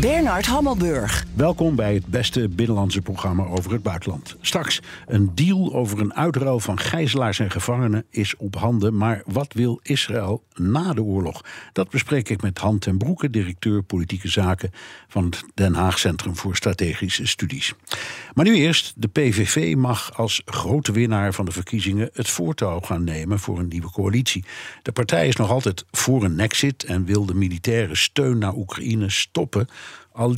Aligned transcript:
Bernard 0.00 0.46
Hammelburg. 0.46 1.24
Welkom 1.34 1.76
bij 1.76 1.94
het 1.94 2.06
beste 2.06 2.48
binnenlandse 2.48 3.00
programma 3.00 3.44
over 3.44 3.72
het 3.72 3.82
buitenland. 3.82 4.36
Straks 4.40 4.80
een 5.06 5.34
deal 5.34 5.74
over 5.74 6.00
een 6.00 6.14
uitruil 6.14 6.60
van 6.60 6.78
gijzelaars 6.78 7.38
en 7.38 7.50
gevangenen 7.50 8.04
is 8.10 8.36
op 8.36 8.56
handen. 8.56 8.96
Maar 8.96 9.22
wat 9.26 9.52
wil 9.52 9.80
Israël 9.82 10.42
na 10.54 10.92
de 10.92 11.02
oorlog? 11.02 11.44
Dat 11.72 11.90
bespreek 11.90 12.28
ik 12.28 12.42
met 12.42 12.58
Han 12.58 12.78
ten 12.78 12.98
Broeke, 12.98 13.30
directeur 13.30 13.82
politieke 13.82 14.28
zaken 14.28 14.70
van 15.08 15.24
het 15.24 15.44
Den 15.54 15.74
Haag 15.74 15.98
Centrum 15.98 16.36
voor 16.36 16.56
Strategische 16.56 17.26
Studies. 17.26 17.74
Maar 18.34 18.44
nu 18.44 18.54
eerst, 18.54 18.92
de 18.96 19.08
PVV 19.08 19.74
mag 19.76 20.16
als 20.16 20.42
grote 20.44 20.92
winnaar 20.92 21.32
van 21.32 21.44
de 21.44 21.52
verkiezingen 21.52 22.10
het 22.12 22.28
voortouw 22.28 22.80
gaan 22.80 23.04
nemen 23.04 23.38
voor 23.38 23.58
een 23.58 23.68
nieuwe 23.68 23.90
coalitie. 23.90 24.44
De 24.82 24.92
partij 24.92 25.28
is 25.28 25.36
nog 25.36 25.50
altijd 25.50 25.84
voor 25.90 26.24
een 26.24 26.40
exit 26.40 26.84
en 26.84 27.04
wil 27.04 27.26
de 27.26 27.34
militaire 27.34 27.96
steun 27.96 28.38
naar 28.38 28.54
Oekraïne 28.54 29.10
stoppen 29.10 29.68
al 30.14 30.32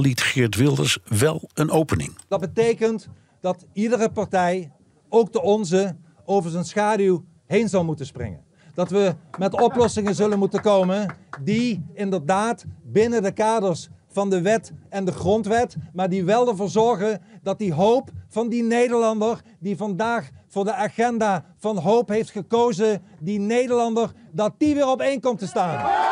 liet, 0.00 0.20
Geert 0.20 0.56
Wilders 0.56 0.98
wel 1.04 1.48
een 1.54 1.70
opening. 1.70 2.18
Dat 2.28 2.40
betekent 2.40 3.08
dat 3.40 3.66
iedere 3.72 4.10
partij, 4.10 4.72
ook 5.08 5.32
de 5.32 5.42
onze, 5.42 5.96
over 6.24 6.50
zijn 6.50 6.64
schaduw 6.64 7.24
heen 7.46 7.68
zal 7.68 7.84
moeten 7.84 8.06
springen. 8.06 8.40
Dat 8.74 8.90
we 8.90 9.14
met 9.38 9.60
oplossingen 9.60 10.14
zullen 10.14 10.38
moeten 10.38 10.60
komen 10.60 11.14
die 11.42 11.84
inderdaad 11.94 12.64
binnen 12.82 13.22
de 13.22 13.32
kaders 13.32 13.88
van 14.08 14.30
de 14.30 14.40
wet 14.40 14.72
en 14.88 15.04
de 15.04 15.12
grondwet, 15.12 15.76
maar 15.92 16.08
die 16.08 16.24
wel 16.24 16.48
ervoor 16.48 16.68
zorgen 16.68 17.22
dat 17.42 17.58
die 17.58 17.72
hoop 17.72 18.10
van 18.28 18.48
die 18.48 18.62
Nederlander 18.62 19.40
die 19.58 19.76
vandaag 19.76 20.30
voor 20.48 20.64
de 20.64 20.74
agenda 20.74 21.44
van 21.56 21.78
hoop 21.78 22.08
heeft 22.08 22.30
gekozen, 22.30 23.02
die 23.20 23.38
Nederlander, 23.38 24.12
dat 24.32 24.54
die 24.58 24.74
weer 24.74 24.88
op 24.88 25.00
één 25.00 25.20
komt 25.20 25.38
te 25.38 25.46
staan. 25.46 26.11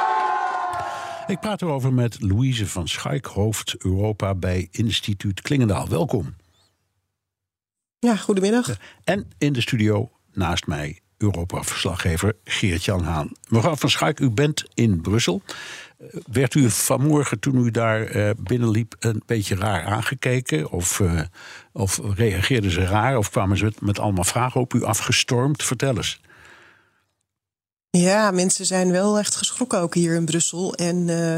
Ik 1.31 1.41
praat 1.41 1.63
erover 1.63 1.93
met 1.93 2.21
Louise 2.21 2.67
van 2.67 2.89
Schaik, 2.89 3.25
hoofd 3.25 3.77
Europa 3.79 4.35
bij 4.35 4.69
Instituut 4.71 5.41
Klingendaal. 5.41 5.89
Welkom. 5.89 6.35
Ja, 7.99 8.17
goedemiddag. 8.17 8.79
En 9.05 9.31
in 9.39 9.53
de 9.53 9.61
studio 9.61 10.11
naast 10.33 10.67
mij 10.67 11.01
Europa-verslaggever 11.17 12.37
Geert-Jan 12.45 13.03
Haan. 13.03 13.33
Mevrouw 13.49 13.77
van 13.77 13.91
Schaik, 13.91 14.21
u 14.21 14.31
bent 14.31 14.65
in 14.75 15.01
Brussel. 15.01 15.43
Eh, 15.99 16.07
werd 16.33 16.55
u 16.55 16.71
vanmorgen 16.71 17.39
toen 17.39 17.67
u 17.67 17.71
daar 17.71 18.17
uh, 18.17 18.31
binnenliep 18.43 18.95
een 18.99 19.23
beetje 19.27 19.55
raar 19.55 19.85
aangekeken? 19.85 20.71
Of, 20.71 20.99
uh, 20.99 21.21
of 21.73 22.01
reageerden 22.15 22.71
ze 22.71 22.85
raar? 22.85 23.17
Of 23.17 23.31
kwamen 23.31 23.57
ze 23.57 23.65
met, 23.65 23.81
met 23.81 23.99
allemaal 23.99 24.25
vragen 24.25 24.61
op 24.61 24.75
u 24.75 24.85
afgestormd? 24.85 25.63
Vertel 25.63 25.97
eens. 25.97 26.21
Ja, 27.91 28.31
mensen 28.31 28.67
zijn 28.67 28.91
wel 28.91 29.19
echt 29.19 29.37
geschrokken 29.37 29.81
ook 29.81 29.95
hier 29.95 30.15
in 30.15 30.25
Brussel. 30.25 30.75
En 30.75 31.09
uh, 31.09 31.37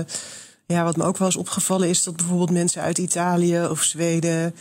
ja, 0.66 0.84
wat 0.84 0.96
me 0.96 1.04
ook 1.04 1.18
wel 1.18 1.26
eens 1.26 1.36
opgevallen 1.36 1.88
is 1.88 2.02
dat 2.02 2.16
bijvoorbeeld 2.16 2.50
mensen 2.50 2.82
uit 2.82 2.98
Italië 2.98 3.66
of 3.66 3.82
Zweden 3.82 4.54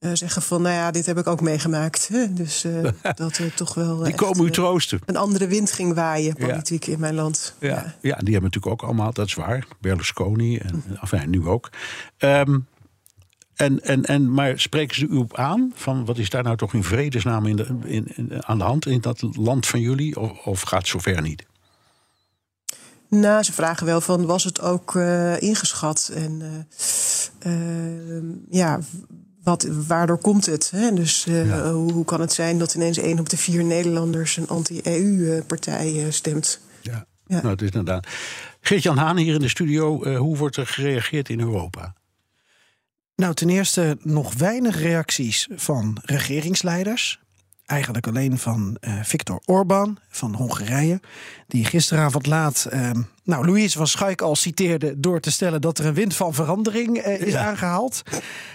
uh, 0.00 0.10
zeggen 0.12 0.42
van, 0.42 0.62
nou 0.62 0.74
ja, 0.74 0.90
dit 0.90 1.06
heb 1.06 1.18
ik 1.18 1.26
ook 1.26 1.40
meegemaakt. 1.40 2.08
Hè? 2.08 2.32
Dus 2.32 2.64
uh, 2.64 2.90
dat 3.14 3.36
er 3.36 3.54
toch 3.54 3.74
wel. 3.74 3.98
Die 3.98 4.14
komen 4.14 4.46
u 4.46 4.50
troosten. 4.50 5.00
Een 5.06 5.16
andere 5.16 5.46
wind 5.46 5.72
ging 5.72 5.94
waaien, 5.94 6.34
politiek 6.34 6.84
ja. 6.84 6.92
in 6.92 7.00
mijn 7.00 7.14
land. 7.14 7.54
Ja. 7.60 7.68
ja. 7.68 7.74
Ja. 8.00 8.16
die 8.16 8.32
hebben 8.32 8.50
natuurlijk 8.50 8.66
ook 8.66 8.82
allemaal, 8.82 9.12
dat 9.12 9.26
is 9.26 9.34
waar. 9.34 9.66
Berlusconi 9.80 10.56
en 10.56 10.84
enfin, 11.00 11.30
nu 11.30 11.46
ook. 11.46 11.70
Um, 12.18 12.66
en, 13.54 13.80
en, 13.80 14.04
en, 14.04 14.32
maar 14.32 14.60
spreken 14.60 14.96
ze 14.96 15.06
u 15.06 15.16
op 15.16 15.36
aan? 15.36 15.72
Van 15.74 16.04
wat 16.04 16.18
is 16.18 16.30
daar 16.30 16.42
nou 16.42 16.56
toch 16.56 16.74
in 16.74 16.84
vredesnaam 16.84 17.46
in 17.46 17.56
de, 17.56 17.66
in, 17.84 18.16
in, 18.16 18.46
aan 18.46 18.58
de 18.58 18.64
hand 18.64 18.86
in 18.86 19.00
dat 19.00 19.22
land 19.36 19.66
van 19.66 19.80
jullie? 19.80 20.20
Of, 20.20 20.46
of 20.46 20.60
gaat 20.60 20.78
het 20.78 20.88
zover 20.88 21.22
niet? 21.22 21.44
Nou, 23.08 23.42
ze 23.42 23.52
vragen 23.52 23.86
wel 23.86 24.00
van 24.00 24.26
was 24.26 24.44
het 24.44 24.60
ook 24.60 24.94
uh, 24.94 25.42
ingeschat? 25.42 26.10
En 26.14 26.42
uh, 27.42 27.52
uh, 27.52 28.22
ja, 28.50 28.80
wat, 29.42 29.68
waardoor 29.86 30.18
komt 30.18 30.46
het? 30.46 30.70
Hè? 30.70 30.92
Dus 30.94 31.24
ja. 31.24 31.72
hoe, 31.72 31.92
hoe, 31.92 32.04
kan 32.04 32.20
het 32.20 32.32
zijn 32.32 32.58
dat 32.58 32.74
ineens 32.74 32.98
één 32.98 33.18
op 33.18 33.28
de 33.28 33.36
vier 33.36 33.64
Nederlanders 33.64 34.36
een 34.36 34.48
anti-EU-partij 34.48 36.10
stemt? 36.10 36.60
Ja. 36.80 37.06
ja, 37.26 37.36
nou, 37.36 37.48
het 37.48 37.62
is 37.62 37.70
inderdaad. 37.70 38.06
Geert-Jan 38.60 38.96
Haan 38.96 39.16
hier 39.16 39.34
in 39.34 39.40
de 39.40 39.48
studio. 39.48 40.16
hoe 40.16 40.36
wordt 40.36 40.56
er 40.56 40.66
gereageerd 40.66 41.28
in 41.28 41.40
Europa? 41.40 41.94
Nou, 43.16 43.34
ten 43.34 43.48
eerste 43.48 43.96
nog 44.02 44.34
weinig 44.34 44.80
reacties 44.80 45.48
van 45.54 45.98
regeringsleiders. 46.02 47.22
Eigenlijk 47.66 48.06
alleen 48.06 48.38
van 48.38 48.76
uh, 48.80 49.02
Viktor 49.02 49.40
Orbán 49.44 49.98
van 50.08 50.34
Hongarije. 50.34 51.00
Die 51.46 51.64
gisteravond 51.64 52.26
laat, 52.26 52.68
uh, 52.72 52.90
nou, 53.24 53.46
Louise 53.46 53.76
van 53.76 53.86
Schuik 53.86 54.20
al 54.20 54.36
citeerde. 54.36 55.00
door 55.00 55.20
te 55.20 55.30
stellen 55.30 55.60
dat 55.60 55.78
er 55.78 55.86
een 55.86 55.94
wind 55.94 56.16
van 56.16 56.34
verandering 56.34 57.06
uh, 57.06 57.20
is 57.20 57.32
ja. 57.32 57.46
aangehaald. 57.46 58.02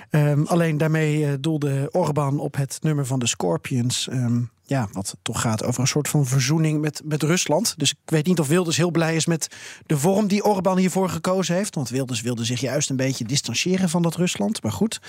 Um, 0.10 0.46
alleen 0.46 0.78
daarmee 0.78 1.20
uh, 1.20 1.34
doelde 1.40 1.90
Orbán 1.92 2.40
op 2.40 2.56
het 2.56 2.78
nummer 2.82 3.06
van 3.06 3.20
de 3.20 3.28
Scorpions. 3.28 4.08
Um, 4.12 4.50
ja, 4.70 4.88
wat 4.92 5.18
toch 5.22 5.42
gaat 5.42 5.64
over 5.64 5.82
een 5.82 5.88
soort 5.88 6.08
van 6.08 6.26
verzoening 6.26 6.82
met, 6.82 7.02
met 7.06 7.24
Rusland. 7.24 7.74
Dus 7.78 7.92
ik 7.92 8.10
weet 8.10 8.26
niet 8.26 8.40
of 8.40 8.48
Wilders 8.48 8.78
heel 8.78 8.92
blij 8.92 9.16
is 9.16 9.26
met 9.26 9.56
de 9.86 9.98
vorm 9.98 10.28
die 10.28 10.44
Orbán 10.44 10.78
hiervoor 10.78 11.10
gekozen 11.10 11.56
heeft. 11.56 11.76
Want 11.76 11.90
Wilders 11.90 12.22
wilde 12.22 12.46
zich 12.46 12.60
juist 12.60 12.90
een 12.90 12.96
beetje 12.96 13.26
distancieren 13.26 13.90
van 13.90 14.02
dat 14.02 14.16
Rusland. 14.16 14.64
Maar 14.64 14.72
goed. 14.72 15.02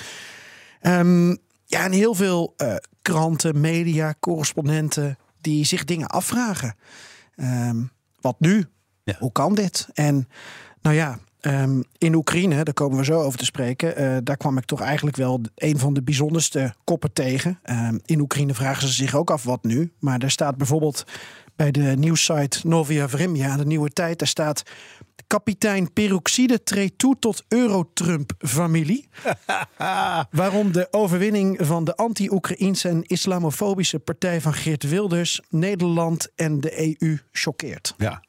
Um, 0.82 1.38
ja, 1.65 1.84
en 1.84 1.93
heel 1.93 2.15
veel 2.15 2.54
uh, 2.56 2.76
kranten, 3.03 3.60
media, 3.60 4.15
correspondenten 4.21 5.19
die 5.41 5.65
zich 5.65 5.84
dingen 5.84 6.09
afvragen. 6.09 6.77
Um, 7.37 7.91
wat 8.21 8.37
nu? 8.38 8.66
Ja. 9.04 9.16
Hoe 9.19 9.32
kan 9.32 9.54
dit? 9.54 9.88
En 9.92 10.28
nou 10.82 10.97
ja, 10.97 11.19
Um, 11.43 11.84
in 11.99 12.15
Oekraïne, 12.15 12.65
daar 12.65 12.75
komen 12.75 12.99
we 12.99 13.05
zo 13.05 13.21
over 13.21 13.39
te 13.39 13.45
spreken. 13.45 14.03
Uh, 14.03 14.17
daar 14.23 14.37
kwam 14.37 14.59
ik 14.59 14.65
toch 14.65 14.81
eigenlijk 14.81 15.17
wel 15.17 15.41
een 15.55 15.78
van 15.78 15.95
de 15.95 16.03
bijzonderste 16.03 16.75
koppen 16.84 17.12
tegen. 17.12 17.59
Um, 17.71 18.01
in 18.05 18.21
Oekraïne 18.21 18.55
vragen 18.55 18.89
ze 18.89 18.95
zich 18.95 19.15
ook 19.15 19.31
af 19.31 19.43
wat 19.43 19.65
nu. 19.65 19.93
Maar 19.99 20.19
daar 20.19 20.31
staat 20.31 20.56
bijvoorbeeld 20.56 21.05
bij 21.56 21.71
de 21.71 21.81
nieuwssite 21.81 22.69
Novia 22.69 23.09
Vremja, 23.09 23.56
de 23.56 23.67
nieuwe 23.67 23.91
tijd, 23.91 24.19
daar 24.19 24.28
staat. 24.28 24.62
Kapitein 25.27 25.93
Peroxide 25.93 26.62
treedt 26.62 26.99
toe 26.99 27.17
tot 27.19 27.45
Eurotrump-familie. 27.49 29.09
Waarom 30.31 30.72
de 30.72 30.89
overwinning 30.91 31.59
van 31.61 31.84
de 31.84 31.97
anti-Oekraïnse 31.97 32.89
en 32.89 33.03
islamofobische 33.03 33.99
partij 33.99 34.41
van 34.41 34.55
Geert 34.55 34.89
Wilders 34.89 35.41
Nederland 35.49 36.28
en 36.34 36.61
de 36.61 36.99
EU 37.01 37.19
choqueert. 37.33 37.95
Ja, 37.99 38.22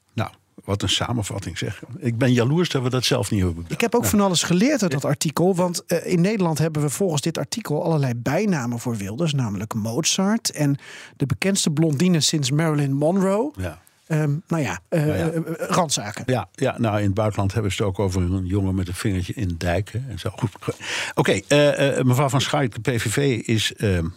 wat 0.64 0.82
een 0.82 0.90
samenvatting 0.90 1.58
zeg. 1.58 1.84
Ik 1.98 2.18
ben 2.18 2.34
jaloers 2.34 2.70
dat 2.70 2.84
we 2.84 2.90
dat 2.90 3.06
zelf 3.06 3.32
niet 3.32 3.42
hebben. 3.42 3.66
Ik 3.68 3.82
heb 3.82 3.96
ook 3.96 4.06
van 4.06 4.20
alles 4.20 4.44
geleerd 4.44 4.82
uit 4.82 4.92
dat 4.92 5.06
artikel. 5.06 5.56
Want 5.56 5.84
uh, 5.88 6.06
in 6.06 6.22
Nederland 6.22 6.58
hebben 6.58 6.82
we 6.82 6.90
volgens 6.90 7.22
dit 7.22 7.38
artikel 7.38 7.84
allerlei 7.84 8.14
bijnamen 8.16 8.80
voor 8.80 8.96
Wilders. 8.96 9.34
Namelijk 9.34 9.74
Mozart 9.74 10.52
en 10.52 10.78
de 11.18 11.26
bekendste 11.26 11.72
blondine 11.72 12.20
sinds 12.20 12.52
Marilyn 12.52 12.94
Monroe. 12.94 13.54
Ja. 13.58 13.82
Um, 14.08 14.44
nou 14.48 14.64
ja, 14.64 14.80
uh, 14.90 15.06
nou 15.06 15.18
ja. 15.18 15.56
randzaken. 15.58 16.24
Ja, 16.26 16.50
ja, 16.54 16.76
nou 16.78 16.98
in 16.98 17.06
het 17.06 17.14
buitenland 17.14 17.54
hebben 17.54 17.72
ze 17.72 17.78
het 17.78 17.88
ook 17.88 18.00
over 18.00 18.22
een 18.22 18.46
jongen 18.46 18.76
met 18.76 18.88
een 18.88 18.94
vingertje 18.94 19.34
in 19.34 19.56
dijken. 19.58 20.06
En 20.10 20.20
zo. 20.20 20.28
Oké, 20.28 20.74
okay, 21.16 21.44
uh, 21.48 22.04
mevrouw 22.04 22.30
van 22.30 22.42
Schaik, 22.42 22.84
de 22.84 22.92
PVV 22.92 23.48
is 23.48 23.74
ehm, 23.74 24.08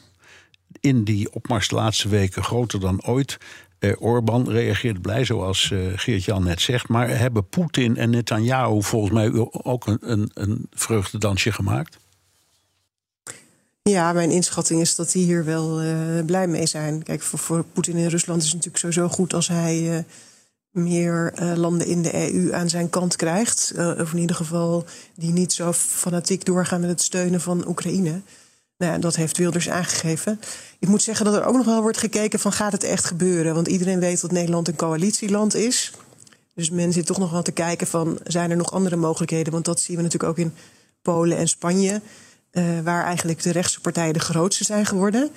in 0.81 1.05
die 1.05 1.33
opmars 1.33 1.69
de 1.69 1.75
laatste 1.75 2.09
weken 2.09 2.43
groter 2.43 2.81
dan 2.81 3.05
ooit. 3.05 3.39
Uh, 3.85 3.93
Orbán 3.99 4.51
reageert 4.51 5.03
blij, 5.03 5.25
zoals 5.25 5.71
uh, 5.71 5.93
Geert-Jan 5.97 6.45
net 6.45 6.61
zegt. 6.61 6.89
Maar 6.89 7.09
hebben 7.19 7.49
Poetin 7.49 7.97
en 7.97 8.11
Netanyahu 8.11 8.83
volgens 8.83 9.13
mij 9.13 9.49
ook 9.53 9.87
een, 9.87 9.99
een, 10.01 10.31
een 10.35 10.67
vreugdedansje 10.71 11.53
gemaakt? 11.53 11.99
Ja, 13.83 14.13
mijn 14.13 14.31
inschatting 14.31 14.81
is 14.81 14.95
dat 14.95 15.13
die 15.13 15.25
hier 15.25 15.45
wel 15.45 15.83
uh, 15.83 16.25
blij 16.27 16.47
mee 16.47 16.67
zijn. 16.67 17.03
Kijk, 17.03 17.23
voor, 17.23 17.39
voor 17.39 17.65
Poetin 17.73 17.97
in 17.97 18.09
Rusland 18.09 18.39
is 18.39 18.45
het 18.45 18.55
natuurlijk 18.55 18.83
sowieso 18.83 19.09
goed 19.09 19.35
als 19.35 19.49
hij 19.49 20.05
meer 20.71 21.33
landen 21.57 21.87
in 21.87 22.03
de 22.03 22.33
EU 22.33 22.53
aan 22.53 22.69
zijn 22.69 22.91
kant 22.91 23.17
krijgt. 23.17 23.73
of 23.77 24.13
in 24.13 24.19
ieder 24.19 24.37
geval 24.37 24.85
die 25.15 25.33
niet 25.33 25.53
zo 25.53 25.73
fanatiek 25.73 26.45
doorgaan 26.45 26.81
met 26.81 26.91
het 26.91 27.01
steunen 27.01 27.41
van 27.41 27.69
Oekraïne. 27.69 28.21
Dat 29.01 29.17
heeft 29.17 29.37
Wilders 29.37 29.69
aangegeven. 29.69 30.41
Ik 30.79 30.89
moet 30.89 31.03
zeggen 31.03 31.25
dat 31.25 31.35
er 31.35 31.45
ook 31.45 31.57
nog 31.57 31.67
wel 31.67 31.83
wordt 31.83 31.99
gekeken 31.99 32.39
van 32.39 32.53
gaat 32.53 32.73
het 32.73 32.85
echt 32.85 33.05
gebeuren? 33.05 33.55
Want 33.55 33.69
iedereen 33.69 34.01
weet 34.01 34.21
dat 34.21 34.33
Nederland 34.33 34.69
een 34.69 34.77
coalitieland 34.77 35.55
is. 35.55 35.93
Dus 36.55 36.71
men 36.71 36.93
zit 36.93 37.07
toch 37.07 37.19
nog 37.19 37.31
wel 37.31 37.43
te 37.43 37.53
kijken 37.53 37.87
van, 37.87 38.19
zijn 38.25 38.51
er 38.51 38.57
nog 38.57 38.73
andere 38.73 38.97
mogelijkheden? 38.97 39.53
Want 39.53 39.65
dat 39.65 39.81
zien 39.81 39.97
we 39.97 40.03
natuurlijk 40.03 40.31
ook 40.31 40.39
in 40.39 40.55
Polen 41.03 41.37
en 41.37 41.49
Spanje, 41.49 42.01
uh, 42.53 42.81
waar 42.81 43.05
eigenlijk 43.05 43.43
de 43.43 43.51
rechtse 43.51 43.81
partijen 43.81 44.13
de 44.13 44.21
grootste 44.21 44.65
zijn 44.65 44.87
geworden. 44.87 45.31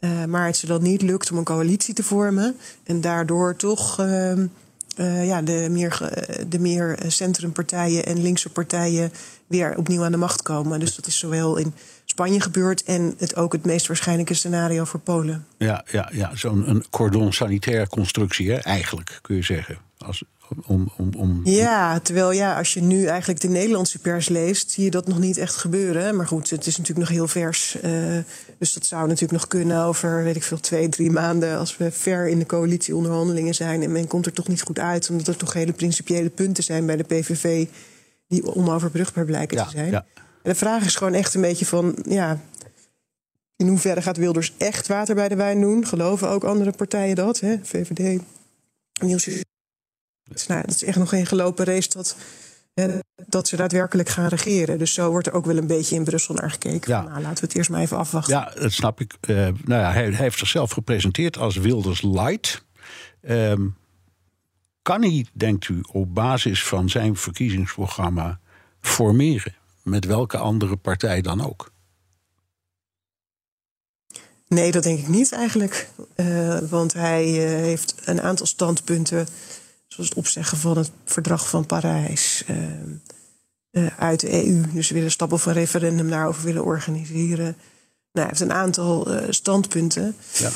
Uh, 0.00 0.24
maar 0.24 0.46
het 0.46 0.56
ze 0.56 0.66
dan 0.66 0.82
niet 0.82 1.02
lukt 1.02 1.30
om 1.30 1.38
een 1.38 1.44
coalitie 1.44 1.94
te 1.94 2.02
vormen. 2.02 2.56
En 2.84 3.00
daardoor 3.00 3.56
toch 3.56 4.00
uh, 4.00 5.26
ja, 5.26 5.42
de, 5.42 5.68
meer, 5.70 6.12
de 6.48 6.58
meer 6.58 6.98
centrumpartijen 7.06 8.06
en 8.06 8.22
linkse 8.22 8.48
partijen 8.48 9.12
weer 9.46 9.76
opnieuw 9.76 10.04
aan 10.04 10.12
de 10.12 10.18
macht 10.18 10.42
komen. 10.42 10.80
Dus 10.80 10.94
dat 10.94 11.06
is 11.06 11.18
zowel 11.18 11.56
in 11.56 11.74
Spanje 12.18 12.40
gebeurd 12.40 12.82
en 12.82 13.14
het 13.18 13.36
ook 13.36 13.52
het 13.52 13.64
meest 13.64 13.86
waarschijnlijke 13.86 14.34
scenario 14.34 14.84
voor 14.84 15.00
Polen. 15.00 15.46
Ja, 15.58 15.84
ja, 15.90 16.10
ja 16.12 16.30
zo'n 16.34 16.84
cordon 16.90 17.32
sanitaire 17.32 17.88
constructie, 17.88 18.50
hè, 18.50 18.56
eigenlijk 18.56 19.18
kun 19.22 19.36
je 19.36 19.42
zeggen. 19.42 19.78
Als, 19.98 20.24
om, 20.66 20.92
om, 20.96 21.10
om... 21.16 21.40
Ja, 21.44 22.00
terwijl 22.00 22.32
ja, 22.32 22.56
als 22.56 22.74
je 22.74 22.82
nu 22.82 23.04
eigenlijk 23.04 23.40
de 23.40 23.48
Nederlandse 23.48 23.98
pers 23.98 24.28
leest, 24.28 24.70
zie 24.70 24.84
je 24.84 24.90
dat 24.90 25.06
nog 25.06 25.18
niet 25.18 25.36
echt 25.36 25.56
gebeuren. 25.56 26.16
Maar 26.16 26.26
goed, 26.26 26.50
het 26.50 26.66
is 26.66 26.76
natuurlijk 26.76 27.08
nog 27.08 27.16
heel 27.16 27.28
vers. 27.28 27.76
Uh, 27.84 28.18
dus 28.58 28.72
dat 28.72 28.86
zou 28.86 29.02
natuurlijk 29.02 29.32
nog 29.32 29.48
kunnen 29.48 29.82
over, 29.82 30.24
weet 30.24 30.36
ik 30.36 30.42
veel, 30.42 30.60
twee, 30.60 30.88
drie 30.88 31.10
maanden. 31.10 31.58
Als 31.58 31.76
we 31.76 31.90
ver 31.90 32.28
in 32.28 32.38
de 32.38 32.46
coalitieonderhandelingen 32.46 33.54
zijn 33.54 33.82
en 33.82 33.92
men 33.92 34.06
komt 34.06 34.26
er 34.26 34.32
toch 34.32 34.48
niet 34.48 34.62
goed 34.62 34.78
uit, 34.78 35.10
omdat 35.10 35.26
er 35.26 35.36
toch 35.36 35.52
hele 35.52 35.72
principiële 35.72 36.30
punten 36.30 36.64
zijn 36.64 36.86
bij 36.86 36.96
de 36.96 37.04
PVV 37.04 37.66
die 38.28 38.54
onoverbrugbaar 38.54 39.24
blijken 39.24 39.56
te 39.56 39.70
zijn. 39.70 39.90
Ja. 39.90 40.04
De 40.48 40.54
vraag 40.54 40.84
is 40.84 40.96
gewoon 40.96 41.14
echt 41.14 41.34
een 41.34 41.40
beetje 41.40 41.66
van, 41.66 41.96
ja, 42.08 42.40
in 43.56 43.68
hoeverre 43.68 44.02
gaat 44.02 44.16
Wilders 44.16 44.52
echt 44.58 44.86
water 44.86 45.14
bij 45.14 45.28
de 45.28 45.36
wijn 45.36 45.60
doen? 45.60 45.86
Geloven 45.86 46.28
ook 46.28 46.44
andere 46.44 46.72
partijen 46.72 47.16
dat? 47.16 47.40
Hè? 47.40 47.56
VVD, 47.62 48.22
Niels 49.00 49.24
dus 50.22 50.46
nou, 50.46 50.60
dat 50.60 50.74
is 50.74 50.84
echt 50.84 50.96
nog 50.98 51.08
geen 51.08 51.26
gelopen 51.26 51.64
race 51.64 51.88
dat, 51.88 52.16
dat 53.26 53.48
ze 53.48 53.56
daadwerkelijk 53.56 54.08
gaan 54.08 54.28
regeren. 54.28 54.78
Dus 54.78 54.94
zo 54.94 55.10
wordt 55.10 55.26
er 55.26 55.32
ook 55.32 55.46
wel 55.46 55.56
een 55.56 55.66
beetje 55.66 55.94
in 55.94 56.04
Brussel 56.04 56.34
naar 56.34 56.50
gekeken. 56.50 56.92
Ja. 56.92 57.02
nou, 57.02 57.20
laten 57.20 57.40
we 57.40 57.46
het 57.46 57.56
eerst 57.56 57.70
maar 57.70 57.80
even 57.80 57.96
afwachten. 57.96 58.34
Ja, 58.34 58.52
dat 58.60 58.72
snap 58.72 59.00
ik. 59.00 59.14
Uh, 59.28 59.36
nou 59.36 59.82
ja, 59.82 59.92
hij, 59.92 60.10
heeft 60.10 60.38
zichzelf 60.38 60.70
gepresenteerd 60.70 61.38
als 61.38 61.56
Wilders 61.56 62.02
Light. 62.02 62.64
Um, 63.20 63.76
kan 64.82 65.02
hij, 65.02 65.26
denkt 65.32 65.68
u, 65.68 65.80
op 65.92 66.14
basis 66.14 66.64
van 66.64 66.88
zijn 66.88 67.16
verkiezingsprogramma 67.16 68.40
formeren? 68.80 69.57
Met 69.88 70.04
welke 70.04 70.36
andere 70.36 70.76
partij 70.76 71.20
dan 71.20 71.44
ook? 71.44 71.72
Nee, 74.48 74.70
dat 74.70 74.82
denk 74.82 74.98
ik 74.98 75.08
niet 75.08 75.32
eigenlijk. 75.32 75.90
Uh, 76.16 76.58
want 76.58 76.92
hij 76.92 77.26
uh, 77.26 77.60
heeft 77.60 77.94
een 78.04 78.20
aantal 78.20 78.46
standpunten 78.46 79.26
zoals 79.86 80.08
het 80.08 80.18
opzeggen 80.18 80.58
van 80.58 80.78
het 80.78 80.90
verdrag 81.04 81.48
van 81.48 81.66
Parijs 81.66 82.44
uh, 83.70 83.86
uit 83.98 84.20
de 84.20 84.46
EU. 84.46 84.72
Dus 84.72 84.90
willen 84.90 85.10
stappen 85.10 85.36
of 85.36 85.46
een 85.46 85.52
referendum 85.52 86.10
daarover 86.10 86.44
willen 86.44 86.64
organiseren. 86.64 87.56
Nou, 88.18 88.30
hij 88.30 88.38
heeft 88.38 88.50
een 88.50 88.62
aantal 88.62 89.14
uh, 89.14 89.22
standpunten. 89.28 90.16
Ja. 90.32 90.50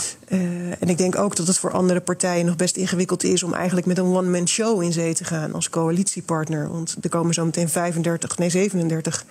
en 0.79 0.89
ik 0.89 0.99
denk 0.99 1.19
ook 1.19 1.37
dat 1.37 1.47
het 1.47 1.59
voor 1.59 1.73
andere 1.73 2.01
partijen 2.01 2.47
nog 2.47 2.57
best 2.57 2.77
ingewikkeld 2.77 3.25
is 3.25 3.43
om 3.43 3.55
eigenlijk 3.55 3.87
met 3.87 3.99
een 3.99 4.05
one-man 4.05 4.49
show 4.49 4.83
in 4.83 4.93
zee 4.93 5.15
te 5.15 5.25
gaan 5.25 5.55
als 5.55 5.71
coalitiepartner. 5.71 6.69
Want 6.69 6.97
er 7.01 7.09
komen 7.09 7.35
zo 7.35 7.45
meteen 7.45 7.69
35, 7.69 8.39
nee 8.39 8.51
37 8.51 9.25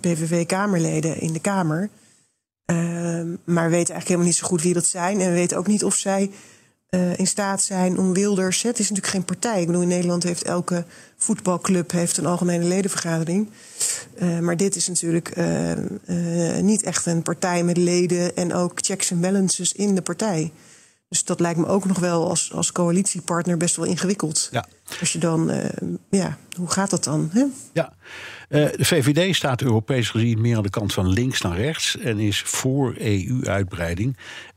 PVV-Kamerleden 0.00 1.20
in 1.20 1.32
de 1.32 1.40
Kamer. 1.40 1.88
maar 3.44 3.70
weten 3.70 3.94
eigenlijk 3.94 4.06
helemaal 4.06 4.26
niet 4.26 4.36
zo 4.36 4.46
goed 4.46 4.62
wie 4.62 4.74
dat 4.74 4.86
zijn. 4.86 5.20
En 5.20 5.32
weten 5.32 5.58
ook 5.58 5.66
niet 5.66 5.84
of 5.84 5.94
zij 5.94 6.30
uh, 6.94 7.18
in 7.18 7.26
staat 7.26 7.62
zijn 7.62 7.98
om 7.98 8.12
Wilders. 8.12 8.62
Het 8.62 8.78
is 8.78 8.88
natuurlijk 8.88 9.14
geen 9.14 9.24
partij. 9.24 9.60
Ik 9.60 9.66
bedoel, 9.66 9.82
in 9.82 9.88
Nederland 9.88 10.22
heeft 10.22 10.42
elke 10.42 10.84
voetbalclub 11.16 11.90
heeft 11.90 12.16
een 12.16 12.26
algemene 12.26 12.64
ledenvergadering. 12.64 13.50
Uh, 14.22 14.38
maar 14.38 14.56
dit 14.56 14.76
is 14.76 14.88
natuurlijk 14.88 15.36
uh, 15.36 16.58
niet 16.60 16.82
echt 16.82 17.06
een 17.06 17.22
partij 17.22 17.64
met 17.64 17.76
leden 17.76 18.36
en 18.36 18.54
ook 18.54 18.72
checks 18.74 19.10
en 19.10 19.20
balances 19.20 19.72
in 19.72 19.94
de 19.94 20.02
partij. 20.02 20.52
Dus 21.14 21.24
dat 21.24 21.40
lijkt 21.40 21.58
me 21.58 21.66
ook 21.66 21.84
nog 21.84 21.98
wel 21.98 22.28
als, 22.28 22.52
als 22.52 22.72
coalitiepartner 22.72 23.56
best 23.56 23.76
wel 23.76 23.84
ingewikkeld. 23.84 24.48
Ja. 24.52 24.66
Als 25.00 25.12
je 25.12 25.18
dan, 25.18 25.52
ja, 26.10 26.38
hoe 26.56 26.70
gaat 26.70 26.90
dat 26.90 27.04
dan? 27.04 27.30
Hè? 27.32 27.44
Ja, 27.72 27.92
de 28.48 28.84
VVD 28.84 29.34
staat 29.36 29.62
Europees 29.62 30.10
gezien 30.10 30.40
meer 30.40 30.56
aan 30.56 30.62
de 30.62 30.70
kant 30.70 30.92
van 30.92 31.08
links 31.08 31.40
naar 31.40 31.56
rechts 31.56 31.98
en 31.98 32.18
is 32.18 32.42
voor 32.42 32.94
EU-uitbreiding. 32.98 34.16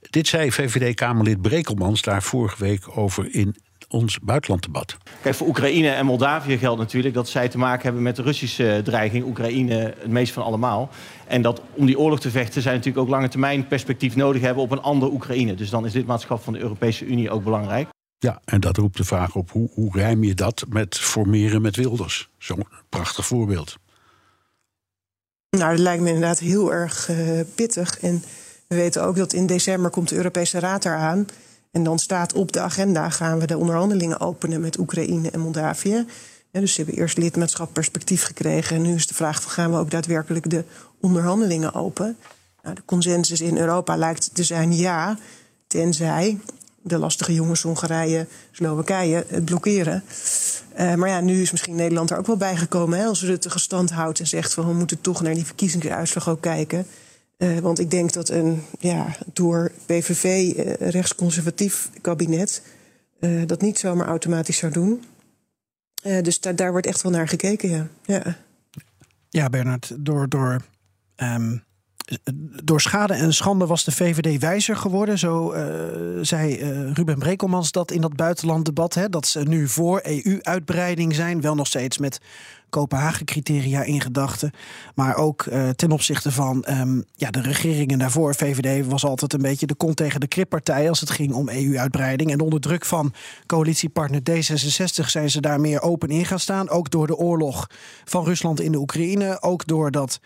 Dit 0.10 0.28
zei 0.28 0.52
VVD-Kamerlid 0.52 1.42
Brekelmans 1.42 2.02
daar 2.02 2.24
vorige 2.24 2.64
week 2.64 2.98
over 2.98 3.34
in 3.34 3.56
ons 3.88 4.20
buitenlanddebat. 4.20 4.98
Kijk, 5.22 5.36
voor 5.36 5.48
Oekraïne 5.48 5.90
en 5.90 6.06
Moldavië 6.06 6.58
geldt 6.58 6.80
natuurlijk 6.80 7.14
dat 7.14 7.30
zij 7.30 7.50
te 7.50 7.58
maken 7.58 7.84
hebben 7.84 8.02
met 8.02 8.16
de 8.16 8.22
Russische 8.22 8.82
dreiging. 8.84 9.26
Oekraïne 9.26 9.94
het 10.00 10.08
meest 10.08 10.34
van 10.34 10.44
allemaal. 10.44 10.90
En 11.28 11.42
dat 11.42 11.62
om 11.74 11.86
die 11.86 12.00
oorlog 12.00 12.20
te 12.20 12.32
vechten 12.32 12.62
zij 12.62 12.74
natuurlijk 12.74 13.06
ook 13.06 13.10
lange 13.10 13.28
termijn 13.28 13.68
perspectief 13.68 14.16
nodig 14.16 14.42
hebben 14.42 14.64
op 14.64 14.72
een 14.72 14.82
ander 14.82 15.12
Oekraïne. 15.12 15.56
Dus 15.56 15.70
dan 15.70 15.86
is 15.86 15.94
lidmaatschap 15.94 16.44
van 16.44 16.54
de 16.54 16.60
Europese 16.60 17.06
Unie 17.06 17.30
ook 17.30 17.44
belangrijk. 17.44 17.88
Ja, 18.20 18.42
en 18.46 18.60
dat 18.60 18.78
roept 18.78 18.98
de 18.98 19.04
vraag 19.04 19.36
op 19.36 19.52
hoe, 19.52 19.70
hoe 19.74 19.92
rijm 19.92 20.24
je 20.24 20.34
dat 20.34 20.66
met 20.70 20.98
formeren 20.98 21.62
met 21.62 21.76
Wilders? 21.76 22.30
Zo'n 22.38 22.68
prachtig 22.90 23.26
voorbeeld. 23.26 23.78
Nou, 25.50 25.72
dat 25.72 25.80
lijkt 25.80 26.02
me 26.02 26.08
inderdaad 26.08 26.40
heel 26.40 26.74
erg 26.74 27.10
uh, 27.10 27.40
pittig. 27.56 28.00
En 28.00 28.24
we 28.68 28.76
weten 28.76 29.04
ook 29.04 29.16
dat 29.16 29.34
in 29.34 29.46
december 29.46 29.92
komt 29.92 30.10
de 30.10 30.16
Europese 30.16 30.60
Raad 30.60 30.86
eraan. 30.86 31.26
En 31.78 31.84
dan 31.84 32.00
staat 32.00 32.34
op 32.34 32.52
de 32.52 32.60
agenda 32.60 33.10
gaan 33.10 33.40
we 33.40 33.48
de 33.48 33.58
onderhandelingen 33.58 34.20
openen 34.20 34.62
met 34.62 34.80
Oekraïne 34.80 35.30
en 35.30 35.40
Moldavië. 35.40 36.06
dus 36.52 36.74
ze 36.74 36.82
hebben 36.82 37.02
eerst 37.02 37.18
lidmaatschap 37.18 37.74
perspectief 37.74 38.24
gekregen. 38.24 38.76
En 38.76 38.82
nu 38.82 38.94
is 38.94 39.08
de 39.08 39.14
vraag: 39.14 39.44
gaan 39.44 39.72
we 39.72 39.78
ook 39.78 39.92
daadwerkelijk 39.92 40.50
de 40.50 40.64
onderhandelingen 41.02 41.74
open? 41.74 42.18
Nou, 42.64 42.76
de 42.76 42.82
consensus 42.86 43.42
in 43.42 43.58
Europa 43.58 43.98
lijkt 43.98 44.30
te 44.34 44.44
zijn 44.44 44.76
ja, 44.76 45.18
tenzij 45.68 46.40
de 46.82 46.98
lastige 46.98 47.34
jongens 47.34 47.62
Hongarije, 47.62 48.28
Slowakije 48.52 49.26
het 49.28 49.46
blokkeren. 49.46 50.04
Uh, 50.80 50.94
maar 50.94 51.10
ja, 51.10 51.20
nu 51.20 51.42
is 51.42 51.52
misschien 51.52 51.76
Nederland 51.76 52.12
er 52.12 52.18
ook 52.18 52.28
wel 52.28 52.38
bij 52.38 52.56
gekomen. 52.56 53.00
Hè, 53.00 53.06
als 53.06 53.24
Rutte 53.24 53.50
gestand 53.50 53.92
houdt 53.92 54.20
en 54.20 54.28
zegt 54.28 54.54
van 54.54 54.68
we 54.68 54.74
moeten 54.74 55.02
toch 55.02 55.22
naar 55.22 55.34
die 55.34 55.46
verkiezingsuitslag 55.46 56.30
ook 56.30 56.42
kijken. 56.42 56.88
Uh, 57.38 57.58
want 57.58 57.80
ik 57.80 57.92
denk 57.92 58.14
dat 58.14 58.30
een 58.30 58.64
ja, 58.80 59.16
door 59.34 59.72
PVV 59.86 60.54
eh, 60.54 60.90
rechtsconservatief 60.90 61.90
kabinet 62.02 62.62
uh, 63.20 63.42
dat 63.46 63.62
niet 63.62 63.80
zomaar 63.80 64.08
automatisch 64.08 64.58
zou 64.58 64.72
doen. 64.72 65.04
dus 66.02 66.40
da 66.40 66.54
daar 66.54 66.72
wordt 66.72 66.88
echt 66.88 67.02
wel 67.02 67.12
naar 67.12 67.28
gekeken, 67.28 67.70
ja. 67.70 67.88
Ja, 68.06 68.38
ja 69.30 69.50
Bernard, 69.50 69.94
door, 70.00 70.30
door 70.30 70.62
um, 71.16 71.64
door 72.64 72.82
schade 72.82 73.14
en 73.14 73.34
schande 73.34 73.66
was 73.66 73.84
de 73.84 73.92
VVD 73.92 74.40
wijzer 74.40 74.76
geworden. 74.76 75.18
Zo 75.18 75.54
zei 76.22 76.56
Ruben 76.94 77.20
Brekelmans 77.20 77.72
dat 77.72 77.92
in 77.92 78.02
dat 78.02 78.16
buitenlanddebat. 78.16 78.94
Hè, 78.94 79.10
dat 79.10 79.28
ze 79.28 79.44
nu 79.44 79.68
voor 79.68 80.02
EU-uitbreiding 80.04 81.16
zijn. 81.16 81.42
Wel 81.42 81.56
nog 81.56 81.68
steeds 81.68 81.98
met 81.98 82.20
Kopenhagen-criteria 82.70 83.84
in 83.84 84.02
gedachten. 84.02 84.52
Maar 84.96 85.16
ook 85.16 85.46
uh, 85.46 85.70
ten 85.70 85.92
opzichte 85.92 86.32
van 86.32 86.66
um, 86.70 87.06
ja, 87.16 87.32
de 87.32 87.42
regeringen 87.42 88.00
daarvoor. 88.00 88.36
VVD 88.36 88.86
was 88.86 89.06
altijd 89.06 89.34
een 89.34 89.42
beetje 89.42 89.68
de 89.68 89.76
kont 89.76 89.96
tegen 89.96 90.20
de 90.20 90.28
krippartij 90.28 90.90
als 90.90 91.00
het 91.00 91.10
ging 91.10 91.34
om 91.34 91.50
EU-uitbreiding. 91.50 92.32
En 92.32 92.40
onder 92.40 92.60
druk 92.60 92.86
van 92.86 93.14
coalitiepartner 93.46 94.22
D66 94.32 95.06
zijn 95.06 95.30
ze 95.30 95.42
daar 95.42 95.60
meer 95.60 95.82
open 95.82 96.10
in 96.10 96.26
gaan 96.26 96.40
staan. 96.40 96.70
Ook 96.70 96.92
door 96.92 97.08
de 97.08 97.16
oorlog 97.16 97.70
van 98.06 98.24
Rusland 98.24 98.62
in 98.62 98.72
de 98.72 98.78
Oekraïne. 98.78 99.42
Ook 99.42 99.68
doordat 99.68 100.20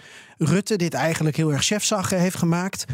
Rutte 0.43 0.75
dit 0.75 0.93
eigenlijk 0.93 1.35
heel 1.35 1.51
erg 1.51 1.63
chefzaggen 1.63 2.19
heeft 2.19 2.37
gemaakt. 2.37 2.85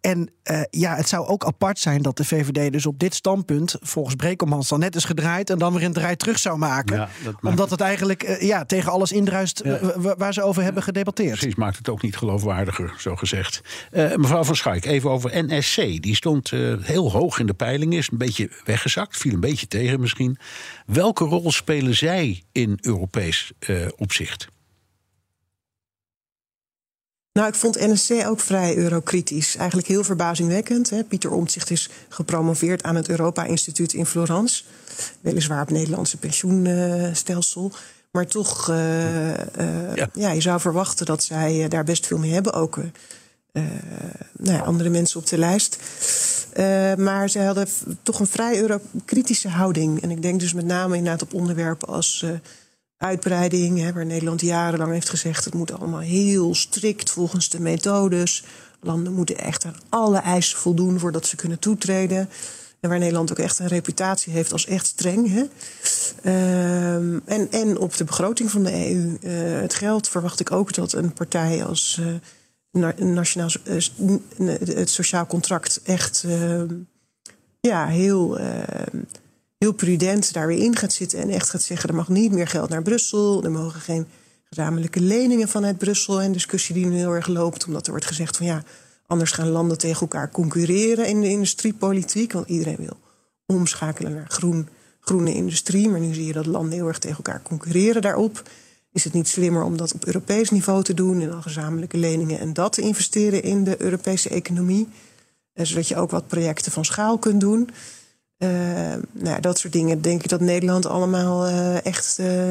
En 0.00 0.30
uh, 0.50 0.60
ja, 0.70 0.94
het 0.94 1.08
zou 1.08 1.26
ook 1.26 1.44
apart 1.44 1.78
zijn 1.78 2.02
dat 2.02 2.16
de 2.16 2.24
VVD 2.24 2.72
dus 2.72 2.86
op 2.86 2.98
dit 2.98 3.14
standpunt, 3.14 3.76
volgens 3.80 4.14
Brekelmans, 4.14 4.68
dan 4.68 4.78
net 4.78 4.96
is 4.96 5.04
gedraaid 5.04 5.50
en 5.50 5.58
dan 5.58 5.72
weer 5.72 5.84
een 5.84 5.92
draai 5.92 6.16
terug 6.16 6.38
zou 6.38 6.58
maken. 6.58 6.96
Ja, 6.96 7.08
Omdat 7.42 7.70
het 7.70 7.80
eigenlijk 7.80 8.28
uh, 8.28 8.40
ja, 8.40 8.64
tegen 8.64 8.92
alles 8.96 9.12
indruist 9.12 9.60
ja. 9.64 9.78
waar 10.16 10.32
ze 10.32 10.42
over 10.42 10.62
hebben 10.62 10.82
gedebatteerd. 10.82 11.38
Precies, 11.38 11.54
maakt 11.54 11.76
het 11.76 11.88
ook 11.88 12.02
niet 12.02 12.16
geloofwaardiger, 12.16 12.94
zo 12.98 13.16
gezegd. 13.16 13.60
Uh, 13.92 14.14
mevrouw 14.14 14.44
van 14.44 14.56
Schaik, 14.56 14.84
even 14.84 15.10
over 15.10 15.44
NSC. 15.44 15.76
Die 15.76 16.14
stond 16.14 16.50
heel 16.80 17.12
hoog 17.12 17.38
in 17.38 17.46
de 17.46 17.54
peiling, 17.54 17.94
is 17.94 18.08
een 18.10 18.18
beetje 18.18 18.50
weggezakt, 18.64 19.16
viel 19.16 19.32
een 19.32 19.40
beetje 19.40 19.68
tegen 19.68 20.00
misschien. 20.00 20.38
Welke 20.86 21.24
rol 21.24 21.52
spelen 21.52 21.94
zij 21.94 22.42
in 22.52 22.78
Europees 22.80 23.52
opzicht? 23.96 24.48
Nou, 27.36 27.48
ik 27.48 27.54
vond 27.54 27.80
NSC 27.80 28.10
ook 28.26 28.40
vrij 28.40 28.76
eurokritisch. 28.76 29.56
Eigenlijk 29.56 29.88
heel 29.88 30.04
verbazingwekkend. 30.04 30.90
Hè. 30.90 31.04
Pieter 31.04 31.30
Omtzigt 31.30 31.70
is 31.70 31.88
gepromoveerd 32.08 32.82
aan 32.82 32.94
het 32.94 33.08
Europa-instituut 33.08 33.92
in 33.92 34.06
Florence. 34.06 34.64
Weliswaar 35.20 35.60
op 35.60 35.68
het 35.68 35.76
Nederlandse 35.76 36.16
pensioenstelsel. 36.16 37.72
Maar 38.16 38.26
toch, 38.26 38.70
uh, 38.70 39.30
uh, 39.30 39.94
ja. 39.94 40.08
ja. 40.12 40.30
je 40.30 40.40
zou 40.40 40.60
verwachten 40.60 41.06
dat 41.06 41.24
zij 41.24 41.68
daar 41.68 41.84
best 41.84 42.06
veel 42.06 42.18
mee 42.18 42.32
hebben. 42.32 42.52
Ook 42.52 42.76
nou 44.32 44.56
ja, 44.56 44.58
andere 44.58 44.88
mensen 44.88 45.20
op 45.20 45.26
de 45.26 45.38
lijst. 45.38 45.78
Maar 46.96 47.30
ze 47.30 47.40
hadden 47.40 47.68
toch 48.02 48.20
een 48.20 48.26
vrij 48.26 48.60
eurokritische 48.60 49.48
houding. 49.48 50.02
En 50.02 50.10
ik 50.10 50.22
denk 50.22 50.40
dus 50.40 50.52
met 50.52 50.64
name 50.64 50.96
inderdaad 50.96 51.22
op 51.22 51.34
onderwerpen 51.34 51.88
als 51.88 52.24
uitbreiding, 52.96 53.78
hè, 53.78 53.92
waar 53.92 54.06
Nederland 54.06 54.40
jarenlang 54.40 54.92
heeft 54.92 55.08
gezegd: 55.08 55.44
het 55.44 55.54
moet 55.54 55.72
allemaal 55.72 56.00
heel 56.00 56.54
strikt 56.54 57.10
volgens 57.10 57.48
de 57.48 57.60
methodes. 57.60 58.44
Landen 58.80 59.12
moeten 59.12 59.38
echt 59.38 59.64
aan 59.64 59.76
alle 59.88 60.18
eisen 60.18 60.58
voldoen 60.58 60.98
voordat 60.98 61.26
ze 61.26 61.36
kunnen 61.36 61.58
toetreden. 61.58 62.28
Waar 62.80 62.98
Nederland 62.98 63.30
ook 63.30 63.38
echt 63.38 63.58
een 63.58 63.66
reputatie 63.66 64.32
heeft 64.32 64.52
als 64.52 64.66
echt 64.66 64.86
streng. 64.86 65.28
Hè. 65.32 65.44
Uh, 66.22 66.94
en, 67.24 67.50
en 67.50 67.78
op 67.78 67.96
de 67.96 68.04
begroting 68.04 68.50
van 68.50 68.62
de 68.62 68.72
EU. 68.72 69.18
Uh, 69.20 69.60
het 69.60 69.74
geld 69.74 70.08
verwacht 70.08 70.40
ik 70.40 70.52
ook 70.52 70.74
dat 70.74 70.92
een 70.92 71.12
partij 71.12 71.64
als 71.64 72.00
nationaal, 72.96 73.50
het 74.64 74.90
sociaal 74.90 75.26
contract 75.26 75.80
echt 75.84 76.24
ja, 77.60 77.86
heel, 77.86 78.38
heel 79.58 79.72
prudent 79.72 80.32
daar 80.32 80.46
weer 80.46 80.62
in 80.62 80.76
gaat 80.76 80.92
zitten. 80.92 81.18
En 81.18 81.28
echt 81.30 81.50
gaat 81.50 81.62
zeggen: 81.62 81.88
er 81.88 81.94
mag 81.94 82.08
niet 82.08 82.32
meer 82.32 82.48
geld 82.48 82.68
naar 82.68 82.82
Brussel. 82.82 83.44
Er 83.44 83.50
mogen 83.50 83.80
geen 83.80 84.06
gezamenlijke 84.44 85.00
leningen 85.00 85.48
vanuit 85.48 85.78
Brussel. 85.78 86.20
En 86.20 86.32
discussie 86.32 86.74
die 86.74 86.86
nu 86.86 86.96
heel 86.96 87.14
erg 87.14 87.26
loopt, 87.26 87.66
omdat 87.66 87.84
er 87.84 87.90
wordt 87.90 88.06
gezegd 88.06 88.36
van 88.36 88.46
ja. 88.46 88.62
Anders 89.06 89.30
gaan 89.32 89.48
landen 89.48 89.78
tegen 89.78 90.00
elkaar 90.00 90.30
concurreren 90.30 91.08
in 91.08 91.20
de 91.20 91.28
industriepolitiek. 91.28 92.32
Want 92.32 92.48
iedereen 92.48 92.76
wil 92.76 92.96
omschakelen 93.46 94.14
naar 94.14 94.28
groen, 94.28 94.68
groene 95.00 95.34
industrie. 95.34 95.88
Maar 95.88 96.00
nu 96.00 96.14
zie 96.14 96.26
je 96.26 96.32
dat 96.32 96.46
landen 96.46 96.72
heel 96.72 96.86
erg 96.86 96.98
tegen 96.98 97.16
elkaar 97.16 97.42
concurreren 97.42 98.02
daarop. 98.02 98.42
Is 98.92 99.04
het 99.04 99.12
niet 99.12 99.28
slimmer 99.28 99.62
om 99.62 99.76
dat 99.76 99.94
op 99.94 100.04
Europees 100.04 100.50
niveau 100.50 100.82
te 100.82 100.94
doen 100.94 101.20
en 101.20 101.28
dan 101.28 101.42
gezamenlijke 101.42 101.96
leningen 101.96 102.38
en 102.38 102.52
dat 102.52 102.72
te 102.72 102.80
investeren 102.80 103.42
in 103.42 103.64
de 103.64 103.82
Europese 103.82 104.28
economie? 104.28 104.88
Eh, 105.52 105.64
zodat 105.64 105.88
je 105.88 105.96
ook 105.96 106.10
wat 106.10 106.26
projecten 106.26 106.72
van 106.72 106.84
schaal 106.84 107.18
kunt 107.18 107.40
doen. 107.40 107.70
Uh, 108.38 108.48
nou, 109.12 109.40
dat 109.40 109.58
soort 109.58 109.72
dingen 109.72 110.00
denk 110.00 110.22
ik 110.22 110.28
dat 110.28 110.40
Nederland 110.40 110.86
allemaal 110.86 111.48
uh, 111.48 111.86
echt 111.86 112.18
uh, 112.20 112.50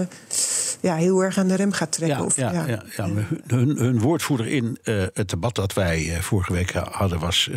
ja, 0.81 0.95
heel 0.95 1.23
erg 1.23 1.37
aan 1.37 1.47
de 1.47 1.55
rem 1.55 1.71
gaat 1.71 1.91
trekken. 1.91 2.17
Ja, 2.17 2.25
of, 2.25 2.35
ja, 2.35 2.51
ja. 2.51 2.83
ja, 2.95 3.09
hun, 3.47 3.77
hun, 3.77 3.99
woordvoerder 3.99 4.47
in 4.47 4.77
het 5.13 5.29
debat 5.29 5.55
dat 5.55 5.73
wij 5.73 6.17
vorige 6.21 6.53
week 6.53 6.71
hadden 6.71 7.19
was 7.19 7.49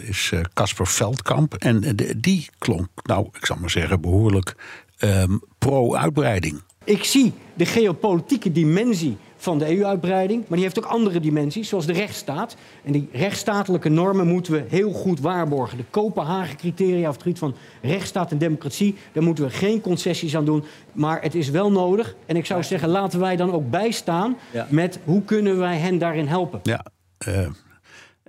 is 0.00 0.32
Casper 0.54 0.86
Veldkamp. 0.86 1.54
En 1.54 1.96
die 2.16 2.48
klonk, 2.58 2.88
nou, 3.02 3.28
ik 3.32 3.46
zal 3.46 3.56
maar 3.60 3.70
zeggen, 3.70 4.00
behoorlijk 4.00 4.54
um, 4.98 5.42
pro-uitbreiding. 5.58 6.60
Ik 6.84 7.04
zie 7.04 7.32
de 7.54 7.66
geopolitieke 7.66 8.52
dimensie 8.52 9.16
van 9.40 9.58
de 9.58 9.76
EU-uitbreiding, 9.78 10.40
maar 10.40 10.56
die 10.56 10.66
heeft 10.66 10.78
ook 10.78 10.84
andere 10.84 11.20
dimensies, 11.20 11.68
zoals 11.68 11.86
de 11.86 11.92
rechtsstaat. 11.92 12.56
En 12.84 12.92
die 12.92 13.08
rechtsstatelijke 13.12 13.88
normen 13.88 14.26
moeten 14.26 14.52
we 14.52 14.64
heel 14.68 14.92
goed 14.92 15.20
waarborgen. 15.20 15.76
De 15.76 15.84
Kopenhagen-criteria 15.90 17.08
of 17.08 17.14
het 17.14 17.22
gebied 17.22 17.38
van 17.38 17.54
rechtsstaat 17.82 18.30
en 18.30 18.38
democratie, 18.38 18.96
daar 19.12 19.22
moeten 19.22 19.44
we 19.44 19.50
geen 19.50 19.80
concessies 19.80 20.36
aan 20.36 20.44
doen. 20.44 20.64
Maar 20.92 21.22
het 21.22 21.34
is 21.34 21.50
wel 21.50 21.72
nodig. 21.72 22.16
En 22.26 22.36
ik 22.36 22.46
zou 22.46 22.62
zeggen, 22.62 22.88
laten 22.88 23.20
wij 23.20 23.36
dan 23.36 23.52
ook 23.52 23.70
bijstaan 23.70 24.36
ja. 24.50 24.66
met 24.70 24.98
hoe 25.04 25.22
kunnen 25.22 25.58
wij 25.58 25.76
hen 25.76 25.98
daarin 25.98 26.26
helpen. 26.26 26.60
Ja, 26.62 26.86
uh... 27.28 27.46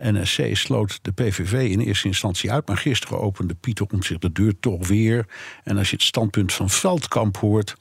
NSC 0.04 0.50
sloot 0.54 1.00
de 1.02 1.12
PVV 1.12 1.70
in 1.70 1.80
eerste 1.80 2.08
instantie 2.08 2.52
uit. 2.52 2.68
Maar 2.68 2.78
gisteren 2.78 3.20
opende 3.20 3.54
Pieter 3.54 3.86
om 3.92 4.04
zich 4.04 4.18
de 4.18 4.32
deur 4.32 4.60
toch 4.60 4.88
weer. 4.88 5.26
En 5.64 5.78
als 5.78 5.90
je 5.90 5.96
het 5.96 6.06
standpunt 6.06 6.54
van 6.54 6.70
Veldkamp 6.70 7.38
hoort. 7.38 7.76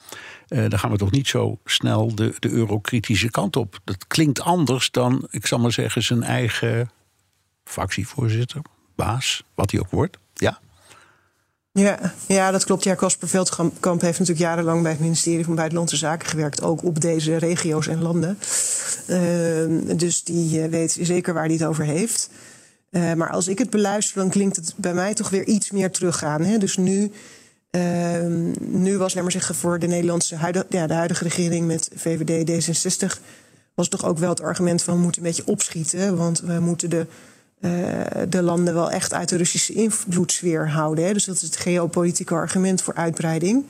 Uh, 0.48 0.68
dan 0.68 0.78
gaan 0.78 0.90
we 0.90 0.96
toch 0.96 1.10
niet 1.10 1.28
zo 1.28 1.58
snel 1.64 2.14
de, 2.14 2.34
de 2.38 2.48
eurokritische 2.48 3.30
kant 3.30 3.56
op. 3.56 3.78
Dat 3.84 4.06
klinkt 4.06 4.40
anders 4.40 4.90
dan, 4.90 5.26
ik 5.30 5.46
zal 5.46 5.58
maar 5.58 5.72
zeggen, 5.72 6.02
zijn 6.02 6.22
eigen 6.22 6.90
fractievoorzitter, 7.64 8.60
baas, 8.94 9.42
wat 9.54 9.70
hij 9.70 9.80
ook 9.80 9.90
wordt. 9.90 10.18
Ja. 10.34 10.60
Ja, 11.72 12.12
ja, 12.26 12.50
dat 12.50 12.64
klopt. 12.64 12.84
Ja, 12.84 12.94
Casper 12.94 13.28
Veldkamp 13.28 14.00
heeft 14.00 14.18
natuurlijk 14.18 14.38
jarenlang 14.38 14.82
bij 14.82 14.90
het 14.90 15.00
ministerie 15.00 15.44
van 15.44 15.54
Buitenlandse 15.54 15.96
Zaken 15.96 16.28
gewerkt, 16.28 16.62
ook 16.62 16.84
op 16.84 17.00
deze 17.00 17.36
regio's 17.36 17.86
en 17.86 18.02
landen. 18.02 18.38
Uh, 19.08 19.96
dus 19.96 20.24
die 20.24 20.68
weet 20.68 20.98
zeker 21.00 21.34
waar 21.34 21.44
hij 21.44 21.52
het 21.52 21.64
over 21.64 21.84
heeft. 21.84 22.30
Uh, 22.90 23.12
maar 23.12 23.30
als 23.30 23.48
ik 23.48 23.58
het 23.58 23.70
beluister, 23.70 24.20
dan 24.20 24.30
klinkt 24.30 24.56
het 24.56 24.74
bij 24.76 24.94
mij 24.94 25.14
toch 25.14 25.30
weer 25.30 25.46
iets 25.46 25.70
meer 25.70 25.90
teruggaan. 25.90 26.42
Hè? 26.42 26.58
Dus 26.58 26.76
nu, 26.76 27.12
uh, 27.70 28.26
nu 28.58 28.98
was, 28.98 29.14
maar 29.14 29.32
zeggen, 29.32 29.54
voor 29.54 29.78
de 29.78 29.86
Nederlandse 29.86 30.36
huidige, 30.36 30.66
ja, 30.68 30.86
de 30.86 30.94
huidige 30.94 31.24
regering 31.24 31.66
met 31.66 31.90
VVD 31.94 32.50
D66, 32.50 33.20
was 33.74 33.88
toch 33.88 34.04
ook 34.04 34.18
wel 34.18 34.28
het 34.28 34.42
argument 34.42 34.82
van 34.82 34.94
we 34.94 35.00
moeten 35.00 35.22
een 35.22 35.28
beetje 35.28 35.46
opschieten. 35.46 36.16
Want 36.16 36.40
we 36.40 36.60
moeten 36.60 36.90
de 36.90 37.06
uh, 37.60 37.72
de 38.28 38.42
landen 38.42 38.74
wel 38.74 38.90
echt 38.90 39.14
uit 39.14 39.28
de 39.28 39.36
Russische 39.36 39.72
invloedssfeer 39.72 40.70
houden. 40.70 41.04
Hè. 41.04 41.12
Dus 41.12 41.24
dat 41.24 41.34
is 41.34 41.42
het 41.42 41.56
geopolitieke 41.56 42.34
argument 42.34 42.82
voor 42.82 42.94
uitbreiding. 42.94 43.64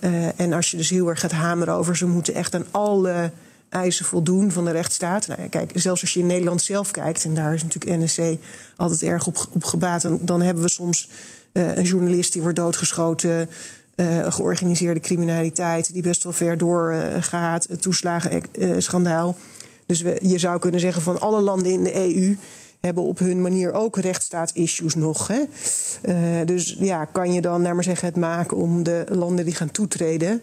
Uh, 0.00 0.40
en 0.40 0.52
als 0.52 0.70
je 0.70 0.76
dus 0.76 0.90
heel 0.90 1.08
erg 1.08 1.20
gaat 1.20 1.32
hameren 1.32 1.74
over 1.74 1.96
ze 1.96 2.06
moeten 2.06 2.34
echt 2.34 2.54
aan 2.54 2.66
alle 2.70 3.30
eisen 3.68 4.04
voldoen 4.04 4.50
van 4.50 4.64
de 4.64 4.70
rechtsstaat. 4.70 5.26
Nou, 5.26 5.40
ja, 5.42 5.48
kijk, 5.48 5.70
zelfs 5.74 6.00
als 6.00 6.14
je 6.14 6.20
in 6.20 6.26
Nederland 6.26 6.62
zelf 6.62 6.90
kijkt, 6.90 7.24
en 7.24 7.34
daar 7.34 7.54
is 7.54 7.62
natuurlijk 7.62 8.02
NSC 8.02 8.20
altijd 8.76 9.02
erg 9.02 9.26
op, 9.26 9.46
op 9.52 9.64
gebaat. 9.64 10.08
Dan 10.20 10.42
hebben 10.42 10.62
we 10.62 10.70
soms 10.70 11.08
uh, 11.52 11.76
een 11.76 11.84
journalist 11.84 12.32
die 12.32 12.42
wordt 12.42 12.56
doodgeschoten. 12.56 13.48
Georganiseerde 14.28 15.00
criminaliteit 15.00 15.92
die 15.92 16.02
best 16.02 16.22
wel 16.22 16.32
ver 16.32 16.58
doorgaat. 16.58 17.66
Uh, 17.70 17.76
toeslagen 17.76 18.42
schandaal. 18.78 19.36
Dus 19.86 19.98
je 20.20 20.38
zou 20.38 20.58
kunnen 20.58 20.80
zeggen 20.80 21.02
van 21.02 21.20
alle 21.20 21.40
landen 21.40 21.72
in 21.72 21.84
de 21.84 21.94
EU 21.94 22.36
hebben 22.80 23.02
op 23.02 23.18
hun 23.18 23.42
manier 23.42 23.72
ook 23.72 23.96
rechtsstaatsissues 23.96 24.94
nog. 24.94 25.28
Hè? 25.28 25.40
Uh, 26.02 26.46
dus 26.46 26.76
ja, 26.78 27.04
kan 27.04 27.32
je 27.32 27.40
dan, 27.40 27.62
naar 27.62 27.74
maar 27.74 27.84
zeggen, 27.84 28.08
het 28.08 28.16
maken 28.16 28.56
om 28.56 28.82
de 28.82 29.04
landen 29.08 29.44
die 29.44 29.54
gaan 29.54 29.70
toetreden 29.70 30.42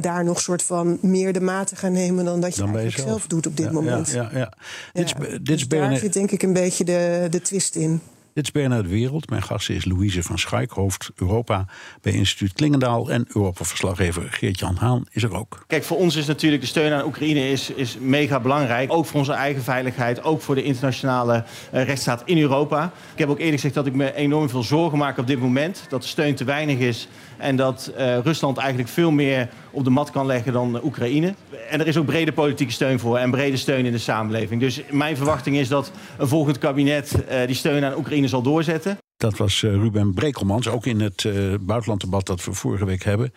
daar 0.00 0.24
nog 0.24 0.40
soort 0.40 0.62
van 0.62 0.98
meer 1.00 1.32
de 1.32 1.40
maat 1.40 1.72
gaan 1.74 1.92
nemen 1.92 2.24
dan 2.24 2.40
dat 2.40 2.54
je, 2.54 2.60
dan 2.60 2.76
eigenlijk 2.76 2.96
zelf. 2.96 3.08
zelf. 3.08 3.26
doet 3.26 3.46
op 3.46 3.56
dit 3.56 3.66
ja, 3.66 3.72
moment. 3.72 4.10
Ja, 4.10 4.28
ja, 4.32 4.38
ja. 4.38 4.52
Dit 4.92 5.04
is, 5.04 5.28
dit 5.28 5.46
dus 5.46 5.68
daar 5.68 5.96
zit 5.96 6.12
denk 6.12 6.30
ik 6.30 6.42
een 6.42 6.52
beetje 6.52 6.84
de, 6.84 7.26
de 7.30 7.40
twist 7.40 7.76
in. 7.76 8.00
Dit 8.34 8.44
is 8.44 8.50
Bernard 8.50 8.88
Wereld. 8.88 9.30
Mijn 9.30 9.42
gast 9.42 9.70
is 9.70 9.84
Louise 9.84 10.22
van 10.22 10.38
Schaik, 10.38 10.70
hoofd 10.70 11.10
Europa 11.14 11.66
bij 12.00 12.12
instituut 12.12 12.52
Klingendaal. 12.52 13.10
En 13.10 13.24
Europa-verslaggever 13.28 14.22
Geert-Jan 14.30 14.76
Haan 14.76 15.06
is 15.10 15.22
er 15.22 15.34
ook. 15.36 15.64
Kijk, 15.66 15.84
voor 15.84 15.96
ons 15.96 16.16
is 16.16 16.26
natuurlijk 16.26 16.62
de 16.62 16.68
steun 16.68 16.92
aan 16.92 17.04
Oekraïne 17.04 17.50
is, 17.50 17.70
is 17.70 17.98
mega 18.00 18.40
belangrijk. 18.40 18.92
Ook 18.92 19.06
voor 19.06 19.18
onze 19.18 19.32
eigen 19.32 19.62
veiligheid, 19.62 20.22
ook 20.22 20.40
voor 20.42 20.54
de 20.54 20.62
internationale 20.62 21.44
uh, 21.74 21.84
rechtsstaat 21.84 22.22
in 22.24 22.38
Europa. 22.38 22.92
Ik 23.12 23.18
heb 23.18 23.28
ook 23.28 23.38
eerlijk 23.38 23.54
gezegd 23.54 23.74
dat 23.74 23.86
ik 23.86 23.94
me 23.94 24.14
enorm 24.14 24.48
veel 24.48 24.62
zorgen 24.62 24.98
maak 24.98 25.18
op 25.18 25.26
dit 25.26 25.40
moment. 25.40 25.86
Dat 25.88 26.02
de 26.02 26.08
steun 26.08 26.34
te 26.34 26.44
weinig 26.44 26.78
is 26.78 27.08
en 27.36 27.56
dat 27.56 27.92
uh, 27.98 28.18
Rusland 28.18 28.58
eigenlijk 28.58 28.88
veel 28.88 29.10
meer 29.10 29.48
op 29.70 29.84
de 29.84 29.90
mat 29.90 30.10
kan 30.10 30.26
leggen 30.26 30.52
dan 30.52 30.84
Oekraïne. 30.84 31.34
En 31.70 31.80
er 31.80 31.86
is 31.86 31.96
ook 31.96 32.06
brede 32.06 32.32
politieke 32.32 32.72
steun 32.72 32.98
voor 32.98 33.18
en 33.18 33.30
brede 33.30 33.56
steun 33.56 33.86
in 33.86 33.92
de 33.92 33.98
samenleving. 33.98 34.60
Dus 34.60 34.82
mijn 34.90 35.16
verwachting 35.16 35.56
is 35.56 35.68
dat 35.68 35.92
een 36.18 36.28
volgend 36.28 36.58
kabinet 36.58 37.14
uh, 37.30 37.46
die 37.46 37.56
steun 37.56 37.84
aan 37.84 37.96
Oekraïne 37.96 38.28
zal 38.28 38.42
doorzetten. 38.42 38.98
Dat 39.16 39.36
was 39.36 39.62
uh, 39.62 39.72
Ruben 39.72 40.14
Brekelmans, 40.14 40.68
ook 40.68 40.86
in 40.86 41.00
het 41.00 41.26
buitenlanddebat 41.60 42.26
dat 42.26 42.44
we 42.44 42.52
vorige 42.52 42.84
week 42.84 43.04
hebben. 43.04 43.32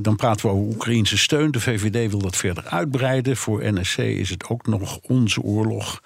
Dan 0.00 0.16
praten 0.16 0.46
we 0.46 0.52
over 0.52 0.74
Oekraïnse 0.74 1.18
steun. 1.18 1.50
De 1.50 1.60
VVD 1.60 2.10
wil 2.10 2.20
dat 2.20 2.36
verder 2.36 2.64
uitbreiden. 2.64 3.36
Voor 3.36 3.72
NSC 3.72 3.98
is 3.98 4.30
het 4.30 4.48
ook 4.48 4.66
nog 4.66 4.98
onze 5.02 5.42
oorlog. 5.42 6.00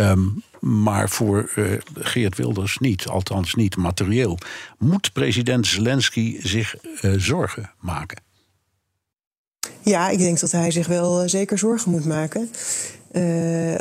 Um, 0.00 0.42
maar 0.60 1.08
voor 1.08 1.52
uh, 1.56 1.72
Geert 1.94 2.36
Wilders 2.36 2.78
niet, 2.78 3.06
althans 3.06 3.54
niet 3.54 3.76
materieel. 3.76 4.38
Moet 4.78 5.12
president 5.12 5.66
Zelensky 5.66 6.36
zich 6.40 6.76
uh, 7.02 7.12
zorgen 7.16 7.70
maken? 7.80 8.20
Ja, 9.80 10.08
ik 10.08 10.18
denk 10.18 10.40
dat 10.40 10.50
hij 10.52 10.70
zich 10.70 10.86
wel 10.86 11.22
uh, 11.22 11.28
zeker 11.28 11.58
zorgen 11.58 11.90
moet 11.90 12.04
maken. 12.04 12.50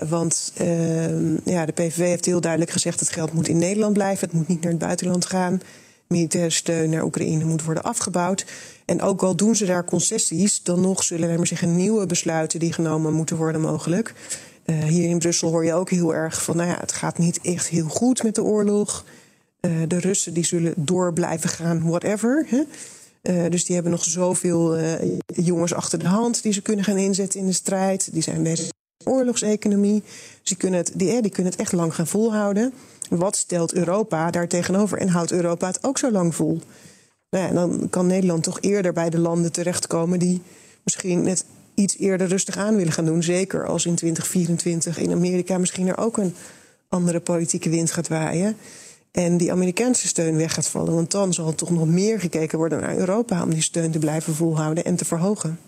want 0.10 0.54
ja, 1.46 1.66
de 1.66 1.72
PVV 1.74 1.98
heeft 1.98 2.26
heel 2.26 2.42
duidelijk 2.42 2.72
gezegd: 2.72 3.00
het 3.00 3.10
geld 3.10 3.34
moet 3.34 3.48
in 3.48 3.58
Nederland 3.58 3.94
blijven, 3.94 4.28
het 4.28 4.38
moet 4.38 4.48
niet 4.48 4.62
naar 4.62 4.72
het 4.72 4.80
buitenland 4.80 5.26
gaan. 5.26 5.62
Militaire 6.08 6.50
steun 6.50 6.90
naar 6.90 7.04
Oekraïne 7.04 7.46
moet 7.46 7.64
worden 7.64 7.84
afgebouwd. 7.84 8.46
En 8.86 9.02
ook 9.02 9.22
al 9.22 9.36
doen 9.36 9.56
ze 9.56 9.66
daar 9.66 9.86
concessies, 9.86 10.64
dan 10.64 10.82
nog 10.82 11.04
zullen 11.04 11.30
er 11.30 11.48
zeggen 11.48 11.76
nieuwe 11.76 12.06
besluiten 12.06 12.60
die 12.60 12.74
genomen 12.74 13.14
moeten 13.14 13.38
worden 13.38 13.62
mogelijk. 13.62 14.14
Uh, 14.70 14.84
hier 14.84 15.10
in 15.10 15.20
Brussel 15.20 15.50
hoor 15.50 15.66
je 15.66 15.74
ook 15.74 15.90
heel 15.90 16.16
erg 16.16 16.44
van, 16.44 16.58
nou 16.58 16.70
ja, 16.70 16.78
het 16.80 16.92
gaat 16.92 17.18
niet 17.18 17.40
echt 17.42 17.68
heel 17.68 17.88
goed 17.88 18.24
met 18.24 18.36
de 18.36 18.44
oorlog. 18.44 19.06
Uh, 19.62 19.72
de 19.88 20.00
Russen 20.00 20.34
die 20.34 20.46
zullen 20.46 20.74
door 20.76 21.14
blijven 21.14 21.50
gaan, 21.50 21.90
whatever. 21.90 22.46
Hè? 22.50 22.64
Uh, 23.22 23.50
dus 23.50 23.66
die 23.66 23.76
hebben 23.76 23.94
nog 23.94 24.04
zoveel 24.04 24.78
jongens 25.28 25.74
achter 25.74 26.00
de 26.00 26.08
hand 26.08 26.44
die 26.44 26.54
ze 26.54 26.62
kunnen 26.62 26.86
gaan 26.86 26.98
inzetten 26.98 27.40
in 27.40 27.46
de 27.46 27.54
strijd. 27.54 28.14
Die 28.14 28.22
zijn 28.22 28.44
bezig 28.44 28.66
met 28.66 29.08
oorlogseconomie. 29.08 30.04
Dus 30.40 30.50
die 30.50 30.58
kunnen, 30.58 30.80
het, 30.80 30.92
die, 30.96 31.22
die 31.22 31.32
kunnen 31.32 31.52
het 31.52 31.62
echt 31.62 31.72
lang 31.72 31.96
gaan 31.96 32.08
volhouden. 32.08 32.74
Wat 33.10 33.36
stelt 33.36 33.74
Europa 33.74 34.32
daar 34.32 34.48
tegenover 34.48 34.98
en 34.98 35.10
houdt 35.10 35.32
Europa 35.32 35.68
het 35.68 35.84
ook 35.84 35.98
zo 35.98 36.12
lang 36.12 36.36
vol? 36.36 36.62
Nou 37.30 37.46
ja, 37.48 37.54
dan 37.54 37.88
kan 37.90 38.08
Nederland 38.08 38.44
toch 38.44 38.62
eerder 38.62 38.94
bij 38.94 39.10
de 39.10 39.20
landen 39.20 39.52
terechtkomen 39.52 40.20
die 40.20 40.42
misschien 40.84 41.22
net 41.22 41.46
iets 41.80 41.98
eerder 41.98 42.28
rustig 42.28 42.58
aan 42.58 42.76
willen 42.76 42.92
gaan 42.92 43.06
doen. 43.06 43.24
Zeker 43.24 43.66
als 43.68 43.86
in 43.86 43.96
2024 43.96 44.98
in 44.98 45.12
Amerika 45.12 45.58
misschien 45.58 45.88
er 45.88 45.98
ook 45.98 46.18
een 46.18 46.36
andere 46.90 47.20
politieke 47.20 47.70
wind 47.70 47.92
gaat 47.92 48.08
waaien. 48.08 48.58
En 49.12 49.38
die 49.38 49.52
Amerikaanse 49.52 50.08
steun 50.08 50.38
weg 50.38 50.54
gaat 50.54 50.68
vallen. 50.68 50.94
Want 50.94 51.12
dan 51.12 51.34
zal 51.34 51.56
toch 51.56 51.70
nog 51.70 51.86
meer 51.88 52.20
gekeken 52.20 52.58
worden 52.58 52.82
naar 52.82 52.98
Europa 52.98 53.44
om 53.44 53.50
die 53.50 53.62
steun 53.62 53.92
te 53.92 54.00
blijven 54.00 54.36
volhouden 54.36 54.86
en 54.86 54.96
te 54.96 55.06
verhogen. 55.06 55.60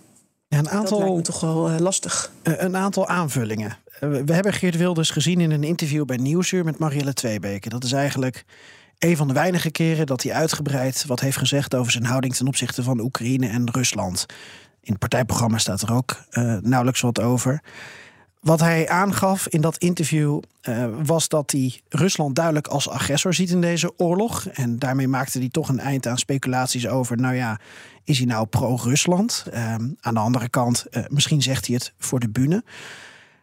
Ja, 0.48 0.58
een 0.58 0.64
Dat 0.64 0.74
lijkt 0.74 0.92
aantal, 0.92 1.16
me 1.16 1.22
toch 1.22 1.40
wel 1.40 1.70
eh, 1.70 1.80
lastig. 1.80 2.32
eh, 2.42 2.54
een 2.58 2.76
aantal 2.76 3.08
aanvullingen. 3.08 3.78
Eh, 4.00 4.10
we 4.26 4.34
hebben 4.34 4.54
Geert 4.54 4.78
Wilders 4.78 5.10
gezien 5.10 5.40
in 5.40 5.52
een 5.52 5.64
interview 5.64 6.06
bij 6.06 6.18
Nieuwsuur 6.18 6.64
met 6.64 6.80
Marielle 6.80 7.14
Tweebeke. 7.14 7.70
Dat 7.70 7.84
is 7.84 7.92
eigenlijk 7.92 8.46
een 9.00 9.18
van 9.18 9.28
de 9.28 9.34
weinige 9.34 9.72
keren 9.72 10.06
dat 10.06 10.24
hij 10.24 10.34
uitgebreid 10.34 11.06
wat 11.06 11.20
heeft 11.20 11.38
gezegd 11.38 11.76
over 11.76 11.92
zijn 11.92 12.06
houding 12.06 12.36
ten 12.36 12.48
opzichte 12.48 12.84
van 12.84 13.00
Oekraïne 13.00 13.48
en 13.48 13.70
Rusland. 13.72 14.26
In 14.82 14.92
het 14.92 15.00
partijprogramma 15.00 15.58
staat 15.58 15.82
er 15.82 15.94
ook 15.94 16.24
eh, 16.30 16.56
nauwelijks 16.62 17.02
wat 17.02 17.22
over. 17.22 17.62
Wat 18.40 18.60
hij 18.60 18.90
aangaf 18.90 19.48
in 19.48 19.62
dat 19.62 19.78
interview 19.78 20.40
eh, 20.62 20.86
was 21.04 21.28
dat 21.28 21.52
hij 21.52 21.82
Rusland 21.90 22.36
duidelijk 22.36 22.68
als 22.68 22.90
agressor 22.90 23.34
ziet 23.34 23.50
in 23.50 23.62
deze 23.62 23.94
oorlog. 23.98 24.48
En 24.48 24.80
daarmee 24.80 25.08
maakte 25.08 25.40
hij 25.40 25.50
toch 25.50 25.70
een 25.70 25.80
eind 25.80 26.08
aan 26.08 26.18
speculaties 26.18 26.88
over, 26.88 27.18
nou 27.18 27.36
ja, 27.36 27.60
is 28.04 28.18
hij 28.18 28.28
nou 28.28 28.46
pro-Rusland? 28.46 29.46
Eh, 29.52 29.74
aan 30.00 30.14
de 30.14 30.20
andere 30.20 30.50
kant, 30.50 30.86
eh, 30.86 31.04
misschien 31.08 31.42
zegt 31.42 31.66
hij 31.66 31.76
het 31.76 31.94
voor 31.98 32.20
de 32.20 32.30
bühne. 32.30 32.64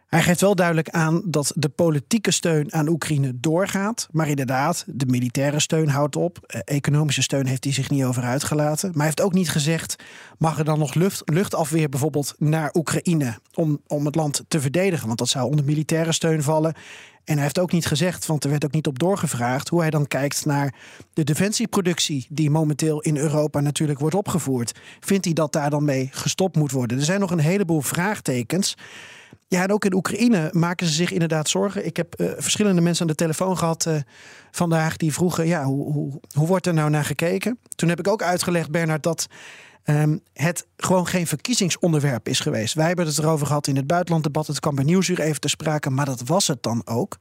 Hij 0.07 0.21
geeft 0.21 0.41
wel 0.41 0.55
duidelijk 0.55 0.89
aan 0.89 1.21
dat 1.25 1.51
de 1.55 1.69
politieke 1.69 2.31
steun 2.31 2.73
aan 2.73 2.87
Oekraïne 2.87 3.39
doorgaat. 3.39 4.07
Maar 4.11 4.27
inderdaad, 4.27 4.83
de 4.87 5.05
militaire 5.05 5.59
steun 5.59 5.89
houdt 5.89 6.15
op. 6.15 6.39
Eh, 6.45 6.61
Economische 6.65 7.21
steun 7.21 7.45
heeft 7.45 7.63
hij 7.63 7.73
zich 7.73 7.89
niet 7.89 8.03
over 8.03 8.23
uitgelaten. 8.23 8.87
Maar 8.87 8.97
hij 8.97 9.05
heeft 9.05 9.21
ook 9.21 9.33
niet 9.33 9.49
gezegd: 9.49 9.95
mag 10.37 10.57
er 10.57 10.65
dan 10.65 10.79
nog 10.79 10.93
lucht, 10.93 11.21
luchtafweer 11.25 11.89
bijvoorbeeld 11.89 12.35
naar 12.37 12.73
Oekraïne 12.73 13.39
om, 13.53 13.81
om 13.87 14.05
het 14.05 14.15
land 14.15 14.43
te 14.47 14.61
verdedigen? 14.61 15.07
Want 15.07 15.19
dat 15.19 15.29
zou 15.29 15.49
onder 15.49 15.65
militaire 15.65 16.11
steun 16.11 16.43
vallen. 16.43 16.73
En 17.27 17.33
hij 17.33 17.43
heeft 17.43 17.59
ook 17.59 17.71
niet 17.71 17.85
gezegd, 17.85 18.25
want 18.25 18.43
er 18.43 18.49
werd 18.49 18.65
ook 18.65 18.71
niet 18.71 18.87
op 18.87 18.99
doorgevraagd, 18.99 19.69
hoe 19.69 19.81
hij 19.81 19.89
dan 19.89 20.07
kijkt 20.07 20.45
naar 20.45 20.73
de 21.13 21.23
defensieproductie 21.23 22.27
die 22.29 22.49
momenteel 22.49 23.01
in 23.01 23.17
Europa 23.17 23.59
natuurlijk 23.59 23.99
wordt 23.99 24.15
opgevoerd. 24.15 24.79
Vindt 24.99 25.25
hij 25.25 25.33
dat 25.33 25.51
daar 25.51 25.69
dan 25.69 25.85
mee 25.85 26.09
gestopt 26.11 26.55
moet 26.55 26.71
worden? 26.71 26.97
Er 26.97 27.03
zijn 27.03 27.19
nog 27.19 27.31
een 27.31 27.39
heleboel 27.39 27.81
vraagtekens. 27.81 28.75
Ja, 29.47 29.63
en 29.63 29.71
ook 29.71 29.85
in 29.85 29.93
Oekraïne 29.93 30.49
maken 30.51 30.87
ze 30.87 30.93
zich 30.93 31.11
inderdaad 31.11 31.49
zorgen. 31.49 31.85
Ik 31.85 31.97
heb 31.97 32.13
eh, 32.13 32.27
verschillende 32.37 32.81
mensen 32.81 33.01
aan 33.01 33.11
de 33.11 33.15
telefoon 33.15 33.57
gehad 33.57 33.85
eh, 33.85 33.95
vandaag 34.51 34.97
die 34.97 35.13
vroegen: 35.13 35.47
ja, 35.47 35.63
hoe, 35.63 35.93
hoe, 35.93 36.19
hoe 36.33 36.47
wordt 36.47 36.65
er 36.65 36.73
nou 36.73 36.89
naar 36.89 37.05
gekeken? 37.05 37.59
Toen 37.75 37.89
heb 37.89 37.99
ik 37.99 38.07
ook 38.07 38.21
uitgelegd, 38.21 38.71
Bernard, 38.71 39.03
dat 39.03 39.27
ehm, 39.95 40.17
het 40.33 40.67
gewoon 40.77 41.07
geen 41.07 41.27
verkiezingsonderwerp 41.27 42.27
is 42.27 42.39
geweest. 42.39 42.73
Wij 42.73 42.87
hebben 42.87 43.05
het 43.05 43.17
erover 43.17 43.47
gehad 43.47 43.67
in 43.67 43.75
het 43.75 43.87
buitenlanddebat. 43.87 44.47
Het 44.47 44.59
kwam 44.59 44.75
bij 44.75 44.83
Nieuwsuur 44.83 45.19
even 45.19 45.41
te 45.41 45.47
sprake, 45.47 45.89
maar 45.89 46.05
dat 46.05 46.21
was 46.25 46.47
het 46.47 46.63
dan 46.63 46.81
ook. 46.85 47.17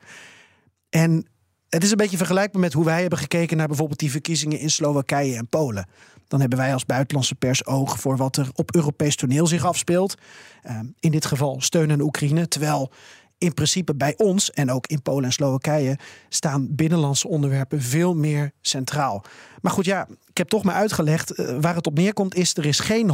En 0.89 1.27
het 1.69 1.83
is 1.83 1.91
een 1.91 1.97
beetje 1.97 2.17
vergelijkbaar 2.17 2.61
met 2.61 2.73
hoe 2.73 2.85
wij 2.85 3.01
hebben 3.01 3.19
gekeken 3.19 3.57
naar 3.57 3.67
bijvoorbeeld 3.67 3.99
die 3.99 4.11
verkiezingen 4.11 4.59
in 4.59 4.71
Slowakije 4.71 5.37
en 5.37 5.49
Polen. 5.49 5.89
Dan 6.29 6.41
hebben 6.41 6.59
wij 6.59 6.73
als 6.73 6.85
buitenlandse 6.85 7.35
pers 7.35 7.67
oog 7.67 8.01
voor 8.01 8.17
wat 8.17 8.37
er 8.37 8.49
op 8.55 8.75
Europees 8.75 9.17
toneel 9.17 9.47
zich 9.47 9.65
afspeelt. 9.65 10.15
Ehm, 10.63 10.87
in 11.01 11.11
dit 11.11 11.27
geval 11.27 11.61
steun 11.61 11.91
aan 11.91 12.01
Oekraïne. 12.01 12.49
Terwijl 12.49 12.93
in 13.39 13.55
principe 13.55 13.95
bij 13.95 14.15
ons 14.17 14.51
en 14.51 14.71
ook 14.71 14.87
in 14.87 15.03
Polen 15.03 15.25
en 15.25 15.33
Slowakije 15.33 15.99
staan 16.29 16.75
binnenlandse 16.75 17.29
onderwerpen 17.29 17.83
veel 17.83 18.15
meer 18.15 18.53
centraal. 18.61 19.25
Maar 19.61 19.73
goed, 19.73 19.85
ja, 19.85 20.09
ik 20.29 20.39
heb 20.39 20.49
toch 20.49 20.63
maar 20.65 20.75
uitgelegd 20.75 21.31
eh, 21.31 21.57
waar 21.61 21.75
het 21.75 21.87
op 21.87 21.95
neerkomt 21.95 22.35
is 22.35 22.57
er 22.57 22.67
is 22.67 22.81
geen 22.81 23.11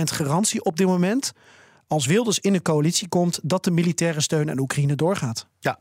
100% 0.00 0.02
garantie 0.02 0.64
op 0.64 0.76
dit 0.76 0.86
moment 0.86 1.32
als 1.86 2.06
Wilders 2.06 2.38
in 2.38 2.52
de 2.52 2.62
coalitie 2.62 3.08
komt 3.08 3.40
dat 3.42 3.64
de 3.64 3.70
militaire 3.70 4.20
steun 4.20 4.50
aan 4.50 4.58
Oekraïne 4.58 4.94
doorgaat. 4.94 5.46
Ja. 5.58 5.78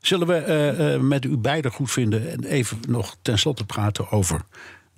Zullen 0.00 0.26
we 0.26 0.34
eh, 0.34 0.94
eh, 0.94 1.00
met 1.00 1.24
u 1.24 1.36
beiden 1.36 1.72
goed 1.72 1.90
vinden 1.90 2.30
en 2.30 2.44
even 2.44 2.78
nog 2.88 3.16
tenslotte 3.22 3.64
praten 3.64 4.10
over 4.10 4.40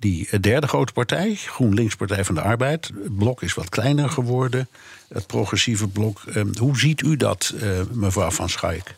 die 0.03 0.27
eh, 0.29 0.39
derde 0.39 0.67
grote 0.67 0.93
partij, 0.93 1.35
GroenLinks 1.35 1.95
Partij 1.95 2.25
van 2.25 2.35
de 2.35 2.41
Arbeid. 2.41 2.91
Het 3.03 3.17
blok 3.17 3.41
is 3.41 3.53
wat 3.53 3.69
kleiner 3.69 4.09
geworden, 4.09 4.67
het 5.07 5.27
progressieve 5.27 5.87
blok. 5.87 6.21
Eh, 6.25 6.43
hoe 6.59 6.77
ziet 6.77 7.01
u 7.01 7.15
dat, 7.15 7.53
eh, 7.59 7.69
mevrouw 7.91 8.31
Van 8.31 8.49
Schaik? 8.49 8.95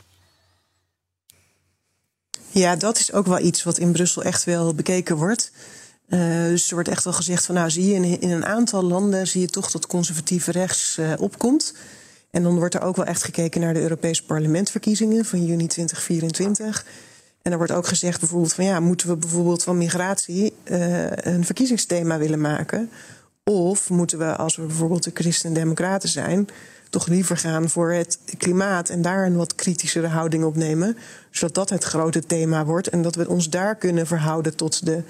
Ja, 2.51 2.75
dat 2.75 2.97
is 2.97 3.11
ook 3.11 3.25
wel 3.25 3.39
iets 3.39 3.63
wat 3.63 3.77
in 3.77 3.91
Brussel 3.91 4.23
echt 4.23 4.43
wel 4.43 4.73
bekeken 4.73 5.15
wordt. 5.15 5.51
Uh, 6.09 6.19
dus 6.43 6.67
er 6.67 6.73
wordt 6.73 6.89
echt 6.89 7.03
wel 7.03 7.13
gezegd 7.13 7.45
van 7.45 7.55
nou 7.55 7.69
zie 7.69 7.87
je 7.87 7.93
in, 7.93 8.21
in 8.21 8.29
een 8.29 8.45
aantal 8.45 8.83
landen 8.83 9.27
zie 9.27 9.41
je 9.41 9.47
toch 9.47 9.71
dat 9.71 9.87
conservatieve 9.87 10.51
rechts 10.51 10.99
opkomt. 11.17 11.73
En 12.31 12.43
dan 12.43 12.55
wordt 12.55 12.75
er 12.75 12.81
ook 12.81 12.95
wel 12.95 13.05
echt 13.05 13.23
gekeken 13.23 13.61
naar 13.61 13.73
de 13.73 13.81
Europese 13.81 14.23
parlementverkiezingen 14.23 15.25
van 15.25 15.45
juni 15.45 15.67
2024. 15.67 16.85
En 17.45 17.51
er 17.51 17.57
wordt 17.57 17.73
ook 17.73 17.87
gezegd 17.87 18.19
bijvoorbeeld 18.19 18.53
van 18.53 18.65
ja, 18.65 18.79
moeten 18.79 19.07
we 19.07 19.15
bijvoorbeeld 19.15 19.63
van 19.63 19.77
migratie 19.77 20.53
uh, 20.63 21.11
een 21.11 21.45
verkiezingsthema 21.45 22.17
willen 22.17 22.41
maken? 22.41 22.89
Of 23.43 23.89
moeten 23.89 24.17
we, 24.17 24.35
als 24.35 24.55
we 24.55 24.65
bijvoorbeeld 24.65 25.03
de 25.03 25.11
Christen-Democraten 25.13 26.09
zijn, 26.09 26.47
toch 26.89 27.07
liever 27.07 27.37
gaan 27.37 27.69
voor 27.69 27.91
het 27.91 28.19
klimaat 28.37 28.89
en 28.89 29.01
daar 29.01 29.25
een 29.25 29.35
wat 29.35 29.55
kritischere 29.55 30.07
houding 30.07 30.43
op 30.43 30.55
nemen, 30.55 30.97
zodat 31.31 31.55
dat 31.55 31.69
het 31.69 31.83
grote 31.83 32.25
thema 32.25 32.65
wordt 32.65 32.87
en 32.87 33.01
dat 33.01 33.15
we 33.15 33.27
ons 33.27 33.49
daar 33.49 33.75
kunnen 33.75 34.07
verhouden 34.07 34.55
tot 34.55 34.85
de 34.85 35.03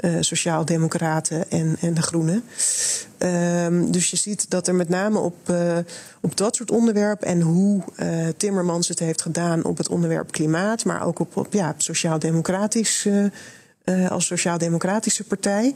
uh, 0.00 0.16
Sociaal-Democraten 0.20 1.50
en, 1.50 1.76
en 1.80 1.94
de 1.94 2.02
Groenen. 2.02 2.44
Um, 3.18 3.90
dus 3.90 4.10
je 4.10 4.16
ziet 4.16 4.50
dat 4.50 4.68
er 4.68 4.74
met 4.74 4.88
name 4.88 5.18
op, 5.18 5.36
uh, 5.50 5.78
op 6.20 6.36
dat 6.36 6.56
soort 6.56 6.70
onderwerpen 6.70 7.26
en 7.26 7.40
hoe 7.40 7.82
uh, 7.96 8.28
Timmermans 8.36 8.88
het 8.88 8.98
heeft 8.98 9.22
gedaan 9.22 9.64
op 9.64 9.78
het 9.78 9.88
onderwerp 9.88 10.32
klimaat, 10.32 10.84
maar 10.84 11.06
ook 11.06 11.18
op, 11.18 11.36
op 11.36 11.52
ja, 11.52 11.74
sociaal-democratisch, 11.76 13.08
als 14.08 14.26
sociaal-democratische 14.26 15.24
partij. 15.24 15.74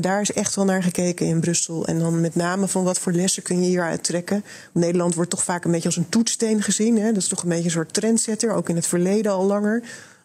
Daar 0.00 0.20
is 0.20 0.32
echt 0.32 0.54
wel 0.54 0.64
naar 0.64 0.82
gekeken 0.82 1.26
in 1.26 1.40
Brussel. 1.40 1.86
En 1.86 1.98
dan 1.98 2.20
met 2.20 2.34
name 2.34 2.68
van 2.68 2.84
wat 2.84 2.98
voor 2.98 3.12
lessen 3.12 3.42
kun 3.42 3.60
je 3.60 3.66
hieruit 3.66 4.04
trekken. 4.04 4.44
Nederland 4.72 5.14
wordt 5.14 5.30
toch 5.30 5.42
vaak 5.42 5.64
een 5.64 5.70
beetje 5.70 5.88
als 5.88 5.96
een 5.96 6.08
toetssteen 6.08 6.62
gezien. 6.62 6.98
Hè? 6.98 7.06
Dat 7.12 7.22
is 7.22 7.28
toch 7.28 7.42
een 7.42 7.48
beetje 7.48 7.64
een 7.64 7.70
soort 7.70 7.94
trendsetter, 7.94 8.52
ook 8.52 8.68
in 8.68 8.76
het 8.76 8.86
verleden 8.86 9.32
al 9.32 9.44
langer. 9.44 9.82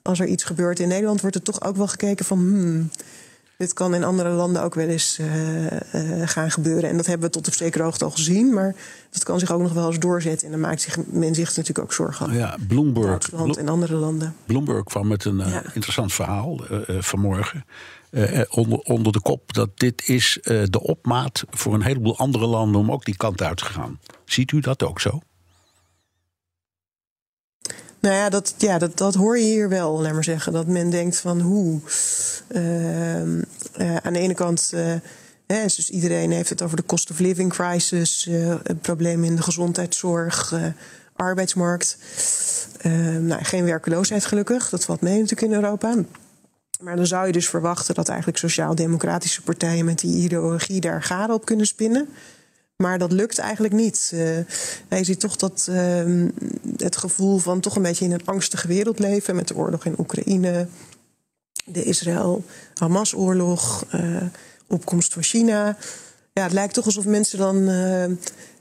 Als 0.08 0.20
er 0.20 0.28
iets 0.28 0.44
gebeurt 0.44 0.80
in 0.80 0.88
Nederland, 0.88 1.22
wordt 1.22 1.36
er 1.36 1.42
toch 1.42 1.62
ook 1.62 1.76
wel 1.76 1.88
gekeken 1.88 2.26
van. 2.26 2.38
Hmm, 2.38 2.90
dit 3.58 3.74
kan 3.74 3.96
in 3.96 4.04
andere 4.04 4.30
landen 4.30 4.64
ook 4.64 4.76
wel 4.76 4.88
eens 4.88 5.18
uh, 5.20 5.66
uh, 5.66 5.72
gaan 6.26 6.52
gebeuren. 6.52 6.90
En 6.90 6.98
dat 6.98 7.06
hebben 7.06 7.28
we 7.28 7.34
tot 7.34 7.48
op 7.48 7.54
zekere 7.54 7.84
hoogte 7.84 8.06
al 8.06 8.12
gezien. 8.12 8.54
Maar 8.54 8.76
dat 9.10 9.24
kan 9.24 9.40
zich 9.40 9.52
ook 9.52 9.62
nog 9.62 9.74
wel 9.74 9.88
eens 9.88 10.00
doorzetten. 10.00 10.46
En 10.46 10.52
dan 10.52 10.62
maakt 10.62 10.82
zich, 10.82 10.98
men 11.06 11.36
zich 11.36 11.48
natuurlijk 11.48 11.80
ook 11.80 11.94
zorgen. 11.94 12.34
Ja, 12.34 12.58
Bloomberg. 12.68 13.08
Duitsland 13.08 13.58
en 13.58 13.70
andere 13.70 13.96
landen. 13.96 14.36
Bloomberg 14.46 14.84
kwam 14.84 15.08
met 15.08 15.26
een 15.26 15.38
ja. 15.38 15.62
interessant 15.74 16.14
verhaal 16.14 16.62
vanmorgen. 16.88 17.66
Onder, 18.50 18.80
onder 18.80 19.12
de 19.12 19.22
kop 19.22 19.54
dat 19.54 19.70
dit 19.76 20.08
is 20.08 20.40
de 20.44 20.82
opmaat 20.82 21.44
voor 21.50 21.74
een 21.74 21.84
heleboel 21.84 22.18
andere 22.18 22.46
landen 22.46 22.82
om 22.82 22.92
ook 22.92 23.06
die 23.06 23.18
kant 23.18 23.42
uit 23.42 23.58
te 23.58 23.66
gaan. 23.66 24.00
Ziet 24.26 24.52
u 24.52 24.60
dat 24.60 24.84
ook 24.84 25.02
zo? 25.02 25.22
Nou 28.00 28.16
ja, 28.16 28.30
dat, 28.30 28.54
ja 28.58 28.78
dat, 28.78 28.98
dat 28.98 29.14
hoor 29.14 29.38
je 29.38 29.44
hier 29.44 29.70
wel, 29.70 30.02
laat 30.02 30.14
maar 30.14 30.24
zeggen. 30.24 30.54
Dat 30.54 30.68
men 30.68 30.90
denkt 30.90 31.18
van 31.18 31.42
hoe. 31.42 31.80
Uh, 32.48 33.22
aan 34.02 34.14
de 34.14 34.20
ene 34.20 34.34
kant. 34.34 34.74
Hè, 35.48 35.64
dus 35.64 35.90
iedereen 35.90 36.32
heeft 36.32 36.50
het 36.50 36.62
over 36.62 36.78
de 36.78 36.86
cost 36.86 37.12
of 37.12 37.20
living 37.20 37.52
crisis, 37.52 38.30
problemen 38.82 39.28
in 39.28 39.36
de 39.36 39.42
gezondheidszorg, 39.42 40.54
arbeidsmarkt. 41.16 41.98
nou, 43.20 43.44
geen 43.44 43.64
werkeloosheid 43.64 44.26
gelukkig, 44.26 44.70
dat 44.70 44.86
valt 44.86 45.02
mee 45.02 45.14
natuurlijk 45.14 45.42
in 45.42 45.54
Europa. 45.54 45.96
Maar 46.80 46.96
dan 46.96 47.08
zou 47.08 47.28
je 47.28 47.32
dus 47.32 47.50
verwachten 47.50 47.96
dat 47.96 48.10
eigenlijk 48.10 48.38
sociaal-democratische 48.38 49.42
partijen 49.42 49.86
met 49.86 50.00
die 50.00 50.24
ideologie 50.24 50.82
daar 50.82 51.04
garen 51.04 51.36
op 51.36 51.46
kunnen 51.46 51.66
spinnen. 51.66 52.10
Maar 52.78 52.98
dat 52.98 53.12
lukt 53.12 53.40
eigenlijk 53.40 53.74
niet. 53.74 54.12
Uh, 54.14 54.38
je 54.90 55.04
ziet 55.04 55.20
toch 55.20 55.36
dat 55.36 55.68
uh, 55.70 56.26
het 56.78 56.98
gevoel 56.98 57.38
van 57.38 57.60
toch 57.60 57.76
een 57.76 57.82
beetje 57.82 58.06
in 58.06 58.12
een 58.12 58.26
angstige 58.26 58.68
wereld 58.68 59.00
leven 59.00 59.36
met 59.36 59.48
de 59.48 59.56
oorlog 59.56 59.86
in 59.86 60.00
Oekraïne, 60.00 60.68
de 61.66 61.84
Israël-Hamas-oorlog, 61.84 63.86
uh, 63.96 64.22
opkomst 64.68 65.14
van 65.14 65.24
China. 65.24 65.78
Ja, 66.34 66.44
het 66.44 66.54
lijkt 66.54 66.74
toch 66.74 66.86
alsof 66.86 67.06
mensen 67.06 67.38
dan 67.38 67.68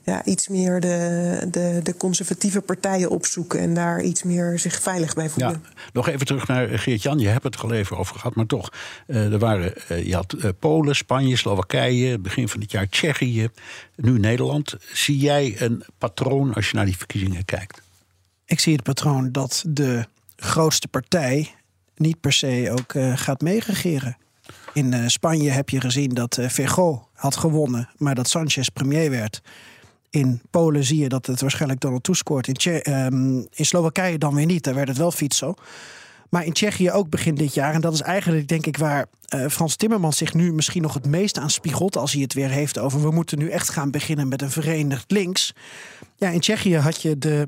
ja, 0.07 0.25
iets 0.25 0.47
meer 0.47 0.79
de, 0.79 1.47
de, 1.51 1.79
de 1.83 1.97
conservatieve 1.97 2.61
partijen 2.61 3.09
opzoeken 3.09 3.59
en 3.59 3.73
daar 3.73 4.01
iets 4.01 4.23
meer 4.23 4.59
zich 4.59 4.81
veilig 4.81 5.13
bij 5.13 5.29
voelen. 5.29 5.61
Ja, 5.63 5.79
nog 5.93 6.07
even 6.07 6.25
terug 6.25 6.47
naar 6.47 6.79
Geert-Jan. 6.79 7.19
Je 7.19 7.27
hebt 7.27 7.43
het 7.43 7.55
er 7.55 7.61
al 7.61 7.71
even 7.71 7.97
over 7.97 8.15
gehad, 8.15 8.35
maar 8.35 8.45
toch. 8.45 8.69
Uh, 9.07 9.31
er 9.33 9.39
waren, 9.39 9.73
uh, 9.91 10.05
je 10.05 10.15
had 10.15 10.35
uh, 10.37 10.49
Polen, 10.59 10.95
Spanje, 10.95 11.35
Slowakije, 11.35 12.19
begin 12.19 12.49
van 12.49 12.61
het 12.61 12.71
jaar 12.71 12.89
Tsjechië, 12.89 13.49
nu 13.95 14.19
Nederland. 14.19 14.75
Zie 14.93 15.17
jij 15.17 15.55
een 15.61 15.83
patroon 15.97 16.53
als 16.53 16.69
je 16.69 16.75
naar 16.75 16.85
die 16.85 16.97
verkiezingen 16.97 17.45
kijkt? 17.45 17.81
Ik 18.45 18.59
zie 18.59 18.73
het 18.73 18.83
patroon 18.83 19.31
dat 19.31 19.63
de 19.67 20.05
grootste 20.35 20.87
partij 20.87 21.51
niet 21.95 22.19
per 22.19 22.33
se 22.33 22.75
ook 22.79 23.19
gaat 23.19 23.41
meeregeren. 23.41 24.17
In 24.73 25.09
Spanje 25.09 25.49
heb 25.49 25.69
je 25.69 25.81
gezien 25.81 26.09
dat 26.09 26.39
Vergo 26.41 27.07
had 27.13 27.35
gewonnen, 27.35 27.89
maar 27.97 28.15
dat 28.15 28.29
Sanchez 28.29 28.67
premier 28.67 29.09
werd. 29.09 29.41
In 30.09 30.41
Polen 30.49 30.83
zie 30.83 30.99
je 30.99 31.09
dat 31.09 31.25
het 31.25 31.41
waarschijnlijk 31.41 31.81
Donald 31.81 32.03
Tusk 32.03 32.19
scoort. 32.19 32.47
In, 32.47 32.81
ehm, 32.81 33.37
in 33.37 33.65
Slowakije 33.65 34.17
dan 34.17 34.35
weer 34.35 34.45
niet, 34.45 34.63
daar 34.63 34.73
werd 34.73 34.87
het 34.87 34.97
wel 34.97 35.11
Fico. 35.11 35.53
Maar 36.29 36.45
in 36.45 36.53
Tsjechië 36.53 36.91
ook 36.91 37.09
begin 37.09 37.35
dit 37.35 37.53
jaar. 37.53 37.73
En 37.73 37.81
dat 37.81 37.93
is 37.93 38.01
eigenlijk 38.01 38.47
denk 38.47 38.65
ik 38.65 38.77
waar 38.77 39.05
eh, 39.27 39.47
Frans 39.47 39.75
Timmermans 39.75 40.17
zich 40.17 40.33
nu 40.33 40.53
misschien 40.53 40.81
nog 40.81 40.93
het 40.93 41.05
meest 41.05 41.37
aan 41.37 41.49
spiegelt. 41.49 41.97
Als 41.97 42.13
hij 42.13 42.21
het 42.21 42.33
weer 42.33 42.49
heeft 42.49 42.79
over 42.79 43.01
we 43.01 43.11
moeten 43.11 43.37
nu 43.37 43.49
echt 43.49 43.69
gaan 43.69 43.91
beginnen 43.91 44.27
met 44.27 44.41
een 44.41 44.51
verenigd 44.51 45.11
links. 45.11 45.53
Ja, 46.15 46.29
in 46.29 46.39
Tsjechië 46.39 46.77
had 46.77 47.01
je 47.01 47.17
de 47.17 47.47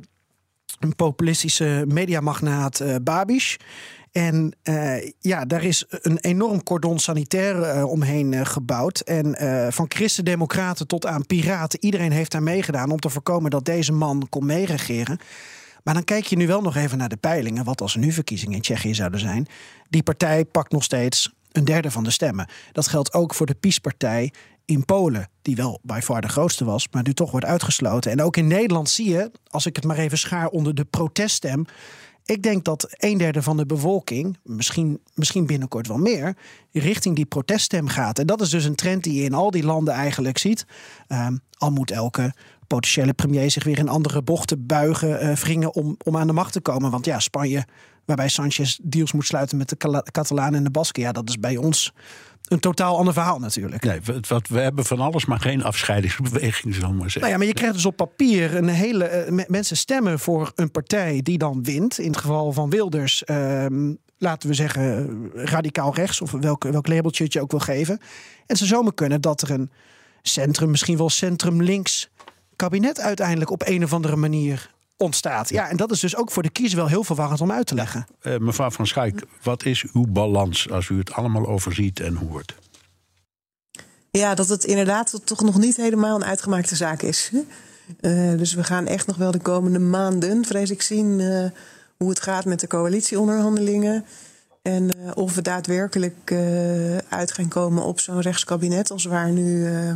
een 0.80 0.96
populistische 0.96 1.84
mediamagnaat 1.88 2.80
eh 2.80 2.96
Babiš. 3.02 3.58
En 4.12 4.56
eh, 4.64 5.12
ja, 5.20 5.46
daar 5.46 5.64
is 5.64 5.86
een 5.90 6.18
enorm 6.18 6.64
cordon 6.64 7.00
sanitair 7.00 7.62
eh, 7.62 7.84
omheen 7.90 8.34
eh, 8.34 8.46
gebouwd. 8.46 9.00
En 9.00 9.36
van 9.74 9.86
christendemocraten 9.90 10.88
tot 10.88 11.06
aan 11.06 11.26
piraten, 11.26 11.84
iedereen 11.84 12.12
heeft 12.12 12.32
daar 12.32 12.44
meegedaan 12.44 12.92
om 12.92 13.00
te 13.00 13.10
voorkomen 13.10 13.52
dat 13.52 13.66
deze 13.66 13.92
man 13.92 14.28
kon 14.30 14.46
meeregeren. 14.46 15.20
Maar 15.84 15.94
dan 15.94 16.04
kijk 16.04 16.26
je 16.26 16.36
nu 16.36 16.48
wel 16.48 16.62
nog 16.62 16.76
even 16.76 16.98
naar 16.98 17.10
de 17.10 17.18
peilingen. 17.18 17.64
Wat 17.64 17.82
als 17.82 17.94
er 17.94 18.00
nu 18.00 18.12
verkiezingen 18.12 18.56
in 18.56 18.62
Tsjechië 18.62 18.94
zouden 18.94 19.20
zijn. 19.20 19.48
Die 19.90 20.04
partij 20.04 20.46
pakt 20.46 20.72
nog 20.72 20.84
steeds 20.84 21.34
een 21.52 21.66
derde 21.66 21.92
van 21.92 22.04
de 22.04 22.12
stemmen. 22.12 22.50
Dat 22.72 22.88
geldt 22.88 23.14
ook 23.14 23.34
voor 23.34 23.46
de 23.46 23.56
PiS-partij 23.56 24.32
in 24.66 24.86
Polen. 24.86 25.30
Die 25.42 25.56
wel 25.56 25.80
bij 25.84 26.02
far 26.02 26.22
de 26.22 26.28
grootste 26.28 26.66
was, 26.66 26.88
maar 26.92 27.04
nu 27.04 27.14
toch 27.14 27.32
wordt 27.32 27.46
uitgesloten. 27.46 28.12
En 28.12 28.22
ook 28.22 28.38
in 28.38 28.48
Nederland 28.48 28.90
zie 28.90 29.10
je, 29.10 29.32
als 29.48 29.66
ik 29.66 29.76
het 29.76 29.86
maar 29.86 29.98
even 29.98 30.18
schaar 30.18 30.48
onder 30.48 30.76
de 30.76 30.86
proteststem. 30.86 31.66
Ik 32.30 32.44
denk 32.44 32.64
dat 32.64 32.88
een 32.98 33.18
derde 33.18 33.42
van 33.42 33.58
de 33.58 33.66
bevolking, 33.66 34.38
misschien, 34.44 35.00
misschien 35.14 35.46
binnenkort 35.46 35.88
wel 35.88 35.98
meer, 35.98 36.38
richting 36.72 37.16
die 37.16 37.26
proteststem 37.26 37.88
gaat. 37.88 38.20
En 38.20 38.28
dat 38.28 38.42
is 38.42 38.50
dus 38.50 38.66
een 38.66 38.76
trend 38.76 39.04
die 39.04 39.14
je 39.14 39.24
in 39.24 39.34
al 39.34 39.52
die 39.52 39.64
landen 39.64 39.94
eigenlijk 39.94 40.38
ziet. 40.38 40.66
Ehm, 41.08 41.38
al 41.58 41.72
moet 41.72 41.92
elke 41.92 42.34
potentiële 42.68 43.14
premier 43.14 43.52
zich 43.52 43.64
weer 43.64 43.78
in 43.78 43.90
andere 43.90 44.22
bochten 44.22 44.66
buigen, 44.66 45.20
eh, 45.20 45.36
wringen 45.36 45.74
om, 45.74 45.98
om 46.04 46.18
aan 46.18 46.28
de 46.28 46.34
macht 46.34 46.54
te 46.54 46.62
komen. 46.62 46.92
Want 46.92 47.06
ja, 47.06 47.20
Spanje, 47.20 47.66
waarbij 48.06 48.30
Sanchez 48.30 48.80
deals 48.84 49.12
moet 49.12 49.26
sluiten 49.26 49.58
met 49.58 49.70
de 49.70 50.04
Catalanen 50.12 50.56
en 50.56 50.64
de 50.64 50.72
Basken, 50.72 51.02
ja, 51.02 51.12
dat 51.12 51.30
is 51.30 51.40
bij 51.40 51.58
ons 51.58 51.94
een 52.48 52.60
totaal 52.60 52.98
ander 52.98 53.14
verhaal 53.14 53.40
natuurlijk. 53.40 53.84
Nee, 53.84 54.00
wat, 54.28 54.48
we 54.48 54.60
hebben 54.60 54.86
van 54.86 55.00
alles, 55.00 55.26
maar 55.26 55.40
geen 55.40 55.64
afscheidingsbeweging, 55.64 56.76
ik 56.76 56.82
maar 56.82 56.92
zeggen. 56.92 57.22
Nou 57.22 57.32
ja, 57.32 57.38
maar 57.38 57.48
je 57.48 57.54
krijgt 57.54 57.76
dus 57.76 57.86
op 57.86 57.96
papier 57.96 58.56
een 58.56 58.68
hele. 58.68 59.04
eh, 59.06 59.32
me- 59.32 59.46
mensen 59.48 59.78
stemmen 59.78 60.20
voor 60.20 60.52
een 60.56 60.72
partij 60.72 61.20
die 61.24 61.38
dan 61.38 61.64
wint. 61.64 62.00
In 62.00 62.08
het 62.12 62.18
geval 62.18 62.52
van 62.52 62.70
Wilders, 62.70 63.24
ehm, 63.24 63.94
laten 64.18 64.50
we 64.50 64.56
zeggen, 64.56 65.10
radicaal 65.34 65.94
rechts, 65.96 66.22
of 66.22 66.32
welk, 66.32 66.64
welk 66.64 66.88
labeltje 66.88 67.24
het 67.24 67.34
je 67.34 67.42
ook 67.42 67.52
wil 67.52 67.60
geven. 67.60 68.00
En 68.46 68.58
zou 68.58 68.70
zomaar 68.70 68.94
kunnen 68.94 69.22
dat 69.22 69.42
er 69.42 69.52
een 69.52 69.72
centrum, 70.22 70.70
misschien 70.70 70.98
wel 70.98 71.10
centrum-links 71.10 72.10
kabinet 72.56 73.00
uiteindelijk 73.00 73.52
op 73.52 73.62
een 73.68 73.84
of 73.84 73.94
andere 73.94 74.16
manier 74.16 74.72
ontstaat. 75.00 75.50
Ja, 75.50 75.70
en 75.70 75.78
dat 75.78 75.92
is 75.92 76.00
dus 76.00 76.16
ook 76.16 76.32
voor 76.32 76.44
de 76.44 76.50
kiezer 76.50 76.78
wel 76.78 76.88
heel 76.88 77.04
verwarrend 77.04 77.42
om 77.42 77.52
uit 77.52 77.68
te 77.68 77.76
leggen. 77.76 78.08
Eh, 78.22 78.38
mevrouw 78.38 78.72
Van 78.72 78.88
Schaik, 78.88 79.26
wat 79.44 79.66
is 79.66 79.86
uw 79.94 80.06
balans 80.08 80.70
als 80.70 80.90
u 80.90 80.98
het 80.98 81.12
allemaal 81.12 81.48
overziet 81.48 82.00
en 82.00 82.16
hoort? 82.16 82.56
Ja, 84.12 84.36
dat 84.36 84.50
het 84.50 84.64
inderdaad 84.64 85.22
toch 85.24 85.42
nog 85.42 85.58
niet 85.58 85.76
helemaal 85.76 86.16
een 86.16 86.26
uitgemaakte 86.26 86.76
zaak 86.76 87.02
is. 87.02 87.32
Eh, 88.00 88.38
dus 88.38 88.54
we 88.54 88.64
gaan 88.64 88.88
echt 88.88 89.08
nog 89.08 89.18
wel 89.18 89.32
de 89.32 89.40
komende 89.40 89.80
maanden, 89.80 90.46
vrees 90.46 90.70
ik, 90.72 90.82
zien 90.82 91.20
eh, 91.20 91.46
hoe 91.98 92.10
het 92.10 92.22
gaat 92.22 92.46
met 92.46 92.60
de 92.60 92.68
coalitieonderhandelingen. 92.68 94.06
En 94.62 94.90
eh, 94.90 95.12
of 95.14 95.36
we 95.36 95.42
daadwerkelijk 95.42 96.32
eh, 96.32 96.98
uit 96.98 97.32
gaan 97.32 97.48
komen 97.48 97.84
op 97.84 98.00
zo'n 98.00 98.22
rechtskabinet 98.22 98.92
als 98.92 99.06
waar 99.06 99.32
nu 99.32 99.66
eh, 99.66 99.92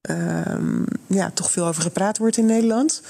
ehm, 0.00 0.82
ja, 1.06 1.30
toch 1.30 1.50
veel 1.50 1.66
over 1.66 1.82
gepraat 1.82 2.18
wordt 2.18 2.36
in 2.36 2.46
Nederland. 2.46 3.02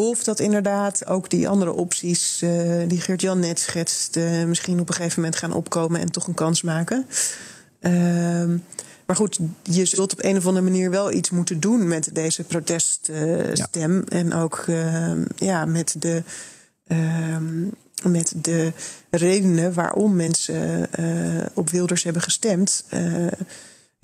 Of 0.00 0.24
dat 0.24 0.40
inderdaad 0.40 1.06
ook 1.06 1.30
die 1.30 1.48
andere 1.48 1.72
opties 1.72 2.42
eh, 2.42 2.50
die 2.86 3.00
Geert-Jan 3.00 3.38
net 3.38 3.58
schetst, 3.58 4.16
eh, 4.16 4.44
misschien 4.44 4.80
op 4.80 4.88
een 4.88 4.94
gegeven 4.94 5.20
moment 5.20 5.38
gaan 5.38 5.52
opkomen 5.52 6.00
en 6.00 6.10
toch 6.12 6.26
een 6.26 6.34
kans 6.34 6.62
maken. 6.62 7.06
Ehm, 7.80 8.56
maar 9.06 9.16
goed, 9.16 9.38
je 9.62 9.84
zult 9.84 10.12
op 10.12 10.24
een 10.24 10.36
of 10.36 10.46
andere 10.46 10.64
manier 10.64 10.90
wel 10.90 11.12
iets 11.12 11.30
moeten 11.30 11.60
doen 11.60 11.88
met 11.88 12.10
deze 12.12 12.44
proteststem. 12.44 14.04
En 14.08 14.34
ook 14.34 14.64
ehm, 14.66 15.24
ja, 15.36 15.64
met, 15.64 15.96
de, 15.98 16.22
ehm, 16.86 17.64
met 18.02 18.32
de 18.36 18.72
redenen 19.10 19.74
waarom 19.74 20.16
mensen 20.16 20.92
eh, 20.92 21.46
op 21.54 21.70
Wilders 21.70 22.02
hebben 22.02 22.22
gestemd. 22.22 22.84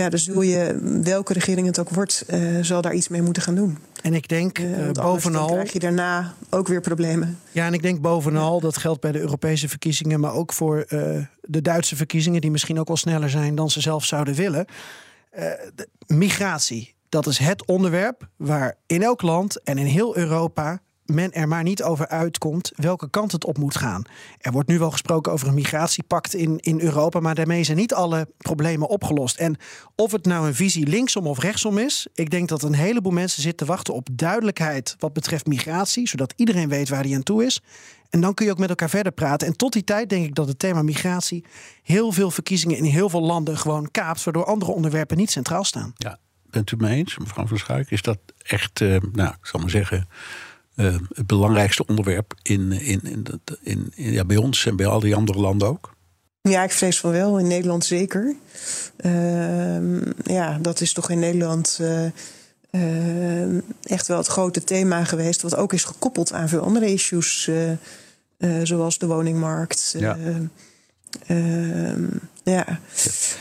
Ja, 0.03 0.09
dan 0.09 0.19
zul 0.19 0.43
je, 0.43 0.79
welke 1.03 1.33
regering 1.33 1.67
het 1.67 1.79
ook 1.79 1.89
wordt, 1.89 2.25
eh, 2.27 2.41
zal 2.61 2.83
daar 2.83 2.95
iets 2.95 3.09
mee 3.09 3.23
moeten 3.23 3.43
gaan 3.43 3.55
doen. 3.55 3.79
En 4.03 4.15
ik 4.15 4.29
denk 4.29 4.61
dan 4.93 4.93
bovenal. 4.93 5.47
krijg 5.47 5.73
je 5.73 5.79
daarna 5.79 6.35
ook 6.51 6.69
weer 6.69 6.81
problemen. 6.81 7.39
Ja, 7.51 7.67
en 7.67 7.73
ik 7.73 7.83
denk 7.83 8.01
bovenal, 8.01 8.61
dat 8.61 8.77
geldt 8.77 9.01
bij 9.01 9.13
de 9.13 9.21
Europese 9.21 9.69
verkiezingen, 9.69 10.21
maar 10.21 10.33
ook 10.33 10.53
voor 10.53 10.85
de 11.41 11.63
Duitse 11.63 11.97
verkiezingen, 11.97 12.41
die 12.41 12.51
misschien 12.51 12.81
ook 12.81 12.89
wel 12.89 12.97
sneller 12.97 13.31
zijn 13.31 13.55
dan 13.55 13.71
ze 13.71 13.81
zelf 13.81 14.05
zouden 14.05 14.35
willen. 14.35 14.67
Migratie, 16.07 16.95
dat 17.09 17.27
is 17.27 17.39
het 17.39 17.67
onderwerp 17.67 18.29
waar 18.37 18.75
in 18.87 19.03
elk 19.03 19.23
land 19.23 19.63
en 19.63 19.79
in 19.79 19.87
heel 19.87 20.17
Europa 20.17 20.81
men 21.15 21.33
er 21.33 21.49
maar 21.49 21.63
niet 21.63 21.83
over 21.83 22.09
uitkomt 22.09 22.73
welke 22.77 23.11
kant 23.11 23.33
het 23.33 23.45
op 23.45 23.59
moet 23.59 23.77
gaan. 23.77 24.05
Er 24.39 24.53
wordt 24.53 24.69
nu 24.69 24.79
wel 24.79 24.91
gesproken 24.91 25.33
over 25.33 25.49
een 25.49 25.55
migratiepact 25.55 26.35
in, 26.35 26.59
in 26.59 26.81
Europa, 26.81 27.21
maar 27.21 27.35
daarmee 27.35 27.65
zijn 27.65 27.77
niet 27.77 27.95
alle 27.95 28.29
problemen 28.39 28.89
opgelost. 28.89 29.37
En 29.37 29.57
of 29.97 30.13
het 30.13 30.25
nou 30.25 30.47
een 30.47 30.55
visie 30.55 30.87
linksom 30.87 31.27
of 31.27 31.39
rechtsom 31.39 31.79
is, 31.79 32.07
ik 32.15 32.31
denk 32.31 32.49
dat 32.49 32.63
een 32.63 32.75
heleboel 32.75 33.13
mensen 33.13 33.43
zitten 33.43 33.67
te 33.67 33.73
wachten 33.73 33.95
op 33.95 34.09
duidelijkheid 34.13 34.97
wat 34.99 35.13
betreft 35.13 35.47
migratie, 35.47 36.09
zodat 36.09 36.33
iedereen 36.37 36.69
weet 36.69 36.89
waar 36.89 37.03
die 37.03 37.15
aan 37.15 37.23
toe 37.23 37.45
is. 37.45 37.61
En 38.11 38.21
dan 38.21 38.35
kun 38.35 38.47
je 38.47 38.53
ook 38.53 38.59
met 38.59 38.69
elkaar 38.69 38.91
verder 38.91 39.13
praten. 39.13 39.47
En 39.47 39.57
tot 39.57 39.73
die 39.73 39.85
tijd 39.85 40.09
denk 40.09 40.25
ik 40.25 40.35
dat 40.35 40.49
het 40.49 40.59
thema 40.59 40.83
migratie 40.83 41.45
heel 41.83 42.13
veel 42.13 42.31
verkiezingen 42.31 42.77
in 42.77 42.85
heel 42.85 43.09
veel 43.09 43.23
landen 43.23 43.59
gewoon 43.59 43.91
kaapt, 43.91 44.25
waardoor 44.25 44.45
andere 44.45 44.73
onderwerpen 44.73 45.17
niet 45.17 45.31
centraal 45.31 45.65
staan. 45.65 45.93
Ja, 45.97 46.19
bent 46.51 46.71
u 46.71 46.77
het 46.77 46.85
mee 46.85 46.99
eens, 46.99 47.19
mevrouw 47.19 47.47
Van 47.47 47.59
Schaik? 47.59 47.91
Is 47.91 48.03
dat 48.03 48.19
echt, 48.43 48.81
eh, 48.81 48.97
nou, 49.13 49.29
ik 49.29 49.47
zal 49.47 49.61
maar 49.61 49.71
zeggen, 49.71 50.09
eh, 50.75 50.95
het 51.15 51.27
belangrijkste 51.27 51.87
onderwerp 51.87 52.35
in, 52.43 52.73
in, 52.73 53.01
in, 53.03 53.23
dat- 53.23 53.59
in, 53.63 53.93
in- 53.95 54.13
ja, 54.13 54.25
bij 54.25 54.37
ons 54.37 54.67
en 54.67 54.77
bij 54.77 54.87
al 54.87 55.01
die 55.01 55.15
andere 55.15 55.39
landen 55.39 55.69
ook? 55.69 55.95
Ja, 56.41 56.63
ik 56.63 56.71
vrees 56.71 57.01
van 57.01 57.11
wel. 57.11 57.39
In 57.39 57.47
Nederland 57.47 57.85
zeker. 57.85 58.35
Ehm, 58.97 60.01
ja, 60.25 60.59
dat 60.61 60.81
is 60.81 60.93
toch 60.93 61.11
in 61.11 61.19
Nederland 61.19 61.79
eh, 61.81 62.05
ehm, 62.71 63.61
echt 63.83 64.07
wel 64.07 64.17
het 64.19 64.27
grote 64.27 64.65
thema 64.65 65.05
geweest. 65.05 65.43
Wat 65.43 65.57
ook 65.57 65.73
is 65.73 65.85
gekoppeld 65.85 66.33
aan 66.33 66.49
veel 66.49 66.61
andere 66.61 66.93
issues. 66.93 67.49
eh, 67.49 67.71
eh, 67.73 67.79
zoals 68.63 68.99
de 68.99 69.07
woningmarkt. 69.07 69.95
Ja. 69.99 70.19
Eh, 71.27 71.91
ehm, 71.91 72.07
ja. 72.45 72.79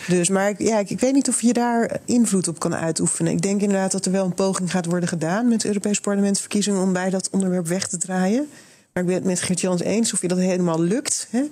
Dus, 0.07 0.29
maar 0.29 0.49
ik, 0.49 0.60
ja, 0.60 0.79
ik, 0.79 0.89
ik 0.89 0.99
weet 0.99 1.13
niet 1.13 1.29
of 1.29 1.41
je 1.41 1.53
daar 1.53 1.99
invloed 2.05 2.47
op 2.47 2.60
kan 2.60 2.75
uitoefenen. 2.75 3.31
Ik 3.31 3.41
denk 3.41 3.62
inderdaad 3.62 3.91
dat 3.91 4.05
er 4.05 4.12
wel 4.12 4.25
een 4.25 4.34
poging 4.34 4.71
gaat 4.71 4.86
worden 4.86 5.10
gedaan 5.10 5.47
met 5.47 5.62
de 5.62 5.67
Europese 5.67 6.01
parlementsverkiezingen 6.01 6.81
om 6.81 6.93
bij 6.93 7.10
dat 7.10 7.29
onderwerp 7.29 7.67
weg 7.67 7.88
te 7.88 7.97
draaien. 7.97 8.47
Maar 8.93 9.03
ik 9.03 9.10
ben 9.10 9.15
het 9.15 9.25
met 9.25 9.41
Geert-Jans 9.41 9.81
eens 9.81 10.13
of 10.13 10.21
je 10.21 10.27
dat 10.27 10.38
helemaal 10.38 10.81
lukt. 10.81 11.27
Hè? 11.29 11.43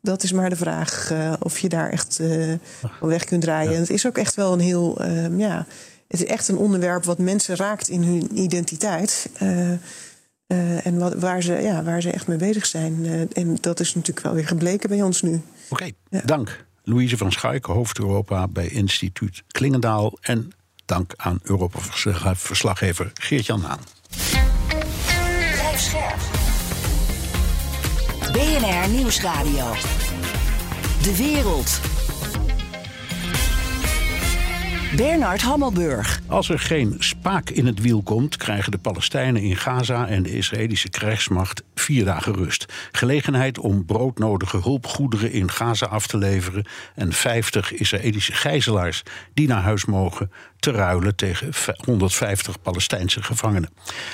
Dat 0.00 0.22
is 0.22 0.32
maar 0.32 0.50
de 0.50 0.56
vraag 0.56 1.10
eh, 1.10 1.32
of 1.38 1.58
je 1.58 1.68
daar 1.68 1.90
echt 1.90 2.20
van 2.98 3.08
weg 3.08 3.24
kunt 3.24 3.42
draaien. 3.42 3.74
En 3.74 3.80
het 3.80 3.90
is 3.90 4.06
ook 4.06 4.18
echt 4.18 4.34
wel 4.34 4.52
een 4.52 4.60
heel. 4.60 5.00
ehm, 5.00 5.38
ja, 5.38 5.66
het 6.08 6.20
is 6.20 6.26
echt 6.26 6.48
een 6.48 6.56
onderwerp 6.56 7.04
wat 7.04 7.18
mensen 7.18 7.56
raakt 7.56 7.88
in 7.88 8.02
hun 8.02 8.38
identiteit. 8.38 9.28
Eh, 10.46 10.86
en 10.86 10.98
wat, 10.98 11.14
waar, 11.14 11.42
ze, 11.42 11.52
ja, 11.52 11.82
waar 11.82 12.02
ze 12.02 12.10
echt 12.10 12.26
mee 12.26 12.36
bezig 12.36 12.66
zijn. 12.66 13.06
En 13.32 13.56
dat 13.60 13.80
is 13.80 13.94
natuurlijk 13.94 14.26
wel 14.26 14.34
weer 14.34 14.46
gebleken 14.46 14.88
bij 14.88 15.02
ons 15.02 15.22
nu. 15.22 15.40
Oké, 15.74 15.90
dank. 16.24 16.64
Louise 16.82 17.16
van 17.16 17.32
Schaik, 17.32 17.64
hoofd 17.64 17.98
Europa 17.98 18.48
bij 18.48 18.68
instituut 18.68 19.42
Klingendaal. 19.48 20.18
En 20.20 20.52
dank 20.84 21.12
aan 21.16 21.38
Europa-verslaggever 21.42 23.10
Geert-Jan 23.14 23.60
Haan. 23.60 23.78
BNR 28.32 28.88
Nieuwsradio. 28.88 29.72
De 31.02 31.16
wereld. 31.16 31.93
Bernard 34.96 35.42
Hammelburg. 35.42 36.20
Als 36.26 36.48
er 36.48 36.58
geen 36.58 36.96
spaak 36.98 37.50
in 37.50 37.66
het 37.66 37.80
wiel 37.80 38.02
komt, 38.02 38.36
krijgen 38.36 38.70
de 38.70 38.78
Palestijnen 38.78 39.42
in 39.42 39.56
Gaza 39.56 40.06
en 40.06 40.22
de 40.22 40.36
Israëlische 40.36 40.88
krijgsmacht 40.88 41.62
vier 41.74 42.04
dagen 42.04 42.34
rust. 42.34 42.72
Gelegenheid 42.92 43.58
om 43.58 43.84
broodnodige 43.84 44.60
hulpgoederen 44.62 45.32
in 45.32 45.50
Gaza 45.50 45.86
af 45.86 46.06
te 46.06 46.18
leveren 46.18 46.66
en 46.94 47.12
50 47.12 47.72
Israëlische 47.72 48.32
gijzelaars 48.32 49.02
die 49.34 49.48
naar 49.48 49.62
huis 49.62 49.84
mogen 49.84 50.30
te 50.64 50.70
ruilen 50.70 51.16
tegen 51.16 51.50
150 51.84 52.62
Palestijnse 52.62 53.22
gevangenen. 53.22 53.70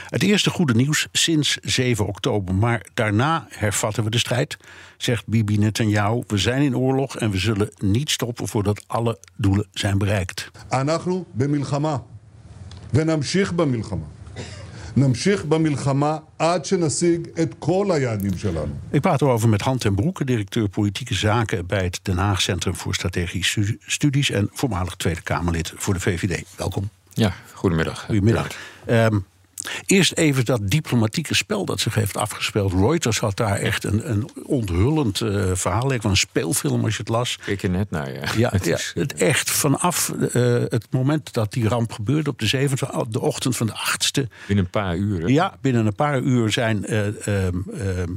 Het 0.08 0.22
eerste 0.22 0.50
goede 0.50 0.74
nieuws 0.74 1.08
sinds 1.12 1.58
7 1.62 2.06
oktober, 2.06 2.54
maar 2.54 2.86
daarna 2.94 3.46
hervatten 3.48 4.04
we 4.04 4.10
de 4.10 4.18
strijd, 4.18 4.56
zegt 4.96 5.26
Bibi 5.26 5.58
Netanyahu. 5.58 6.22
We 6.26 6.38
zijn 6.38 6.62
in 6.62 6.76
oorlog 6.76 7.16
en 7.16 7.30
we 7.30 7.38
zullen 7.38 7.70
niet 7.78 8.10
stoppen 8.10 8.48
voordat 8.48 8.84
alle 8.86 9.18
doelen 9.36 9.68
zijn 9.72 9.98
bereikt. 9.98 10.50
We 12.90 14.19
נמשיך 14.95 15.45
במלחמה 15.45 16.17
עד 16.37 16.65
שנשיג 16.65 17.27
את 17.41 17.53
כל 17.59 17.87
היעדים 17.91 18.37
שלנו. 18.37 18.73
Ik 18.91 19.01
praat 19.01 19.21
erover 19.21 19.49
met 19.49 19.61
Han 19.61 19.77
ten 19.77 19.95
Broeke, 19.95 20.25
directeur 20.25 20.69
politieke 20.69 21.13
zaken 21.13 21.65
bij 21.65 21.83
het 21.83 21.99
Den 22.01 22.17
Haag 22.17 22.41
Centrum 22.41 22.75
voor 22.75 22.93
Strategische 22.95 23.63
Stu- 23.63 23.77
Studies 23.85 24.29
en 24.31 24.49
voormalig 24.53 24.95
Tweede 24.95 25.21
Kamerlid 25.21 25.73
voor 25.75 25.93
de 25.93 25.99
VVD. 25.99 26.43
Welkom. 26.57 26.89
Ja, 27.13 27.33
goedemiddag. 27.53 28.05
Goedemiddag. 28.05 28.47
Ehm, 28.85 29.19
eerst 29.86 30.12
even 30.12 30.44
dat 30.44 30.70
diplomatieke 30.70 31.34
spel 31.34 31.64
dat 31.64 31.80
zich 31.80 31.94
heeft 31.94 32.16
afgespeeld. 32.16 32.72
Reuters 32.72 33.18
had 33.18 33.36
daar 33.36 33.56
echt 33.56 33.84
een, 33.84 34.10
een 34.10 34.28
onthullend 34.44 35.20
eh, 35.20 35.50
verhaal. 35.52 35.86
Leek 35.86 36.02
wel 36.02 36.10
een 36.10 36.16
speelfilm 36.18 36.84
als 36.84 36.92
je 36.96 37.00
het 37.00 37.08
las. 37.08 37.38
Kijk 37.44 37.62
er 37.62 37.70
net 37.70 37.90
naar, 37.90 38.12
ja. 38.12 38.22
Ja, 38.36 38.50
Het 38.60 38.64
ja, 38.64 38.74
is- 38.76 38.92
het 38.94 39.14
echt 39.14 39.50
vanaf 39.50 40.08
eh, 40.10 40.42
het 40.68 40.86
moment 40.90 41.32
dat 41.32 41.52
die 41.52 41.68
ramp 41.68 41.92
gebeurde 41.92 42.30
op 42.30 42.38
de 42.38 42.46
zevende, 42.46 43.06
de 43.08 43.20
ochtend 43.20 43.56
van 43.56 43.66
de 43.66 43.72
achtste. 43.74 44.28
Binnen 44.46 44.64
een 44.64 44.70
paar 44.70 44.96
uur. 44.96 45.20
hè? 45.20 45.26
Ja, 45.26 45.56
binnen 45.60 45.86
een 45.86 45.94
paar 45.94 46.20
uur 46.20 46.52
zijn 46.52 46.84
eh, 46.84 47.06
ehm, 47.46 47.56
ehm, 47.74 48.10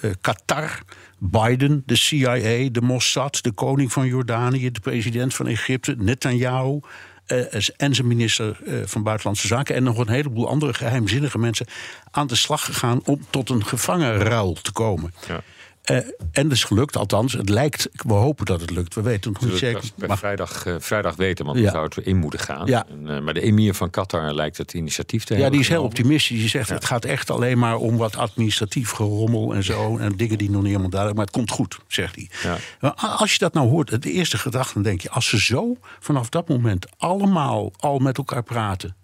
eh, 0.00 0.10
Qatar, 0.20 0.82
Biden, 1.18 1.82
de 1.86 1.96
CIA, 1.96 2.68
de 2.72 2.80
Mossad, 2.82 3.38
de 3.42 3.52
koning 3.52 3.92
van 3.92 4.06
Jordanië, 4.06 4.70
de 4.70 4.80
president 4.80 5.34
van 5.34 5.46
Egypte, 5.46 5.94
Netanyahu. 5.98 6.80
Eh, 7.26 7.70
en 7.76 7.94
zijn 7.94 8.06
minister 8.06 8.58
eh, 8.66 8.74
van 8.84 9.02
Buitenlandse 9.02 9.46
Zaken. 9.46 9.74
En 9.74 9.82
nog 9.82 9.98
een 9.98 10.08
heleboel 10.08 10.48
andere 10.48 10.74
geheimzinnige 10.74 11.38
mensen 11.38 11.66
aan 12.10 12.26
de 12.26 12.36
slag 12.36 12.64
gegaan 12.64 13.00
om 13.04 13.26
tot 13.30 13.50
een 13.50 13.64
gevangenruil 13.64 14.52
te 14.52 14.72
komen. 14.72 15.14
Ja. 15.28 15.42
Eh, 15.86 15.96
en 15.96 16.42
dat 16.42 16.52
is 16.52 16.64
gelukt, 16.64 16.96
althans. 16.96 17.32
Het 17.32 17.48
lijkt, 17.48 17.88
we 17.92 18.12
hopen 18.12 18.44
dat 18.44 18.60
het 18.60 18.70
lukt. 18.70 18.94
We 18.94 19.02
weten 19.02 19.32
het 19.32 19.40
niet 19.40 19.50
we 19.50 19.56
zeker. 19.56 19.82
Maar 20.06 20.18
vrijdag, 20.18 20.66
eh, 20.66 20.74
vrijdag 20.78 21.16
weten, 21.16 21.44
want 21.44 21.56
Ja. 21.56 21.62
dan 21.62 21.72
zou 21.72 21.84
het 21.84 21.96
in 22.06 22.16
moeten 22.16 22.40
gaan. 22.40 22.66
Ja. 22.66 22.86
En, 22.88 23.08
eh, 23.08 23.20
maar 23.20 23.34
de 23.34 23.40
emir 23.40 23.74
van 23.74 23.90
Qatar 23.90 24.34
lijkt 24.34 24.56
het 24.56 24.72
initiatief 24.72 25.24
te 25.24 25.34
Ja, 25.34 25.40
hebben 25.40 25.58
die 25.58 25.68
is 25.68 25.74
heel 25.74 25.84
optimistisch. 25.84 26.38
Die 26.38 26.48
zegt 26.48 26.68
het 26.68 26.84
gaat 26.84 27.04
echt 27.04 27.30
alleen 27.30 27.58
maar 27.58 27.76
om 27.76 27.96
wat 27.96 28.16
administratief 28.16 28.90
gerommel 28.90 29.54
en 29.54 29.64
zo. 29.64 29.98
En 29.98 30.16
dingen 30.16 30.38
die 30.38 30.50
nog 30.50 30.60
niet 30.60 30.70
helemaal 30.70 30.90
duidelijk 30.90 31.18
Maar 31.18 31.26
het 31.26 31.36
komt 31.36 31.50
goed, 31.50 31.78
zegt 31.88 32.14
hij. 32.14 32.30
Ja. 32.42 32.56
Maar 32.80 32.92
als 32.92 33.32
je 33.32 33.38
dat 33.38 33.54
nou 33.54 33.68
hoort, 33.68 34.02
de 34.02 34.12
eerste 34.12 34.38
gedachte, 34.38 34.74
dan 34.74 34.82
denk 34.82 35.00
je... 35.00 35.10
als 35.10 35.28
ze 35.28 35.40
zo 35.40 35.76
vanaf 36.00 36.28
dat 36.28 36.48
moment 36.48 36.86
allemaal 36.96 37.72
al 37.76 37.98
met 37.98 38.18
elkaar 38.18 38.42
praten... 38.42 38.96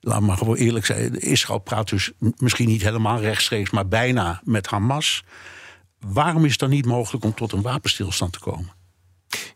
Laat 0.00 0.20
maar 0.20 0.36
gewoon 0.36 0.56
eerlijk 0.56 0.86
zijn. 0.86 1.20
Israël 1.20 1.58
praat 1.58 1.88
dus 1.88 2.12
misschien 2.36 2.68
niet 2.68 2.82
helemaal 2.82 3.20
rechtstreeks... 3.20 3.70
maar 3.70 3.88
bijna 3.88 4.40
met 4.44 4.66
Hamas. 4.66 5.24
Waarom 6.12 6.44
is 6.44 6.50
het 6.50 6.60
dan 6.60 6.70
niet 6.70 6.86
mogelijk 6.86 7.24
om 7.24 7.34
tot 7.34 7.52
een 7.52 7.62
wapenstilstand 7.62 8.32
te 8.32 8.38
komen? 8.38 8.70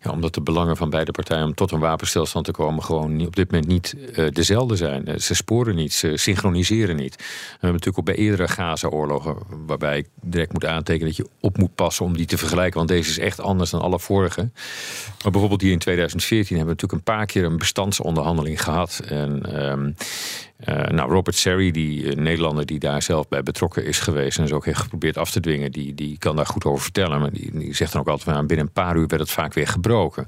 Ja, 0.03 0.11
omdat 0.11 0.35
de 0.35 0.41
belangen 0.41 0.77
van 0.77 0.91
beide 0.91 1.11
partijen 1.11 1.45
om 1.45 1.55
tot 1.55 1.71
een 1.71 1.79
wapenstilstand 1.79 2.45
te 2.45 2.53
komen 2.53 2.83
gewoon 2.83 3.27
op 3.27 3.37
dit 3.37 3.51
moment 3.51 3.71
niet 3.71 3.95
eh, 4.15 4.29
dezelfde 4.31 4.77
zijn. 4.77 5.07
Eh, 5.07 5.19
Ze 5.19 5.35
sporen 5.35 5.75
niet, 5.75 5.93
ze 5.93 6.17
synchroniseren 6.17 6.97
niet. 6.97 7.17
We 7.17 7.25
hebben 7.51 7.71
natuurlijk 7.73 7.99
ook 7.99 8.05
bij 8.05 8.15
eerdere 8.15 8.49
Gaza-oorlogen, 8.49 9.37
waarbij 9.67 9.99
ik 9.99 10.09
direct 10.23 10.53
moet 10.53 10.65
aantekenen 10.65 11.07
dat 11.07 11.17
je 11.17 11.29
op 11.41 11.59
moet 11.59 11.75
passen 11.75 12.05
om 12.05 12.17
die 12.17 12.27
te 12.27 12.39
vergelijken, 12.39 12.77
want 12.77 12.89
deze 12.89 13.11
is 13.11 13.19
echt 13.19 13.41
anders 13.41 13.71
dan 13.71 13.81
alle 13.81 13.99
vorige. 13.99 14.51
Maar 15.23 15.33
bijvoorbeeld 15.33 15.61
hier 15.61 15.73
in 15.73 15.79
2014 15.79 16.57
hebben 16.57 16.77
we 16.77 16.81
natuurlijk 16.83 17.09
een 17.09 17.15
paar 17.15 17.27
keer 17.27 17.45
een 17.45 17.59
bestandsonderhandeling 17.59 18.63
gehad. 18.63 19.01
En 19.07 19.43
ehm, 19.55 19.93
eh, 20.61 20.89
nou, 20.89 21.11
Robert 21.11 21.37
Serry, 21.37 21.71
die 21.71 22.09
eh, 22.11 22.17
Nederlander 22.17 22.67
die 22.67 22.79
daar 22.79 23.03
zelf 23.03 23.29
bij 23.29 23.43
betrokken 23.43 23.85
is 23.85 23.99
geweest 24.01 24.39
en 24.39 24.49
zo 24.49 24.55
ook 24.55 24.65
heeft 24.65 24.79
geprobeerd 24.79 25.17
af 25.19 25.31
te 25.31 25.41
dwingen, 25.41 25.73
die, 25.73 25.95
die 25.95 26.19
kan 26.19 26.37
daar 26.37 26.47
goed 26.47 26.65
over 26.65 26.83
vertellen. 26.83 27.21
Maar 27.21 27.33
die, 27.33 27.51
die 27.53 27.75
zegt 27.75 27.93
dan 27.93 28.01
ook 28.01 28.07
altijd: 28.07 28.25
van, 28.25 28.35
nou, 28.35 28.47
binnen 28.47 28.67
een 28.67 28.73
paar 28.73 28.97
uur 28.97 29.07
werd 29.07 29.23
het 29.23 29.31
vaak 29.31 29.55
weer 29.55 29.69
gebroken. 29.69 30.27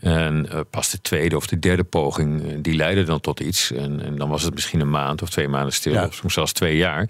En 0.00 0.50
eh, 0.50 0.60
pas 0.70 0.90
de 0.90 1.00
tweede 1.00 1.36
of 1.36 1.46
de 1.46 1.58
derde 1.58 1.84
poging, 1.84 2.60
die 2.62 2.74
leidde 2.76 3.02
dan 3.02 3.20
tot 3.20 3.40
iets. 3.40 3.72
En, 3.72 4.02
en 4.04 4.16
dan 4.16 4.28
was 4.28 4.42
het 4.42 4.54
misschien 4.54 4.80
een 4.80 4.90
maand 4.90 5.22
of 5.22 5.30
twee 5.30 5.48
maanden 5.48 5.72
stil, 5.72 5.92
Ja. 5.92 6.04
of 6.06 6.14
soms 6.14 6.34
zelfs 6.34 6.52
twee 6.52 6.76
jaar. 6.76 7.08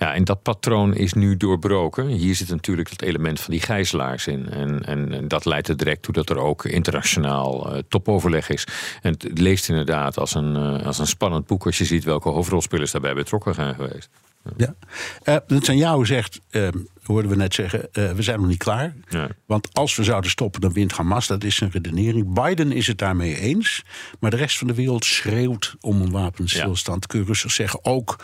Ja, 0.00 0.14
en 0.14 0.24
dat 0.24 0.42
patroon 0.42 0.94
is 0.94 1.12
nu 1.12 1.36
doorbroken. 1.36 2.06
Hier 2.06 2.34
zit 2.34 2.48
natuurlijk 2.48 2.90
het 2.90 3.02
element 3.02 3.40
van 3.40 3.52
die 3.52 3.62
gijzelaars 3.62 4.26
in. 4.26 4.48
En, 4.50 4.84
en, 4.84 5.12
en 5.12 5.28
dat 5.28 5.44
leidt 5.44 5.68
er 5.68 5.76
direct 5.76 6.02
toe 6.02 6.14
dat 6.14 6.30
er 6.30 6.38
ook 6.38 6.64
internationaal 6.64 7.72
eh, 7.72 7.82
topoverleg 7.88 8.48
is. 8.48 8.66
En 9.02 9.12
het 9.12 9.38
leest 9.38 9.68
inderdaad 9.68 10.18
als 10.18 10.34
een, 10.34 10.56
eh, 10.56 10.86
als 10.86 10.98
een 10.98 11.06
spannend 11.06 11.46
boek 11.46 11.66
als 11.66 11.78
je 11.78 11.84
ziet 11.84 12.04
welke 12.04 12.28
hoofdrolspelers 12.28 12.90
daarbij 12.90 13.14
betrokken 13.14 13.54
zijn 13.54 13.74
geweest. 13.74 14.08
Ja. 14.56 14.74
Eh 15.22 15.36
Netanyahu 15.46 16.06
zegt, 16.06 16.40
eh, 16.50 16.68
hoorden 17.02 17.30
we 17.30 17.36
net 17.36 17.54
zeggen, 17.54 17.88
we 17.92 18.22
zijn 18.22 18.38
nog 18.40 18.48
niet 18.48 18.58
klaar. 18.58 18.94
Ja. 19.08 19.28
Want 19.46 19.74
als 19.74 19.96
we 19.96 20.04
zouden 20.04 20.30
stoppen, 20.30 20.60
dan 20.60 20.72
wint 20.72 20.92
Hamas. 20.92 21.26
Dat 21.26 21.44
is 21.44 21.56
zijn 21.56 21.70
redenering. 21.70 22.32
Biden 22.32 22.72
is 22.72 22.86
het 22.86 22.98
daarmee 22.98 23.38
eens. 23.38 23.84
Maar 24.20 24.30
de 24.30 24.36
rest 24.36 24.58
van 24.58 24.66
de 24.66 24.74
wereld 24.74 25.04
schreeuwt 25.04 25.74
om 25.80 26.00
een 26.00 26.10
wapenstilstand. 26.10 27.06
Kun 27.06 27.20
je 27.20 27.26
rustig 27.26 27.50
zeggen. 27.50 27.84
Ook 27.84 28.16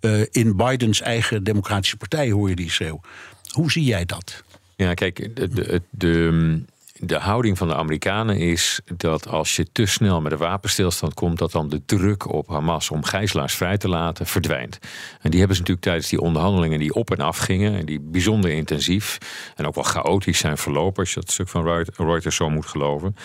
eh, 0.00 0.20
in 0.30 0.56
Bidens 0.56 1.00
eigen 1.00 1.44
democratische 1.44 1.96
partij 1.96 2.30
hoor 2.30 2.48
je 2.48 2.56
die 2.56 2.70
schreeuw. 2.70 3.00
Hoe 3.50 3.70
zie 3.70 3.84
jij 3.84 4.04
dat? 4.04 4.42
Ja, 4.76 4.94
kijk, 4.94 5.36
de, 5.36 5.48
de, 5.48 5.82
de, 5.90 6.62
de 6.98 7.18
houding 7.18 7.58
van 7.58 7.68
de 7.68 7.74
Amerikanen 7.74 8.36
is 8.36 8.80
dat 8.96 9.28
als 9.28 9.56
je 9.56 9.66
te 9.72 9.86
snel 9.86 10.20
met 10.20 10.32
een 10.32 10.38
wapenstilstand 10.38 11.14
komt, 11.14 11.38
dat 11.38 11.52
dan 11.52 11.68
de 11.68 11.84
druk 11.84 12.32
op 12.32 12.48
Hamas 12.48 12.90
om 12.90 13.04
gijzelaars 13.04 13.54
vrij 13.54 13.78
te 13.78 13.88
laten 13.88 14.26
verdwijnt. 14.26 14.78
En 15.20 15.30
die 15.30 15.38
hebben 15.38 15.56
ze 15.56 15.62
natuurlijk 15.62 15.86
tijdens 15.86 16.08
die 16.08 16.20
onderhandelingen 16.20 16.78
die 16.78 16.94
op 16.94 17.10
en 17.10 17.24
af 17.24 17.38
gingen, 17.38 17.74
en 17.74 17.86
die 17.86 18.00
bijzonder 18.00 18.50
intensief 18.50 19.18
en 19.56 19.66
ook 19.66 19.74
wel 19.74 19.84
chaotisch 19.84 20.38
zijn 20.38 20.58
verlopen, 20.58 21.00
als 21.00 21.14
je 21.14 21.20
dat 21.20 21.30
stuk 21.30 21.48
van 21.48 21.64
Reut- 21.64 21.96
Reuters 21.96 22.36
zo 22.36 22.50
moet 22.50 22.66
geloven. 22.66 23.16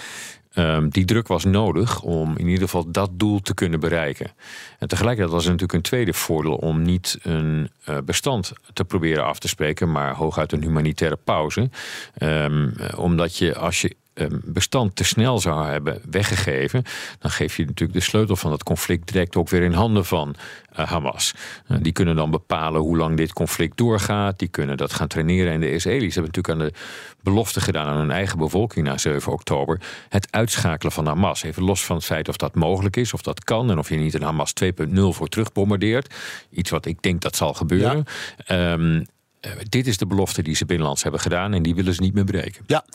Ehm, 0.55 0.89
die 0.89 1.05
druk 1.05 1.27
was 1.27 1.43
nodig 1.43 2.01
om 2.01 2.37
in 2.37 2.47
ieder 2.47 2.63
geval 2.63 2.91
dat 2.91 3.09
doel 3.13 3.39
te 3.39 3.53
kunnen 3.53 3.79
bereiken. 3.79 4.31
En 4.79 4.87
tegelijkertijd 4.87 5.33
was 5.33 5.43
er 5.43 5.51
natuurlijk 5.51 5.77
een 5.77 5.89
tweede 5.89 6.13
voordeel 6.13 6.55
om 6.55 6.81
niet 6.81 7.17
een 7.21 7.69
eh, 7.83 7.97
bestand 8.05 8.53
te 8.73 8.85
proberen 8.85 9.25
af 9.25 9.39
te 9.39 9.47
spreken, 9.47 9.91
maar 9.91 10.15
hooguit 10.15 10.51
een 10.51 10.61
humanitaire 10.61 11.17
pauze. 11.23 11.69
Ehm, 12.17 12.69
eh, 12.77 12.99
omdat 12.99 13.37
je 13.37 13.55
als 13.55 13.81
je 13.81 13.95
bestand 14.43 14.95
te 14.95 15.03
snel 15.03 15.39
zou 15.39 15.65
hebben 15.65 16.01
weggegeven, 16.09 16.83
dan 17.19 17.31
geef 17.31 17.57
je 17.57 17.65
natuurlijk 17.65 17.99
de 17.99 18.05
sleutel 18.05 18.35
van 18.35 18.49
dat 18.49 18.63
conflict 18.63 19.11
direct 19.11 19.35
ook 19.35 19.49
weer 19.49 19.61
in 19.61 19.73
handen 19.73 20.05
van 20.05 20.35
eh, 20.75 20.87
Hamas. 20.87 21.33
Eh, 21.67 21.77
die 21.81 21.91
kunnen 21.91 22.15
dan 22.15 22.31
bepalen 22.31 22.81
hoe 22.81 22.97
lang 22.97 23.17
dit 23.17 23.33
conflict 23.33 23.77
doorgaat. 23.77 24.39
Die 24.39 24.47
kunnen 24.47 24.77
dat 24.77 24.93
gaan 24.93 25.07
traineren. 25.07 25.53
En 25.53 25.59
de 25.59 25.71
Israëli's 25.71 26.15
hebben 26.15 26.33
natuurlijk 26.35 26.63
aan 26.63 26.67
de 26.67 26.73
belofte 27.23 27.61
gedaan 27.61 27.87
aan 27.87 27.97
hun 27.97 28.11
eigen 28.11 28.37
bevolking 28.37 28.85
na 28.85 28.97
7 28.97 29.31
oktober. 29.31 29.81
Het 30.09 30.27
uitschakelen 30.31 30.91
van 30.91 31.05
Hamas. 31.05 31.43
Even 31.43 31.63
los 31.63 31.85
van 31.85 31.95
het 31.95 32.05
feit 32.05 32.29
of 32.29 32.37
dat 32.37 32.55
mogelijk 32.55 32.95
is, 32.95 33.13
of 33.13 33.21
dat 33.21 33.43
kan. 33.43 33.71
En 33.71 33.77
of 33.77 33.89
je 33.89 33.95
niet 33.95 34.13
een 34.13 34.21
Hamas 34.21 34.53
2.0 34.63 34.69
voor 34.93 35.27
terugbombardeert. 35.27 36.13
Iets 36.49 36.69
wat 36.69 36.85
ik 36.85 37.01
denk 37.01 37.21
dat 37.21 37.35
zal 37.35 37.53
gebeuren. 37.53 38.05
Ehm, 38.45 39.03
eh, 39.39 39.51
dit 39.69 39.87
is 39.87 39.97
de 39.97 40.07
belofte 40.07 40.41
die 40.41 40.55
ze 40.55 40.65
binnenlands 40.65 41.03
hebben 41.03 41.21
gedaan. 41.21 41.53
En 41.53 41.63
die 41.63 41.75
willen 41.75 41.93
ze 41.93 42.01
niet 42.01 42.13
meer 42.13 42.23
breken. 42.23 42.63
Ja. 42.67 42.85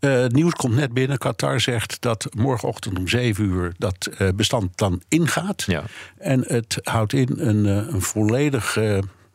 Eh, 0.00 0.12
het 0.20 0.32
nieuws 0.32 0.52
komt 0.52 0.74
net 0.74 0.92
binnen. 0.92 1.18
Qatar 1.18 1.60
zegt 1.60 2.00
dat 2.00 2.26
morgenochtend 2.36 2.98
om 2.98 3.08
7 3.08 3.44
uur 3.44 3.72
dat 3.78 4.06
eh, 4.18 4.28
bestand 4.34 4.78
dan 4.78 5.02
ingaat. 5.08 5.62
Ja. 5.66 5.82
En 6.18 6.44
het 6.46 6.78
houdt 6.82 7.12
in 7.12 7.28
een, 7.36 7.66
eh, 7.66 7.92
een 7.94 8.02
volledig 8.02 8.78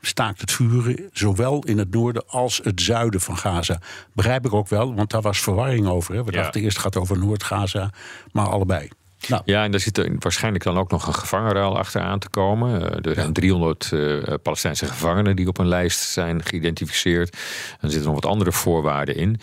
staakt 0.01 0.41
het 0.41 0.51
vuren, 0.51 1.09
zowel 1.13 1.63
in 1.63 1.77
het 1.77 1.91
noorden 1.93 2.27
als 2.27 2.59
het 2.63 2.81
zuiden 2.81 3.21
van 3.21 3.37
Gaza. 3.37 3.79
Begrijp 4.13 4.45
ik 4.45 4.53
ook 4.53 4.67
wel, 4.67 4.95
want 4.95 5.09
daar 5.09 5.21
was 5.21 5.39
verwarring 5.39 5.87
over. 5.87 6.15
Hè. 6.15 6.23
We 6.23 6.31
Ja. 6.31 6.41
dachten 6.41 6.61
eerst 6.61 6.75
het 6.77 6.85
gaat 6.85 6.97
over 7.01 7.17
Noord-Gaza, 7.19 7.89
maar 8.31 8.47
allebei. 8.47 8.89
Nou, 9.27 9.41
Ja, 9.45 9.63
en 9.63 9.71
daar 9.71 9.79
zit 9.79 10.07
waarschijnlijk 10.19 10.63
dan 10.63 10.77
ook 10.77 10.91
nog 10.91 11.07
een 11.07 11.13
gevangenruil 11.13 11.77
achteraan 11.77 12.19
te 12.19 12.29
komen. 12.29 12.91
Eh, 12.91 13.09
er 13.09 13.15
zijn 13.15 13.33
300 13.33 13.91
eh, 13.91 14.33
Palestijnse 14.41 14.85
gevangenen 14.85 15.35
die 15.35 15.47
op 15.47 15.57
een 15.57 15.67
lijst 15.67 15.99
zijn 15.99 16.43
geïdentificeerd. 16.43 17.29
En 17.29 17.77
er 17.81 17.89
zitten 17.89 18.11
nog 18.11 18.21
wat 18.21 18.31
andere 18.31 18.51
voorwaarden 18.51 19.15
in. 19.15 19.39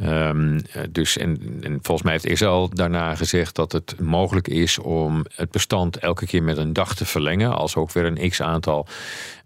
Ehm, 0.00 0.60
eh, 0.72 0.82
dus, 0.90 1.16
en, 1.16 1.58
en 1.60 1.78
volgens 1.82 2.02
mij 2.02 2.12
heeft 2.12 2.26
Israël 2.26 2.68
daarna 2.68 3.14
gezegd 3.14 3.54
dat 3.54 3.72
het 3.72 4.00
mogelijk 4.00 4.48
is 4.48 4.78
om 4.78 5.24
het 5.34 5.50
bestand 5.50 5.96
elke 5.96 6.26
keer 6.26 6.42
met 6.42 6.56
een 6.56 6.72
dag 6.72 6.94
te 6.94 7.06
verlengen. 7.06 7.56
Als 7.56 7.76
ook 7.76 7.92
weer 7.92 8.04
een 8.04 8.30
x 8.30 8.42
aantal 8.42 8.86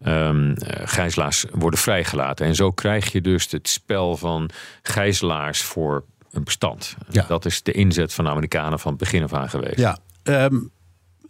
ehm 0.02 0.52
eh, 0.52 0.88
gijzelaars 0.88 1.44
worden 1.50 1.80
vrijgelaten. 1.80 2.46
En 2.46 2.54
zo 2.54 2.70
krijg 2.70 3.12
je 3.12 3.20
dus 3.20 3.50
het 3.50 3.68
spel 3.68 4.16
van 4.16 4.50
gijzelaars 4.82 5.62
voor 5.62 6.04
een 6.30 6.44
bestand. 6.44 6.96
Ja. 7.10 7.24
Dat 7.28 7.44
is 7.44 7.62
de 7.62 7.72
inzet 7.72 8.14
van 8.14 8.24
de 8.24 8.30
Amerikanen 8.30 8.78
van 8.78 8.90
het 8.90 9.00
begin 9.00 9.22
af 9.22 9.32
aan 9.32 9.50
geweest. 9.50 9.78
ja, 9.78 9.98
ehm, 10.22 10.56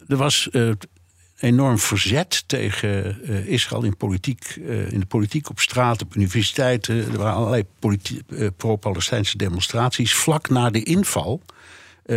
er 0.07 0.17
was 0.17 0.49
eh, 0.49 0.71
enorm 1.37 1.77
verzet 1.79 2.43
tegen 2.47 3.23
eh, 3.23 3.47
Israël 3.47 3.83
in, 3.83 3.97
politiek, 3.97 4.57
eh, 4.67 4.91
in 4.91 4.99
de 4.99 5.05
politiek, 5.05 5.49
op 5.49 5.59
straat, 5.59 6.01
op 6.01 6.15
universiteiten. 6.15 6.95
Er 7.11 7.17
waren 7.17 7.35
allerlei 7.35 7.63
pro-Palestijnse 8.57 9.37
demonstraties. 9.37 10.13
Vlak 10.13 10.49
na 10.49 10.69
de 10.69 10.83
inval 10.83 11.41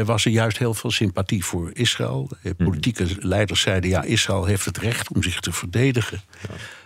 was 0.03 0.25
er 0.25 0.31
juist 0.31 0.59
heel 0.59 0.75
veel 0.75 0.91
sympathie 0.91 1.45
voor 1.45 1.71
Israël. 1.73 2.31
Eh, 2.43 2.53
politieke 2.57 3.07
leiders 3.19 3.61
zeiden: 3.61 3.91
ja, 3.91 4.03
Israël 4.03 4.45
heeft 4.45 4.65
het 4.65 4.79
recht 4.79 5.13
om 5.13 5.23
zich 5.23 5.41
te 5.41 5.53
verdedigen. 5.53 6.21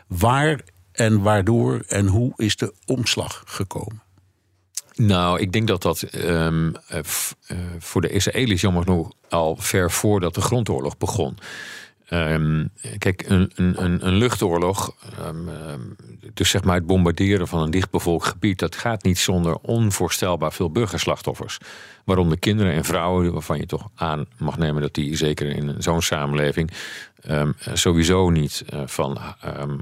Waar 0.06 0.60
en 0.92 1.22
waardoor 1.22 1.84
en 1.88 2.06
hoe 2.06 2.32
is 2.36 2.56
de 2.56 2.74
omslag 2.86 3.42
gekomen? 3.46 4.02
Nou, 4.98 5.40
ik 5.40 5.52
denk 5.52 5.66
dat 5.66 5.82
dat 5.82 6.02
ehm, 6.02 6.72
eh, 6.88 6.98
eh, 6.98 7.56
voor 7.78 8.00
de 8.00 8.10
Israëli's 8.10 8.60
jammer 8.60 8.82
genoeg 8.82 9.12
al 9.28 9.56
ver 9.56 9.90
voordat 9.90 10.34
de 10.34 10.40
grondoorlog 10.40 10.96
begon. 10.96 11.38
Ehm, 12.08 12.66
kijk, 12.98 13.24
een, 13.28 13.52
een, 13.54 14.06
een, 14.06 14.14
luchtoorlog, 14.14 14.94
ehm, 15.18 15.36
dus 16.34 16.50
zeg 16.50 16.64
maar 16.64 16.74
het 16.74 16.86
bombarderen 16.86 17.48
van 17.48 17.60
een 17.60 17.70
dichtbevolkt 17.70 18.26
gebied, 18.26 18.58
dat 18.58 18.76
gaat 18.76 19.02
niet 19.02 19.18
zonder 19.18 19.56
onvoorstelbaar 19.56 20.52
veel 20.52 20.70
burgerslachtoffers. 20.70 21.58
Waaronder 22.04 22.38
kinderen 22.38 22.72
en 22.72 22.84
vrouwen, 22.84 23.32
waarvan 23.32 23.58
je 23.58 23.66
toch 23.66 23.88
aan 23.94 24.26
mag 24.38 24.58
nemen 24.58 24.82
dat 24.82 24.94
die 24.94 25.16
zeker 25.16 25.46
in 25.46 25.74
zo'n 25.78 26.02
samenleving 26.02 26.70
ehm, 27.20 27.52
sowieso 27.72 28.30
niet 28.30 28.64
eh, 28.68 28.82
van 28.86 29.18
um, 29.60 29.80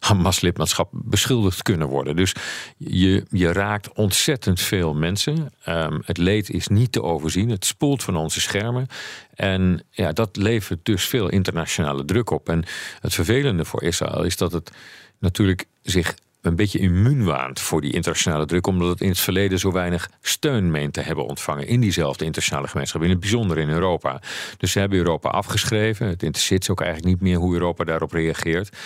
Hamas-lidmaatschap 0.00 0.88
beschuldigd 0.92 1.62
kunnen 1.62 1.88
worden. 1.88 2.16
Dus 2.16 2.34
je, 2.76 3.24
je 3.30 3.52
raakt 3.52 3.92
ontzettend 3.92 4.60
veel 4.60 4.94
mensen. 4.94 5.52
Ehm, 5.64 5.98
het 6.04 6.16
leed 6.16 6.50
is 6.50 6.68
niet 6.68 6.92
te 6.92 7.02
overzien. 7.02 7.50
Het 7.50 7.64
spoelt 7.64 8.02
van 8.02 8.16
onze 8.16 8.40
schermen. 8.40 8.86
En 9.34 9.82
ja, 9.90 10.12
dat 10.12 10.36
levert 10.36 10.84
dus 10.84 11.04
veel 11.04 11.28
internationale 11.28 12.04
druk 12.04 12.30
op. 12.30 12.48
En 12.48 12.64
het 13.00 13.14
vervelende 13.14 13.64
voor 13.64 13.82
Israël 13.82 14.22
is 14.22 14.36
dat 14.36 14.52
het 14.52 14.70
natuurlijk 15.18 15.66
zich 15.82 16.14
een 16.48 16.56
beetje 16.56 16.78
immuun 16.78 17.24
waant 17.24 17.60
voor 17.60 17.80
die 17.80 17.92
internationale 17.92 18.46
druk, 18.46 18.66
omdat 18.66 18.88
het 18.88 19.00
in 19.00 19.08
het 19.08 19.20
verleden 19.20 19.58
zo 19.58 19.72
weinig 19.72 20.10
steun 20.20 20.70
meent 20.70 20.92
te 20.92 21.00
hebben 21.00 21.26
ontvangen 21.26 21.66
in 21.66 21.80
diezelfde 21.80 22.24
internationale 22.24 22.68
gemeenschap, 22.68 23.02
in 23.02 23.10
het 23.10 23.20
bijzonder 23.20 23.58
in 23.58 23.68
Europa. 23.68 24.20
Dus 24.56 24.72
ze 24.72 24.78
hebben 24.78 24.98
Europa 24.98 25.28
afgeschreven. 25.28 26.06
Het 26.06 26.22
interesseert 26.22 26.64
ze 26.64 26.70
ook 26.70 26.80
eigenlijk 26.80 27.10
niet 27.10 27.20
meer 27.20 27.38
hoe 27.38 27.54
Europa 27.54 27.84
daarop 27.84 28.12
reageert. 28.12 28.76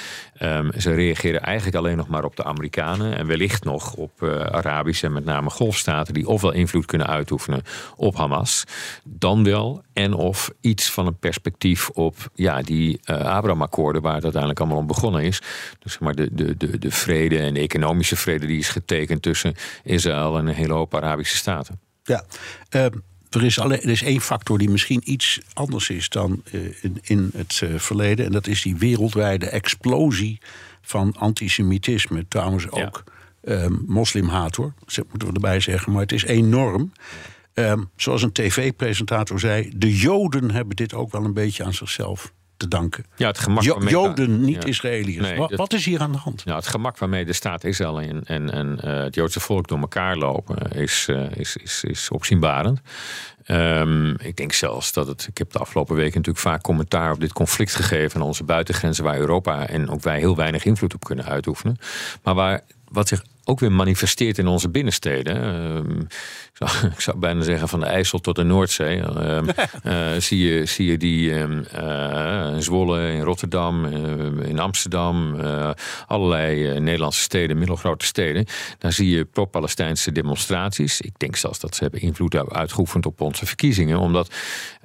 Um, 0.42 0.70
ze 0.78 0.94
reageren 0.94 1.42
eigenlijk 1.42 1.76
alleen 1.76 1.96
nog 1.96 2.08
maar 2.08 2.24
op 2.24 2.36
de 2.36 2.44
Amerikanen 2.44 3.16
en 3.16 3.26
wellicht 3.26 3.64
nog 3.64 3.94
op 3.94 4.22
uh, 4.22 4.40
Arabische 4.40 5.06
en 5.06 5.12
met 5.12 5.24
name 5.24 5.50
golfstaten 5.50 6.14
die 6.14 6.28
ofwel 6.28 6.52
invloed 6.52 6.86
kunnen 6.86 7.06
uitoefenen 7.06 7.62
op 7.96 8.16
Hamas, 8.16 8.64
dan 9.04 9.44
wel 9.44 9.82
en 9.92 10.14
of 10.14 10.50
iets 10.60 10.90
van 10.90 11.06
een 11.06 11.18
perspectief 11.18 11.88
op 11.88 12.16
ja, 12.34 12.62
die 12.62 13.00
uh, 13.10 13.16
Abraham-akkoorden 13.16 14.02
waar 14.02 14.14
het 14.14 14.22
uiteindelijk 14.22 14.60
allemaal 14.60 14.78
om 14.78 14.86
begonnen 14.86 15.22
is. 15.22 15.40
Dus 15.78 15.92
zeg 15.92 16.00
maar 16.00 16.14
de, 16.14 16.28
de, 16.32 16.56
de, 16.56 16.78
de 16.78 16.90
vrede 16.90 17.38
de 17.54 17.60
economische 17.60 18.16
vrede 18.16 18.46
die 18.46 18.58
is 18.58 18.68
getekend 18.68 19.22
tussen 19.22 19.54
Israël 19.84 20.38
en 20.38 20.46
een 20.46 20.54
hele 20.54 20.72
hoop 20.72 20.94
Arabische 20.94 21.36
staten. 21.36 21.80
Ja, 22.02 22.24
uh, 22.70 22.84
er, 23.30 23.44
is 23.44 23.58
alleen, 23.58 23.80
er 23.80 23.88
is 23.88 24.02
één 24.02 24.20
factor 24.20 24.58
die 24.58 24.70
misschien 24.70 25.00
iets 25.04 25.40
anders 25.52 25.90
is 25.90 26.08
dan 26.08 26.42
uh, 26.52 26.60
in, 26.80 26.98
in, 27.02 27.30
het 27.36 27.60
uh, 27.64 27.78
verleden. 27.78 28.26
En 28.26 28.32
dat 28.32 28.46
is 28.46 28.62
die 28.62 28.76
wereldwijde 28.76 29.48
explosie 29.48 30.40
van 30.82 31.14
antisemitisme. 31.18 32.28
Trouwens 32.28 32.70
ook 32.70 33.04
ja. 33.42 33.68
moslimhaat 33.86 34.56
hoor, 34.56 34.72
dat 34.86 35.06
moeten 35.08 35.28
we 35.28 35.34
erbij 35.34 35.60
zeggen. 35.60 35.92
Maar 35.92 36.02
het 36.02 36.12
is 36.12 36.24
enorm. 36.24 36.92
Um, 37.54 37.90
zoals 37.96 38.22
een 38.22 38.32
tv-presentator 38.32 39.40
zei, 39.40 39.72
de 39.76 39.96
Joden 39.96 40.50
hebben 40.50 40.76
dit 40.76 40.94
ook 40.94 41.12
wel 41.12 41.24
een 41.24 41.34
beetje 41.34 41.64
aan 41.64 41.74
zichzelf 41.74 42.32
te 42.62 42.68
danken. 42.68 43.04
Ja, 43.16 43.26
het 43.26 43.38
gemak 43.38 43.62
jo 43.62 43.78
Joden, 43.80 44.40
niet 44.40 44.62
ja. 44.62 44.68
Israëliërs. 44.68 45.28
Nee, 45.28 45.36
wat, 45.36 45.52
wat, 45.52 45.72
is 45.72 45.84
hier 45.84 46.00
aan 46.00 46.12
de 46.12 46.18
hand? 46.18 46.44
Nou, 46.44 46.58
het 46.58 46.66
gemak 46.66 46.98
waarmee 46.98 47.24
de 47.24 47.32
staat 47.32 47.64
Israël 47.64 48.00
en, 48.00 48.24
en, 48.24 48.50
en 48.50 48.78
uh, 48.84 49.02
het 49.02 49.14
Joodse 49.14 49.40
volk 49.40 49.68
door 49.68 49.78
elkaar 49.78 50.16
lopen 50.16 50.70
is, 50.70 51.06
uh, 51.10 51.30
is, 51.36 51.56
is, 51.56 51.84
is 51.84 52.10
opzienbarend. 52.10 52.80
Um, 53.46 54.16
ik 54.18 54.36
denk 54.36 54.52
zelfs 54.52 54.92
dat 54.92 55.06
het. 55.06 55.26
Ik 55.28 55.38
heb 55.38 55.52
de 55.52 55.58
afgelopen 55.58 55.94
weken 55.94 56.16
natuurlijk 56.16 56.44
vaak 56.44 56.62
commentaar 56.62 57.12
op 57.12 57.20
dit 57.20 57.32
conflict 57.32 57.74
gegeven 57.74 58.20
aan 58.20 58.26
onze 58.26 58.44
buitengrenzen, 58.44 59.04
waar 59.04 59.18
Europa 59.18 59.66
en 59.66 59.88
ook 59.88 60.02
wij 60.02 60.18
heel 60.18 60.36
weinig 60.36 60.64
invloed 60.64 60.94
op 60.94 61.04
kunnen 61.04 61.24
uitoefenen. 61.24 61.76
Maar 62.22 62.34
waar 62.34 62.60
wat 62.88 63.08
zich 63.08 63.22
ook 63.44 63.60
weer 63.60 63.72
manifesteert 63.72 64.38
in 64.38 64.46
onze 64.46 64.68
binnensteden. 64.68 65.36
Uh, 65.44 66.04
ik, 66.62 66.68
zou, 66.78 66.92
ik, 66.92 67.00
zou, 67.00 67.18
bijna 67.18 67.42
zeggen 67.42 67.68
van 67.68 67.80
de 67.80 67.86
IJssel 67.86 68.18
tot 68.18 68.36
de 68.36 68.42
Noordzee. 68.42 68.96
Uh, 68.96 69.38
uh, 69.84 70.20
zie, 70.20 70.38
je, 70.38 70.66
zie 70.66 70.90
je 70.90 70.96
die 70.96 71.30
in 71.30 71.66
Zwolle, 72.58 73.12
in 73.12 73.22
Rotterdam, 73.22 73.84
in 74.42 74.58
Amsterdam, 74.58 75.40
allerlei 76.06 76.80
Nederlandse 76.80 77.20
steden, 77.20 77.58
middelgrote 77.58 78.04
steden. 78.04 78.46
Daar 78.78 78.92
zie 78.92 79.16
je 79.16 79.24
pro-Palestijnse 79.24 80.12
demonstraties. 80.12 81.00
Ik 81.00 81.18
denk 81.18 81.36
zelfs 81.36 81.60
dat 81.60 81.74
ze 81.74 81.82
hebben 81.82 82.00
invloed 82.00 82.50
uitgeoefend 82.52 83.06
op 83.06 83.20
onze 83.20 83.46
verkiezingen. 83.46 83.98
Omdat 83.98 84.30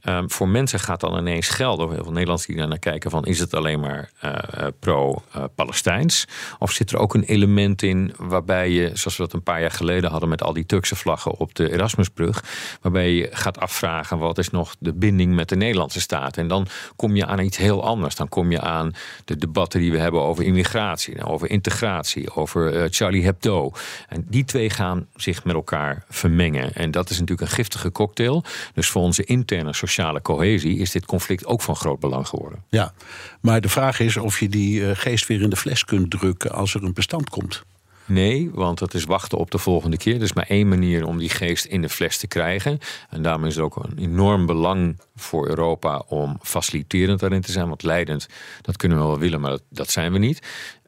Um, 0.10 0.32
voor 0.32 0.48
mensen 0.48 0.80
gaat 0.80 1.00
dan 1.00 1.18
ineens 1.18 1.50
gelden, 1.50 1.90
heel 1.90 2.04
veel 2.04 2.12
Nederlanders 2.12 2.48
die 2.48 2.56
daar 2.56 2.68
naar 2.68 2.80
kijken, 2.80 3.12
van 3.12 3.26
is 3.26 3.40
het 3.40 3.54
alleen 3.54 3.80
maar 3.80 4.12
uh, 4.24 4.32
pro-Palestijns? 4.80 6.28
of 6.60 6.72
zit 6.72 6.92
er 6.92 6.98
ook 6.98 7.14
een 7.14 7.24
element 7.24 7.82
in 7.82 8.14
waarbij 8.18 8.70
je, 8.70 8.92
zoals 8.94 9.18
we 9.18 9.24
dat 9.24 9.34
een 9.34 9.44
paar 9.44 9.62
jaar 9.62 9.72
geleden 9.72 10.10
hadden 10.10 10.30
met 10.30 10.44
al 10.44 10.54
die 10.54 10.66
Turkse 10.66 10.96
vlaggen 10.96 11.32
op 11.32 11.56
de 11.56 11.67
Erasmusbrug, 11.72 12.44
waarbij 12.82 13.14
je 13.14 13.28
gaat 13.32 13.60
afvragen 13.60 14.18
wat 14.18 14.38
is 14.38 14.50
nog 14.50 14.76
de 14.80 14.94
binding 14.94 15.36
met 15.36 15.50
de 15.50 15.56
Nederlandse 15.56 16.02
staat? 16.02 16.38
En 16.38 16.48
dan 16.48 16.68
kom 16.96 17.16
je 17.16 17.26
aan 17.26 17.40
iets 17.40 17.58
heel 17.58 17.84
anders. 17.84 18.16
Dan 18.16 18.30
kom 18.30 18.52
je 18.52 18.62
aan 18.62 18.94
de 19.26 19.38
debatten 19.38 19.80
die 19.80 19.92
we 19.92 19.98
hebben 19.98 20.22
over 20.22 20.44
immigratie, 20.44 21.24
over 21.24 21.50
integratie, 21.50 22.36
over 22.36 22.74
uh, 22.74 22.84
Charlie 22.90 23.24
Hebdo. 23.24 23.72
En 24.08 24.26
die 24.30 24.46
twee 24.46 24.70
gaan 24.70 25.08
zich 25.16 25.44
met 25.44 25.56
elkaar 25.56 26.04
vermengen. 26.10 26.74
En 26.74 26.92
dat 26.92 27.10
is 27.10 27.20
natuurlijk 27.20 27.50
een 27.50 27.56
giftige 27.56 27.92
cocktail. 27.92 28.44
Dus 28.74 28.90
voor 28.90 29.02
onze 29.02 29.24
interne 29.24 29.74
sociale 29.74 30.22
cohesie 30.22 30.78
is 30.78 30.92
dit 30.92 31.06
conflict 31.06 31.46
ook 31.46 31.62
van 31.62 31.76
groot 31.76 32.00
belang 32.00 32.28
geworden. 32.28 32.64
Ja, 32.70 32.94
maar 33.42 33.62
de 33.62 33.70
vraag 33.70 34.00
is 34.00 34.18
of 34.18 34.40
je 34.40 34.50
die 34.50 34.80
uh, 34.80 34.92
geest 34.94 35.28
weer 35.28 35.42
in 35.42 35.50
de 35.50 35.56
fles 35.56 35.86
kunt 35.86 36.12
drukken 36.12 36.52
als 36.52 36.74
er 36.74 36.84
een 36.84 36.94
bestand 36.94 37.30
komt. 37.30 37.64
Nee, 38.08 38.50
want 38.54 38.80
dat 38.80 38.94
is 38.94 39.04
wachten 39.04 39.38
op 39.38 39.52
de 39.52 39.58
volgende 39.58 39.98
keer. 39.98 40.16
Er 40.16 40.22
is 40.22 40.34
maar 40.34 40.48
één 40.48 40.68
manier 40.68 41.06
om 41.06 41.18
die 41.18 41.30
geest 41.30 41.66
in 41.66 41.82
de 41.82 41.90
fles 41.90 42.18
te 42.18 42.28
krijgen. 42.28 42.80
En 43.10 43.22
daarom 43.22 43.46
is 43.46 43.56
het 43.56 43.64
ook 43.64 43.76
een 43.76 43.98
enorm 43.98 44.46
belang 44.46 45.00
voor 45.16 45.48
Europa 45.48 46.04
om 46.08 46.38
faciliterend 46.42 47.20
daarin 47.20 47.42
te 47.42 47.52
zijn. 47.52 47.68
Want 47.68 47.84
leidend, 47.84 48.28
dat 48.62 48.78
kunnen 48.78 48.98
we 48.98 49.04
wel 49.04 49.20
willen, 49.20 49.42
maar 49.42 49.58
dat, 49.70 49.90
zijn 49.90 50.12
we 50.12 50.18
niet. 50.18 50.40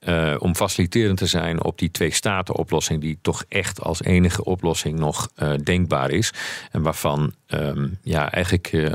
Uh, 0.07 0.35
om 0.37 0.55
faciliterend 0.55 1.17
te 1.17 1.25
zijn 1.25 1.63
op 1.63 1.77
die 1.77 1.91
twee-staten-oplossing, 1.91 3.01
die 3.01 3.19
toch 3.21 3.43
echt 3.47 3.81
als 3.81 4.03
enige 4.03 4.43
oplossing 4.43 4.99
nog 4.99 5.29
uh, 5.35 5.51
denkbaar 5.63 6.11
is. 6.11 6.33
En 6.71 6.81
waarvan 6.81 7.33
um, 7.53 7.97
ja, 8.03 8.31
eigenlijk 8.31 8.71
uh, 8.71 8.91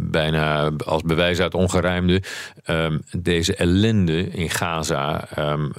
bijna 0.00 0.70
als 0.84 1.02
bewijs 1.02 1.40
uit 1.40 1.54
ongerijmde 1.54 2.22
um, 2.66 3.02
deze 3.18 3.54
ellende 3.54 4.28
in 4.30 4.50
Gaza 4.50 5.28
um, 5.38 5.72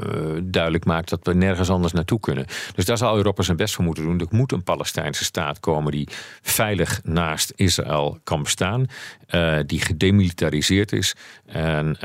duidelijk 0.43 0.85
maakt 0.85 1.09
dat 1.09 1.19
we 1.23 1.33
nergens 1.33 1.69
anders 1.69 1.93
naartoe 1.93 2.19
kunnen. 2.19 2.45
Dus 2.75 2.85
daar 2.85 2.97
zal 2.97 3.15
Europa 3.15 3.43
zijn 3.43 3.57
best 3.57 3.75
voor 3.75 3.83
moeten 3.83 4.03
doen. 4.03 4.19
Er 4.19 4.27
moet 4.29 4.51
een 4.51 4.63
Palestijnse 4.63 5.23
staat 5.23 5.59
komen 5.59 5.91
die 5.91 6.07
veilig 6.41 7.01
naast 7.03 7.53
Israël 7.55 8.19
kan 8.23 8.43
bestaan, 8.43 8.85
die 9.65 9.81
gedemilitariseerd 9.81 10.91
is 10.91 11.15
en 11.45 11.97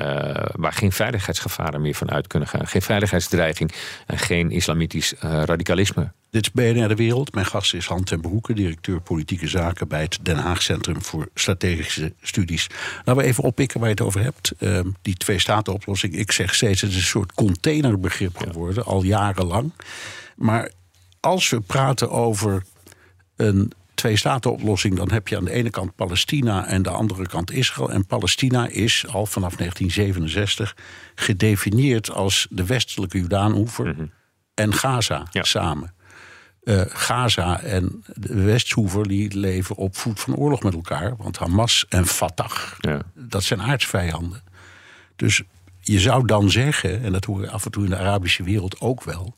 waar 0.54 0.72
geen 0.72 0.92
veiligheidsgevaren 0.92 1.80
meer 1.80 1.94
van 1.94 2.10
uit 2.10 2.26
kunnen 2.26 2.48
gaan 2.48 2.66
geen 2.66 2.82
veiligheidsdreiging 2.82 3.72
en 4.06 4.18
geen 4.18 4.50
islamitisch 4.50 5.14
radicalisme. 5.20 6.12
Dit 6.32 6.42
is 6.42 6.52
BNR 6.52 6.88
De 6.88 6.94
Wereld. 6.94 7.34
Mijn 7.34 7.46
gast 7.46 7.74
is 7.74 7.86
Han 7.86 8.04
ten 8.04 8.20
Broeke, 8.20 8.54
directeur 8.54 9.00
politieke 9.00 9.48
zaken 9.48 9.88
bij 9.88 10.00
het 10.00 10.18
Den 10.22 10.36
Haag 10.36 10.62
Centrum 10.62 11.02
voor 11.02 11.28
Strategische 11.34 12.12
Studies. 12.22 12.66
Laten 12.96 13.16
we 13.16 13.28
even 13.28 13.44
oppikken 13.44 13.80
waar 13.80 13.88
je 13.88 13.94
het 13.94 14.04
over 14.04 14.22
hebt. 14.22 14.52
Uh, 14.58 14.80
die 15.02 15.14
twee-staten-oplossing. 15.14 16.14
Ik 16.14 16.32
zeg 16.32 16.54
steeds, 16.54 16.80
het 16.80 16.90
is 16.90 16.96
een 16.96 17.02
soort 17.02 17.32
containerbegrip 17.32 18.36
geworden, 18.36 18.84
al 18.84 19.02
jarenlang. 19.02 19.72
Maar 20.36 20.70
als 21.20 21.50
we 21.50 21.60
praten 21.60 22.10
over 22.10 22.62
een 23.36 23.72
twee-staten-oplossing, 23.94 24.96
dan 24.96 25.10
heb 25.10 25.28
je 25.28 25.36
aan 25.36 25.44
de 25.44 25.52
ene 25.52 25.70
kant 25.70 25.94
Palestina 25.94 26.66
en 26.66 26.82
de 26.82 26.90
andere 26.90 27.26
kant 27.26 27.50
Israël. 27.50 27.90
En 27.90 28.06
Palestina 28.06 28.68
is 28.68 29.06
al 29.06 29.26
vanaf 29.26 29.56
1967 29.56 30.76
gedefinieerd 31.14 32.10
als 32.10 32.46
de 32.50 32.66
westelijke 32.66 33.18
Jordaanoever 33.18 33.86
mm 33.86 33.94
-hmm. 33.96 34.10
en 34.54 34.74
Gaza 34.74 35.26
ja. 35.30 35.42
samen. 35.42 36.00
Uh, 36.64 36.82
Gaza 36.88 37.60
en 37.60 38.04
de 38.14 38.42
Westhoever 38.42 39.08
die 39.08 39.38
leven 39.38 39.76
op 39.76 39.96
voet 39.96 40.20
van 40.20 40.36
oorlog 40.36 40.62
met 40.62 40.74
elkaar. 40.74 41.16
Want 41.16 41.38
Hamas 41.38 41.86
en 41.88 42.06
Fatah, 42.06 42.56
ja. 42.80 43.02
dat 43.14 43.42
zijn 43.42 43.62
aardsvijanden. 43.62 44.42
Dus 45.16 45.42
je 45.80 46.00
zou 46.00 46.26
dan 46.26 46.50
zeggen, 46.50 47.02
en 47.02 47.12
dat 47.12 47.24
hoor 47.24 47.40
je 47.40 47.50
af 47.50 47.64
en 47.64 47.70
toe 47.70 47.84
in 47.84 47.90
de 47.90 47.98
Arabische 47.98 48.42
wereld 48.42 48.80
ook 48.80 49.02
wel... 49.04 49.36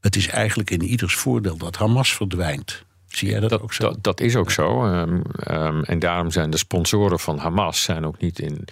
het 0.00 0.16
is 0.16 0.28
eigenlijk 0.28 0.70
in 0.70 0.82
ieders 0.82 1.14
voordeel 1.14 1.56
dat 1.56 1.76
Hamas 1.76 2.14
verdwijnt. 2.14 2.84
Zie 3.08 3.30
jij 3.30 3.40
dat, 3.40 3.50
dat 3.50 3.60
ook 3.62 3.72
zo? 3.72 3.82
Dat, 3.82 4.02
dat 4.02 4.20
is 4.20 4.36
ook 4.36 4.50
zo. 4.50 4.86
Um, 4.86 5.22
um, 5.50 5.84
en 5.84 5.98
daarom 5.98 6.30
zijn 6.30 6.50
de 6.50 6.56
sponsoren 6.56 7.18
van 7.18 7.38
Hamas 7.38 7.82
zijn 7.82 8.06
ook 8.06 8.18
niet 8.18 8.38
in. 8.38 8.64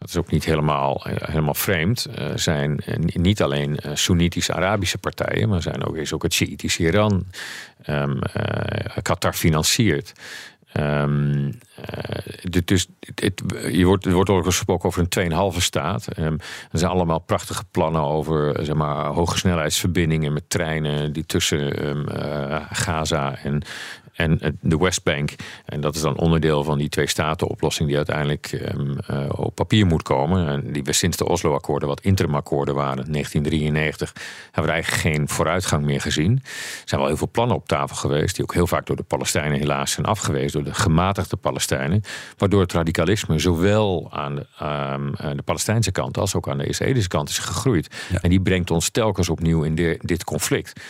Dat 0.00 0.08
is 0.08 0.16
ook 0.16 0.30
niet 0.30 0.44
helemaal, 0.44 1.00
helemaal 1.04 1.54
vreemd. 1.54 2.06
Uh, 2.18 2.26
zijn 2.34 2.80
niet 3.06 3.42
alleen 3.42 3.78
Soenitische 3.92 4.54
Arabische 4.54 4.98
partijen, 4.98 5.48
maar 5.48 5.62
zijn 5.62 5.84
ook, 5.84 5.96
is 5.96 6.12
ook 6.12 6.22
het 6.22 6.32
Shiïtische 6.32 6.82
Iran. 6.82 7.26
Uh, 7.86 8.10
Qatar 9.02 9.32
financiert. 9.32 10.12
Uh, 10.72 11.04
dus 12.64 12.86
je 13.70 13.84
wordt, 13.84 14.06
er 14.06 14.12
wordt 14.12 14.30
ook 14.30 14.44
gesproken 14.44 14.88
over 14.88 15.06
een 15.08 15.52
2,5 15.52 15.56
staat. 15.58 16.18
Um, 16.18 16.38
er 16.70 16.78
zijn 16.78 16.90
allemaal 16.90 17.18
prachtige 17.18 17.64
plannen 17.70 18.02
over 18.02 18.64
zeg 18.64 18.74
maar, 18.74 19.06
hoge 19.06 19.38
snelheidsverbindingen 19.38 20.32
met 20.32 20.50
treinen 20.50 21.12
die 21.12 21.26
tussen 21.26 22.06
Gaza 22.70 23.36
en, 23.36 23.62
en 24.20 24.40
eh, 24.40 24.50
de 24.60 24.78
Westbank. 24.78 25.30
En 25.64 25.80
dat 25.80 25.94
is 25.94 26.00
dan 26.00 26.16
onderdeel 26.18 26.64
van 26.64 26.78
die 26.78 26.88
twee-staten-oplossing 26.88 27.88
die 27.88 27.96
uiteindelijk 27.96 28.52
ehm, 28.52 28.98
eh, 29.06 29.28
op 29.36 29.54
papier 29.54 29.86
moet 29.86 30.02
komen. 30.02 30.46
En 30.48 30.72
die 30.72 30.82
we 30.82 30.92
sinds 30.92 31.16
de 31.16 31.28
Oslo-akkoorden, 31.28 31.88
wat 31.88 32.00
interimakkoorden 32.00 32.74
waren, 32.74 33.12
1993, 33.12 34.12
hebben 34.44 34.64
we 34.64 34.70
eigenlijk 34.70 35.02
geen 35.02 35.28
vooruitgang 35.28 35.84
meer 35.84 36.00
gezien. 36.00 36.32
Er 36.42 36.82
zijn 36.84 37.00
wel 37.00 37.08
heel 37.08 37.18
veel 37.18 37.28
plannen 37.32 37.56
op 37.56 37.68
tafel 37.68 37.96
geweest, 37.96 38.34
die 38.34 38.44
ook 38.44 38.54
heel 38.54 38.66
vaak 38.66 38.86
door 38.86 38.96
de 38.96 39.02
Palestijnen 39.02 39.58
helaas 39.58 39.92
zijn 39.92 40.06
afgewezen, 40.06 40.52
door 40.52 40.72
de 40.72 40.78
gematigde 40.78 41.36
Palestijnen. 41.36 42.02
Waardoor 42.36 42.60
het 42.60 42.72
radicalisme 42.72 43.38
zowel 43.38 44.08
aan 44.12 44.34
de, 44.34 44.46
ehm, 44.58 45.12
aan 45.16 45.36
de 45.36 45.42
Palestijnse 45.44 45.92
kant 45.92 46.18
als 46.18 46.34
ook 46.34 46.48
aan 46.48 46.58
de 46.58 46.66
Israëlische 46.66 47.08
kant 47.08 47.28
is 47.28 47.38
gegroeid. 47.38 47.88
En 48.22 48.30
die 48.30 48.40
brengt 48.40 48.70
ons 48.70 48.90
telkens 48.90 49.28
opnieuw 49.28 49.62
in 49.62 49.74
de- 49.74 49.98
dit 50.00 50.24
conflict. 50.24 50.80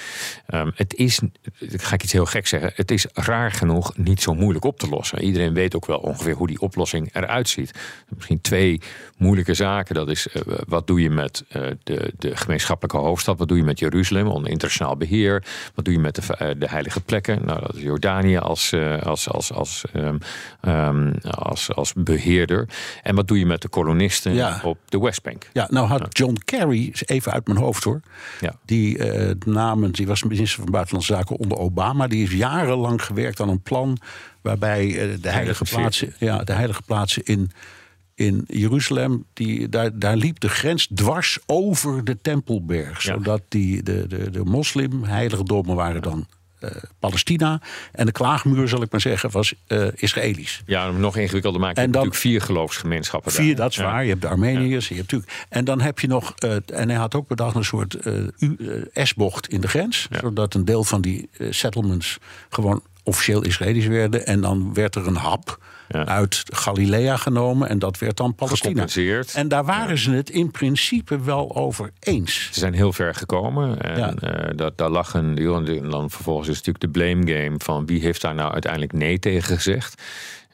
Ehm, 0.46 0.70
het 0.74 0.94
is, 0.94 1.20
ik 1.58 1.82
ga 1.82 1.94
ik 1.94 2.02
iets 2.02 2.12
heel 2.12 2.26
gek 2.26 2.46
zeggen, 2.46 2.72
het 2.74 2.90
is 2.90 3.06
raar 3.24 3.52
genoeg 3.52 3.96
niet 3.96 4.22
zo 4.22 4.34
moeilijk 4.34 4.64
op 4.64 4.78
te 4.78 4.88
lossen. 4.88 5.22
Iedereen 5.22 5.54
weet 5.54 5.76
ook 5.76 5.86
wel 5.86 5.98
ongeveer 5.98 6.34
hoe 6.34 6.46
die 6.46 6.60
oplossing 6.60 7.14
eruit 7.14 7.48
ziet. 7.48 7.74
Misschien 8.08 8.40
twee 8.40 8.80
moeilijke 9.16 9.54
zaken. 9.54 9.94
Dat 9.94 10.08
is 10.08 10.28
eh, 10.28 10.42
wat 10.68 10.86
doe 10.86 11.02
je 11.02 11.10
met 11.10 11.44
eh, 11.48 11.62
de, 11.82 12.12
de 12.18 12.36
gemeenschappelijke 12.36 12.98
hoofdstad? 12.98 13.38
Wat 13.38 13.48
doe 13.48 13.56
je 13.56 13.64
met 13.64 13.78
Jeruzalem 13.78 14.26
onder 14.26 14.50
internationaal 14.50 14.96
beheer? 14.96 15.44
Wat 15.74 15.84
doe 15.84 15.94
je 15.94 16.00
met 16.00 16.14
de, 16.14 16.34
eh, 16.36 16.48
de 16.58 16.68
heilige 16.68 17.00
plekken? 17.00 17.44
Nou, 17.44 17.60
dat 17.60 17.74
is 17.74 17.82
Jordanië 17.82 18.36
als, 18.38 18.74
als, 19.02 19.28
als, 19.28 19.52
als, 19.52 19.84
ehm, 19.92 20.18
ehm, 20.60 21.12
als, 21.30 21.74
als 21.74 21.92
beheerder. 21.96 22.68
En 23.02 23.14
wat 23.14 23.28
doe 23.28 23.38
je 23.38 23.46
met 23.46 23.62
de 23.62 23.68
kolonisten 23.68 24.34
Ja. 24.34 24.60
op 24.64 24.78
de 24.88 25.00
Westbank? 25.00 25.48
Ja, 25.52 25.66
nou 25.70 25.86
had 25.86 26.18
John 26.18 26.38
Kerry, 26.44 26.92
even 27.06 27.32
uit 27.32 27.46
mijn 27.46 27.58
hoofd 27.58 27.84
hoor. 27.84 28.00
Ja. 28.40 28.54
Die 28.64 28.98
namens, 29.46 29.96
die 29.96 30.06
was 30.06 30.22
minister 30.22 30.62
van 30.62 30.70
Buitenlandse 30.70 31.14
Zaken 31.14 31.36
onder 31.36 31.58
Obama. 31.58 32.06
Die 32.06 32.18
heeft 32.18 32.32
jarenlang 32.32 33.02
gewerkt 33.14 33.40
aan 33.40 33.48
een 33.48 33.62
plan 33.62 33.98
waarbij 34.40 34.86
eh, 34.86 35.16
de 35.22 35.28
heilige 35.30 35.64
plaatsen, 35.64 36.14
ja, 36.18 36.44
de 36.44 36.52
heilige 36.52 36.82
plaatsen 36.82 37.22
in, 37.24 37.50
in 38.14 38.44
Jeruzalem, 38.46 39.24
die, 39.32 39.68
daar, 39.68 39.98
daar 39.98 40.16
liep 40.16 40.40
de 40.40 40.48
grens 40.48 40.88
dwars 40.94 41.38
over 41.46 42.04
de 42.04 42.20
Tempelberg. 42.22 43.02
Ja. 43.02 43.12
Zodat 43.14 43.42
die, 43.48 43.82
de, 43.82 44.06
de, 44.06 44.30
de 44.30 44.44
moslim 44.44 45.04
heiligdommen 45.04 45.76
waren 45.76 46.02
dan 46.02 46.26
eh, 46.58 46.70
Palestina. 46.98 47.60
En 47.92 48.06
de 48.06 48.12
klaagmuur, 48.12 48.68
zal 48.68 48.82
ik 48.82 48.90
maar 48.90 49.00
zeggen, 49.00 49.30
was 49.30 49.54
eh 49.66 49.86
Israëlisch. 49.94 50.62
Ja, 50.66 50.88
om 50.88 51.00
nog 51.00 51.16
ingewikkelder 51.16 51.60
maken. 51.60 51.76
En 51.76 51.82
En 51.84 51.90
dan- 51.90 52.02
natuurlijk 52.02 52.28
vier 52.32 52.40
geloofsgemeenschappen. 52.46 53.32
Vier, 53.32 53.46
daar. 53.56 53.64
dat 53.64 53.70
is 53.70 53.76
Ja. 53.76 53.82
waar. 53.84 54.02
Je 54.02 54.08
hebt 54.08 54.22
de 54.22 54.28
Armeniërs. 54.28 54.88
Je 54.88 54.94
hebt 54.94 55.12
natuurlijk, 55.12 55.46
en 55.48 55.64
dan 55.64 55.80
heb 55.80 55.98
je 55.98 56.06
nog. 56.06 56.34
en 56.66 56.88
hij 56.88 56.98
had 56.98 57.14
ook 57.14 57.28
bedacht 57.28 57.54
een 57.56 57.64
soort 57.64 57.96
S-bocht 58.94 59.48
in 59.48 59.60
de 59.60 59.68
grens. 59.68 60.08
Zodat 60.20 60.54
een 60.54 60.64
deel 60.64 60.84
van 60.84 61.00
die 61.00 61.28
settlements 61.50 62.18
gewoon 62.50 62.82
officieel 63.10 63.42
Israëlisch 63.44 63.86
werden. 63.86 64.26
En 64.26 64.40
dan 64.40 64.74
werd 64.74 64.94
er 64.94 65.06
een 65.06 65.16
hap 65.16 65.58
Ja. 65.88 66.06
uit 66.06 66.42
Galilea 66.44 67.16
genomen. 67.16 67.68
En 67.68 67.78
dat 67.78 67.98
werd 67.98 68.16
dan 68.16 68.34
Palestina. 68.34 68.86
En 69.34 69.48
daar 69.48 69.64
waren 69.64 69.98
ze 69.98 70.10
het 70.10 70.30
in 70.30 70.50
principe 70.50 71.20
wel 71.20 71.56
over 71.56 71.90
eens. 72.00 72.48
Ze 72.52 72.58
zijn 72.58 72.74
heel 72.74 72.92
ver 72.92 73.14
gekomen. 73.14 73.80
En 73.80 73.98
Ja. 73.98 74.14
eh, 74.14 74.56
dat, 74.56 74.78
daar 74.78 74.90
lag 74.90 75.14
een. 75.14 75.38
En 75.38 75.90
dan 75.90 76.10
vervolgens 76.10 76.48
is 76.48 76.56
natuurlijk 76.62 76.84
de 76.84 76.90
blame 77.00 77.32
game 77.42 77.54
van 77.58 77.86
wie 77.86 78.00
heeft 78.00 78.20
daar 78.20 78.34
nou 78.34 78.52
uiteindelijk 78.52 78.92
nee 78.92 79.18
tegen 79.18 79.56
gezegd. 79.56 80.02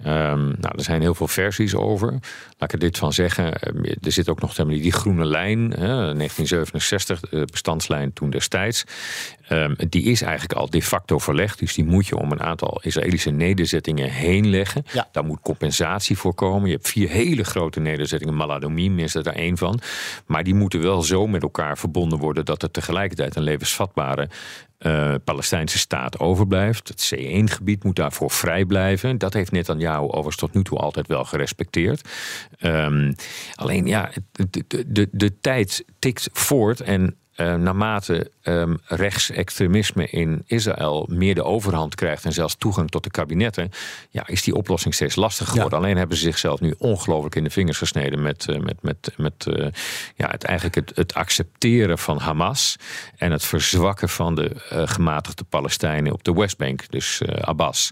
Ehm, 0.03 0.45
nou, 0.45 0.75
er 0.77 0.83
zijn 0.83 1.01
heel 1.01 1.15
veel 1.15 1.29
versies 1.29 1.75
over. 1.75 2.11
Laat 2.11 2.23
ik 2.59 2.73
er 2.73 2.79
dit 2.79 2.99
van 2.99 3.13
zeggen. 3.13 3.61
Eh, 3.61 3.93
Er 4.03 4.13
zit 4.13 4.29
ook 4.29 4.41
nog 4.41 4.55
die 4.55 4.93
groene 4.93 5.25
lijn, 5.25 5.59
hè, 5.71 6.15
1967, 6.15 7.21
de 7.21 7.47
bestandslijn 7.51 8.13
toen 8.13 8.31
destijds. 8.31 8.85
Ehm, 9.49 9.75
die 9.89 10.03
is 10.03 10.23
eigenlijk 10.23 10.53
al 10.53 10.71
de 10.71 10.83
facto 10.83 11.19
verlegd. 11.19 11.59
Dus 11.59 11.75
die 11.75 11.85
moet 11.85 12.07
je 12.07 12.17
om 12.17 12.33
een 12.33 12.43
aantal 12.43 12.81
Israëlische 12.83 13.31
nederzettingen 13.31 14.11
heen 14.11 14.51
leggen. 14.51 14.85
Ja. 14.93 15.09
Daar 15.13 15.25
moet 15.25 15.41
compensatie 15.41 16.19
voor 16.19 16.35
komen. 16.35 16.69
Je 16.69 16.75
hebt 16.75 16.89
vier 16.89 17.09
hele 17.09 17.45
grote 17.45 17.81
nederzettingen. 17.81 18.37
Maladomim 18.37 18.99
is 18.99 19.15
er 19.15 19.23
daar 19.23 19.35
één 19.35 19.57
van. 19.57 19.81
Maar 20.27 20.45
die 20.45 20.55
moeten 20.55 20.81
wel 20.81 21.03
zo 21.03 21.27
met 21.27 21.43
elkaar 21.43 21.79
verbonden 21.79 22.19
worden... 22.19 22.45
dat 22.45 22.63
er 22.63 22.71
tegelijkertijd 22.71 23.37
een 23.37 23.43
levensvatbare 23.43 24.29
eh, 24.79 25.15
Palestijnse 25.25 25.79
staat 25.79 26.19
overblijft. 26.19 26.89
Het 26.89 27.15
C1-gebied 27.15 27.85
moet 27.85 27.97
daarvoor 27.97 28.31
vrij 28.31 28.65
blijven. 28.65 29.19
Dat 29.19 29.33
heeft 29.33 29.53
Netanyahu 29.53 30.03
overigens 30.03 30.37
tot 30.37 30.55
nu 30.55 30.63
toe 30.63 30.79
altijd 30.79 31.07
wel 31.07 31.25
gerespecteerd. 31.25 32.09
Ehm, 32.59 33.13
alleen 33.55 33.87
ja, 33.87 34.11
de, 34.33 34.65
de, 34.67 34.85
de, 34.87 35.09
de 35.13 35.41
tijd 35.41 35.85
tikt 35.99 36.29
voort 36.33 36.81
en... 36.81 37.17
eh, 37.37 37.55
naarmate 37.55 38.31
ehm, 38.43 38.75
rechtsextremisme 38.85 40.07
in 40.07 40.43
Israël 40.47 41.07
meer 41.11 41.35
de 41.35 41.45
overhand 41.45 41.95
krijgt 41.95 42.25
en 42.25 42.33
zelfs 42.33 42.55
toegang 42.55 42.91
tot 42.91 43.05
de 43.05 43.11
kabinetten, 43.11 43.71
ja, 44.11 44.27
is 44.27 44.43
die 44.43 44.55
oplossing 44.55 44.95
steeds 44.95 45.17
lastiger 45.17 45.53
geworden. 45.53 45.79
Alleen 45.79 45.97
hebben 45.97 46.17
ze 46.17 46.23
zichzelf 46.23 46.61
nu 46.61 46.75
ongelooflijk 46.79 47.35
in 47.35 47.45
de 47.45 47.51
vingers 47.51 47.79
gesneden 47.79 48.23
met, 48.23 48.49
eh, 48.49 48.59
met, 48.59 48.83
met, 48.83 49.13
met 49.17 49.47
eh, 49.47 49.67
ja, 50.15 50.29
het, 50.31 50.45
eigenlijk 50.45 50.77
het, 50.77 50.97
het 50.97 51.15
accepteren 51.15 51.99
van 51.99 52.19
Hamas 52.19 52.77
en 53.17 53.31
het 53.31 53.45
verzwakken 53.45 54.09
van 54.09 54.35
de 54.35 54.51
gematigde 54.87 55.45
Palestijnen 55.45 56.13
op 56.13 56.25
de 56.25 56.33
Westbank, 56.33 56.91
dus 56.91 57.23
Abbas. 57.41 57.91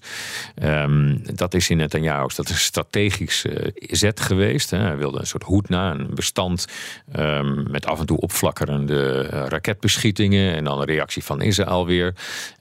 Ehm, 0.54 1.16
dat 1.34 1.54
is 1.54 1.70
in 1.70 1.76
Netanyahu's, 1.76 2.34
dat 2.34 2.48
is 2.48 2.52
een 2.52 2.58
strategisch 2.58 3.44
eh, 3.44 3.68
zet 3.74 4.20
geweest. 4.20 4.70
Hè. 4.70 4.78
Hij 4.78 4.96
wilde 4.96 5.18
een 5.18 5.26
soort 5.26 5.42
hoedna, 5.42 5.90
een 5.90 6.14
bestand 6.14 6.66
ehm, 7.12 7.70
met 7.70 7.86
af 7.86 8.00
en 8.00 8.06
toe 8.06 8.18
opflakkerende 8.20 9.28
raketbeschietingen 9.48 10.54
en 10.54 10.64
dan 10.64 10.78
een 10.80 10.86
reactie 10.86 11.24
van 11.24 11.40
Israël 11.42 11.86
weer. 11.86 12.14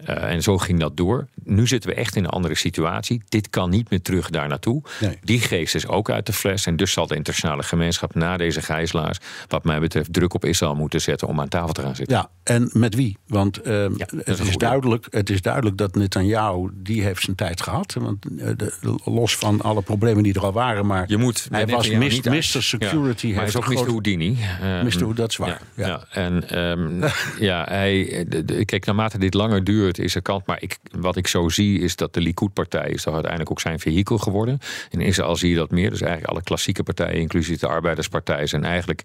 Eh, 0.06 0.24
en 0.32 0.42
zo 0.42 0.58
ging 0.58 0.80
dat 0.80 0.98
door. 0.98 1.28
Nu 1.44 1.68
zitten 1.68 1.90
we 1.90 1.96
echt 1.96 2.16
in 2.16 2.24
een 2.24 2.30
andere 2.30 2.56
situatie. 2.56 3.22
Dit 3.30 3.50
kan 3.50 3.70
niet 3.70 3.90
meer 3.90 4.02
terug 4.02 4.30
daar 4.30 4.48
naartoe. 4.48 4.82
Nee. 5.00 5.18
Die 5.24 5.40
geest 5.40 5.76
is 5.76 5.88
ook 5.88 6.10
uit 6.10 6.26
de 6.26 6.34
fles. 6.34 6.66
En 6.66 6.76
dus 6.76 6.92
zal 6.92 7.08
de 7.08 7.16
internationale 7.16 7.64
gemeenschap 7.64 8.16
na 8.16 8.38
deze 8.38 8.62
gijzelaars, 8.62 9.18
wat 9.48 9.64
mij 9.64 9.80
betreft, 9.80 10.14
druk 10.14 10.34
op 10.34 10.46
Israël 10.46 10.76
moeten 10.76 11.02
zetten 11.02 11.28
om 11.28 11.40
aan 11.40 11.48
tafel 11.48 11.74
te 11.74 11.82
gaan 11.82 11.96
zitten. 11.96 12.18
Ja, 12.18 12.30
en 12.44 12.70
met 12.74 12.96
wie? 12.96 13.18
Want 13.28 13.62
ehm, 13.62 13.92
het, 14.24 14.40
is 14.40 14.58
duidelijk, 14.58 15.08
het 15.10 15.30
is 15.30 15.42
duidelijk 15.42 15.78
dat 15.78 15.96
Netanyahu, 15.96 16.70
die 16.74 17.04
heeft 17.04 17.22
zijn 17.22 17.36
tijd 17.36 17.62
gehad. 17.62 17.94
Want 18.00 18.26
eh, 18.38 18.48
de- 18.58 18.74
los 19.04 19.36
van 19.36 19.62
alle 19.62 19.82
problemen 19.82 20.24
die 20.24 20.34
er 20.34 20.42
al 20.42 20.52
waren. 20.54 20.86
Maar 20.86 21.04
Je 21.08 21.18
moet 21.18 21.48
hij 21.52 21.66
was 21.68 21.90
Netanyahu 21.90 22.36
Mr. 22.38 22.64
Security. 22.64 23.28
Ja, 23.28 23.32
maar 23.34 23.40
hij 23.40 23.50
is 23.50 23.56
ook 23.56 23.68
Mr. 23.68 23.76
Houdini. 23.86 24.38
Ehm, 24.62 24.70
Mr. 24.86 24.92
Houdini, 24.92 25.14
dat 25.14 25.30
is 25.30 25.38
waar. 25.38 25.48
Ja, 25.50 25.60
Ja. 25.76 25.88
ja. 25.88 26.04
en 26.10 26.50
ehm, 26.72 27.10
ja, 27.50 27.66
hij, 27.70 28.26
kijk, 28.66 28.86
naarmate 28.86 29.18
dit 29.18 29.34
langer 29.34 29.64
duurt, 29.64 30.00
is 30.00 30.16
er 30.16 30.22
kant. 30.22 30.46
Maar 30.46 30.62
ik, 30.62 30.78
wat 30.92 31.16
ik 31.16 31.28
zo 31.28 31.50
zie, 31.50 31.80
is 31.80 31.96
dat 31.96 32.14
de 32.14 32.22
Likud-partij 32.22 32.90
is 32.90 33.04
toch 33.04 33.14
uiteindelijk 33.14 33.52
ook 33.52 33.60
zijn 33.62 33.80
vehikel 33.80 34.18
geworden. 34.18 34.60
In 34.90 35.02
Israël 35.02 35.36
zie 35.36 35.50
je 35.50 35.56
dat 35.56 35.72
meer. 35.72 35.90
Dus 35.90 36.02
eigenlijk 36.02 36.32
alle 36.32 36.44
klassieke 36.44 36.84
partijen, 36.84 37.20
inclusief 37.20 37.60
de 37.60 37.68
arbeiderspartij, 37.68 38.48
zijn 38.48 38.64
eigenlijk. 38.64 39.02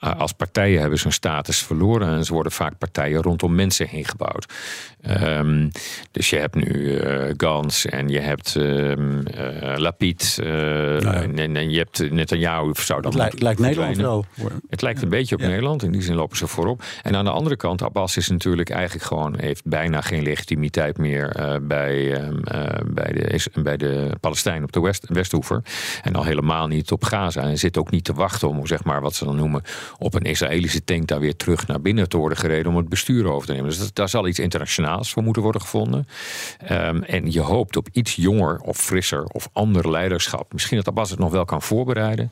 Eh, 0.00 0.20
Als 0.20 0.32
partijen 0.32 0.80
hebben 0.80 0.98
ze 0.98 1.04
hun 1.04 1.12
status 1.12 1.58
verloren 1.62 2.08
en 2.08 2.24
ze 2.24 2.32
worden 2.32 2.52
vaak 2.52 2.78
partijen 2.78 3.22
rondom 3.22 3.54
mensen 3.54 3.88
heen 3.88 4.04
gebouwd. 4.04 4.52
Ehm, 5.02 5.68
dus 6.10 6.30
je 6.30 6.36
hebt 6.36 6.54
nu 6.54 6.96
eh, 6.96 7.34
Gans 7.36 7.86
en 7.86 8.08
je 8.08 8.20
hebt 8.20 8.56
eh, 8.56 8.94
Lapid 9.76 10.38
eh, 10.42 11.22
en, 11.22 11.38
en- 11.38 11.56
en 11.56 11.70
je 11.70 11.78
hebt 11.78 12.10
Netanyahu 12.10 12.70
zou 12.74 13.00
dan 13.02 13.10
Het 13.10 13.20
lijkt, 13.20 13.42
lijkt 13.42 13.60
Nederland 13.60 13.96
wel. 13.96 14.24
Het 14.70 14.82
lijkt 14.82 15.02
een 15.02 15.08
beetje 15.08 15.34
op 15.34 15.40
Nederland. 15.40 15.82
In 15.82 15.92
die 15.92 16.02
zin 16.02 16.14
lopen 16.14 16.36
ze 16.36 16.46
voorop. 16.46 16.82
En 17.02 17.16
aan 17.16 17.24
de 17.24 17.30
andere 17.30 17.56
kant, 17.56 17.82
Abbas 17.82 18.16
is 18.16 18.28
natuurlijk 18.28 18.70
eigenlijk 18.70 19.04
gewoon... 19.06 19.34
heeft 19.38 19.64
bijna 19.64 20.00
geen 20.00 20.22
legitimiteit 20.22 20.98
meer 20.98 21.58
bij, 21.62 22.12
ehm, 22.14 22.38
eh, 22.38 22.80
bij, 22.86 23.12
de, 23.12 23.50
bij 23.62 23.76
de 23.76 24.10
Palestijnen 24.20 24.62
op 24.64 24.72
de 24.72 24.80
West, 24.80 25.06
Westhoever. 25.08 25.62
En 26.02 26.14
al 26.14 26.24
helemaal 26.24 26.66
niet 26.66 26.92
op 26.92 27.04
Gaza. 27.04 27.42
En 27.42 27.58
zit 27.58 27.78
ook 27.78 27.90
niet 27.90 28.04
te 28.04 28.12
wachten 28.12 28.48
om, 28.48 28.66
zeg 28.66 28.84
maar, 28.84 29.00
wat 29.00 29.14
ze 29.14 29.24
dan 29.24 29.36
noemen... 29.36 29.62
op 29.98 30.14
een 30.14 30.22
Israëlische 30.22 30.84
tank 30.84 31.06
daar 31.06 31.20
weer 31.20 31.36
terug 31.36 31.66
naar 31.66 31.80
binnen 31.80 32.08
te 32.08 32.16
worden 32.16 32.38
gereden... 32.38 32.72
om 32.72 32.76
het 32.76 32.88
bestuur 32.88 33.26
over 33.26 33.46
te 33.46 33.52
nemen. 33.52 33.68
Dus 33.68 33.92
daar 33.92 34.08
zal 34.08 34.26
iets 34.26 34.38
internationaals 34.38 35.12
voor 35.12 35.22
moeten 35.22 35.42
worden 35.42 35.60
gevonden. 35.60 36.06
Ehm, 36.58 37.02
en 37.02 37.32
je 37.32 37.40
hoopt 37.40 37.76
op 37.76 37.88
iets 37.92 38.14
jonger 38.14 38.60
of 38.60 38.76
frisser 38.76 39.24
of 39.24 39.48
ander 39.52 39.90
leiderschap. 39.90 40.52
Misschien 40.52 40.76
dat 40.76 40.88
Abbas 40.88 41.10
het 41.10 41.18
nog 41.18 41.30
wel 41.30 41.44
kan 41.44 41.62
voorbereiden... 41.62 42.30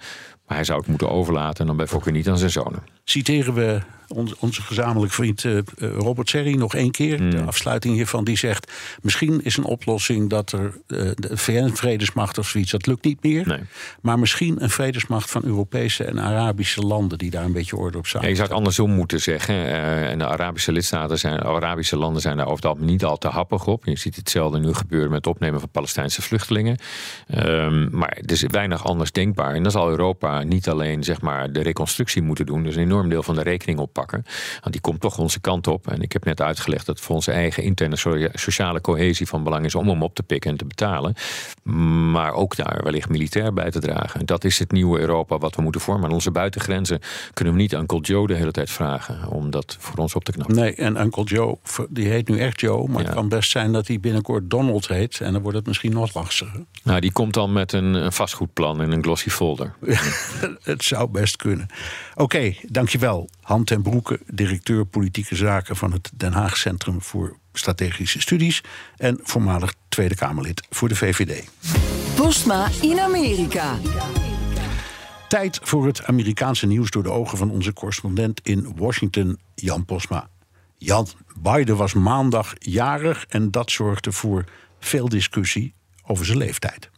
Maar 0.49 0.57
hij 0.57 0.67
zou 0.67 0.79
het 0.79 0.89
moeten 0.89 1.11
overlaten 1.11 1.61
en 1.61 1.67
dan 1.67 1.77
bij 1.77 1.87
voorkeur 1.87 2.13
niet 2.13 2.29
aan 2.29 2.39
zijn 2.39 2.51
zonen. 2.51 2.83
Citeren 3.05 3.55
we 3.55 3.81
onze, 4.09 4.37
onze 4.39 4.63
gezamenlijke 4.63 5.15
vriend 5.15 5.45
eh, 5.45 5.59
Robert 5.79 6.29
Serri 6.29 6.55
nog 6.57 6.75
één 6.75 6.91
keer. 6.91 7.17
Hmm. 7.17 7.31
De 7.31 7.41
afsluiting 7.43 7.95
hiervan. 7.95 8.25
Die 8.25 8.37
zegt: 8.37 8.73
Misschien 9.03 9.41
is 9.45 9.57
een 9.57 9.65
oplossing 9.65 10.31
dat 10.31 10.53
er 10.53 10.75
eh, 10.87 10.99
de 11.15 11.37
VN-vredesmacht 11.37 12.39
of 12.39 12.49
zoiets. 12.49 12.71
dat 12.71 12.87
lukt 12.87 13.05
niet 13.05 13.23
meer. 13.23 13.47
Nee. 13.47 13.61
Maar 14.03 14.19
misschien 14.19 14.63
een 14.63 14.71
vredesmacht 14.71 15.31
van 15.31 15.45
Europese 15.45 16.05
en 16.05 16.21
Arabische 16.21 16.81
landen. 16.81 17.19
die 17.19 17.31
daar 17.31 17.45
een 17.45 17.53
beetje 17.53 17.77
orde 17.77 17.99
op 17.99 18.05
Ja, 18.05 18.11
zouden 18.11 18.31
je 18.31 18.37
zou 18.37 18.49
het 18.49 18.57
andersom 18.59 18.91
moeten 18.91 19.21
zeggen. 19.21 19.55
eh, 19.55 20.11
en 20.11 20.19
de 20.19 20.27
Arabische 20.27 20.73
lidstaten 20.73 21.19
zijn, 21.19 21.41
Arabische 21.41 21.97
landen 21.97 22.23
zijn 22.23 22.37
daar 22.37 22.47
over 22.47 22.57
het 22.57 22.67
algemeen 22.67 22.91
niet 22.91 23.05
al 23.05 23.19
te 23.19 23.29
happig 23.29 23.67
op. 23.67 23.85
Je 23.85 23.99
ziet 23.99 24.17
hetzelfde 24.17 24.59
nu 24.59 24.75
gebeuren 24.75 25.09
met 25.11 25.25
het 25.25 25.35
opnemen 25.35 25.61
van 25.61 25.69
Palestijnse 25.71 26.23
vluchtelingen. 26.23 26.77
Ehm, 27.29 27.97
maar 27.97 28.19
er 28.25 28.33
is 28.33 28.43
weinig 28.47 28.85
anders 28.85 29.13
denkbaar. 29.13 29.55
En 29.55 29.63
dan 29.63 29.73
zal 29.73 29.89
Europa 29.89 30.43
niet 30.43 30.69
alleen 30.69 31.05
zeg 31.05 31.21
maar, 31.21 31.53
de 31.53 31.63
reconstructie 31.63 32.23
moeten 32.23 32.47
doen. 32.47 32.63
Dus 32.63 32.77
een 32.77 32.83
enorm 32.83 33.09
deel 33.09 33.23
van 33.23 33.35
de 33.35 33.43
rekening 33.43 33.79
op 33.79 33.98
pakken. 33.99 34.25
Want 34.61 34.73
die 34.73 34.81
komt 34.81 35.01
toch 35.01 35.19
onze 35.19 35.41
kant 35.41 35.67
op. 35.67 35.89
En 35.89 36.03
ik 36.03 36.13
heb 36.13 36.25
net 36.25 36.41
uitgelegd 36.41 36.87
dat 36.87 37.01
voor 37.01 37.15
onze 37.15 37.33
eigen 37.33 37.63
interne 37.63 37.97
so- 37.97 38.29
sociale 38.33 38.81
cohesie 38.81 39.27
van 39.27 39.45
belang 39.45 39.65
is 39.65 39.75
om 39.75 39.89
hem 39.89 40.03
op 40.03 40.15
te 40.15 40.23
pikken 40.23 40.51
en 40.51 40.57
te 40.57 40.65
betalen. 40.65 41.15
Maar 42.13 42.33
ook 42.33 42.57
daar 42.57 42.81
wellicht 42.83 43.09
militair 43.09 43.53
bij 43.53 43.71
te 43.71 43.81
dragen. 43.81 44.21
En 44.21 44.27
dat 44.27 44.45
is 44.45 44.59
het 44.59 44.73
nieuwe 44.73 44.99
Europa 44.99 45.39
wat 45.39 45.57
we 45.57 45.63
moeten 45.63 45.81
vormen. 45.81 46.05
Aan 46.05 46.15
onze 46.15 46.31
buitengrenzen 46.31 47.01
kunnen 47.35 47.55
we 47.55 47.61
niet 47.61 47.73
Uncle 47.73 48.01
Joe 48.01 48.27
de 48.27 48.35
hele 48.35 48.51
tijd 48.51 48.71
vragen 48.71 49.29
om 49.29 49.51
dat 49.51 49.77
voor 49.79 49.99
ons 49.99 50.15
op 50.15 50.25
te 50.25 50.33
knappen. 50.33 50.57
Nee, 50.57 50.75
en 50.75 51.01
Uncle 51.01 51.25
Joe, 51.25 51.59
die 51.89 52.09
heet 52.09 52.29
nu 52.29 52.39
echt 52.39 52.61
Joe. 52.61 52.89
Maar 52.89 53.05
het 53.05 53.15
kan 53.15 53.29
best 53.29 53.51
zijn 53.51 53.73
dat 53.73 53.87
hij 53.87 54.01
binnenkort 54.01 54.51
Donald 54.51 54.89
heet. 54.89 55.21
En 55.21 55.33
dan 55.33 55.43
wordt 55.43 55.57
het 55.57 55.67
misschien 55.67 55.93
nog 55.93 56.15
lastiger. 56.15 56.65
Nou, 56.83 57.01
die 57.01 57.13
komt 57.13 57.35
dan 57.35 57.53
met 57.53 57.73
een, 57.73 57.95
een 57.95 58.13
vastgoedplan 58.13 58.83
in 58.83 58.93
een 58.93 59.03
glossy 59.03 59.31
folder. 59.31 59.75
het 60.63 60.85
zou 60.85 61.09
best 61.09 61.37
kunnen. 61.37 61.67
Oké, 62.15 62.55
dankjewel. 62.69 63.29
Han 63.41 63.65
ten 63.65 63.83
Broeke, 63.89 64.21
directeur 64.27 64.85
politieke 64.87 65.37
zaken 65.37 65.77
van 65.77 65.93
het 65.93 66.11
Den 66.15 66.33
Haag 66.33 66.57
Centrum 66.57 67.03
voor 67.03 67.37
Strategische 67.53 68.21
Studies. 68.21 68.63
En 68.97 69.21
voormalig 69.23 69.75
Tweede 69.89 70.15
Kamerlid 70.15 70.67
voor 70.71 70.89
de 70.89 70.97
VVD. 70.97 71.51
Postma 72.17 72.69
in 72.81 73.01
Amerika. 73.01 73.79
Tijd 75.29 75.61
voor 75.63 75.87
het 75.87 76.05
Amerikaanse 76.05 76.67
nieuws 76.67 76.91
door 76.91 77.03
de 77.03 77.11
ogen 77.11 77.39
van 77.39 77.51
onze 77.51 77.73
correspondent 77.73 78.41
in 78.43 78.73
Washington, 78.77 79.39
Jan 79.55 79.85
Posma. 79.85 80.29
Jan, 80.77 81.07
Biden 81.39 81.77
was 81.77 81.93
maandag 81.93 82.55
jarig 82.59 83.27
en 83.29 83.51
dat 83.51 83.71
zorgde 83.71 84.13
voor 84.13 84.45
veel 84.79 85.09
discussie 85.09 85.75
over 86.07 86.27
zijn 86.27 86.39
leeftijd. 86.39 86.91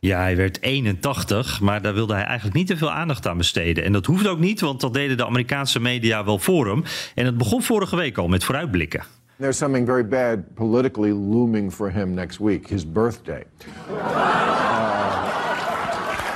Ja, 0.00 0.18
hij 0.20 0.36
werd 0.36 0.62
81, 0.62 1.60
maar 1.60 1.82
daar 1.82 1.94
wilde 1.94 2.14
hij 2.14 2.24
eigenlijk 2.24 2.56
niet 2.56 2.66
te 2.66 2.76
veel 2.76 2.90
aandacht 2.90 3.26
aan 3.26 3.36
besteden. 3.36 3.84
En 3.84 3.92
dat 3.92 4.06
hoeft 4.06 4.26
ook 4.26 4.38
niet, 4.38 4.60
want 4.60 4.80
dat 4.80 4.94
deden 4.94 5.16
de 5.16 5.26
Amerikaanse 5.26 5.80
media 5.80 6.24
wel 6.24 6.38
voor 6.38 6.66
hem. 6.66 6.84
En 7.14 7.26
het 7.26 7.38
begon 7.38 7.62
vorige 7.62 7.96
week 7.96 8.18
al 8.18 8.28
met 8.28 8.44
vooruitblikken. 8.44 9.04
There's 9.38 9.56
something 9.56 9.86
very 9.86 10.08
bad 10.08 10.54
politically 10.54 11.10
looming 11.10 11.72
for 11.72 11.92
him 11.92 12.14
next 12.14 12.38
week, 12.38 12.68
his 12.68 12.92
birthday. 12.92 13.42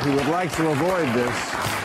Uh, 0.05 0.11
he 0.11 0.11
would 0.11 0.41
like 0.41 0.55
to 0.57 0.71
avoid 0.71 1.13
this. 1.13 1.84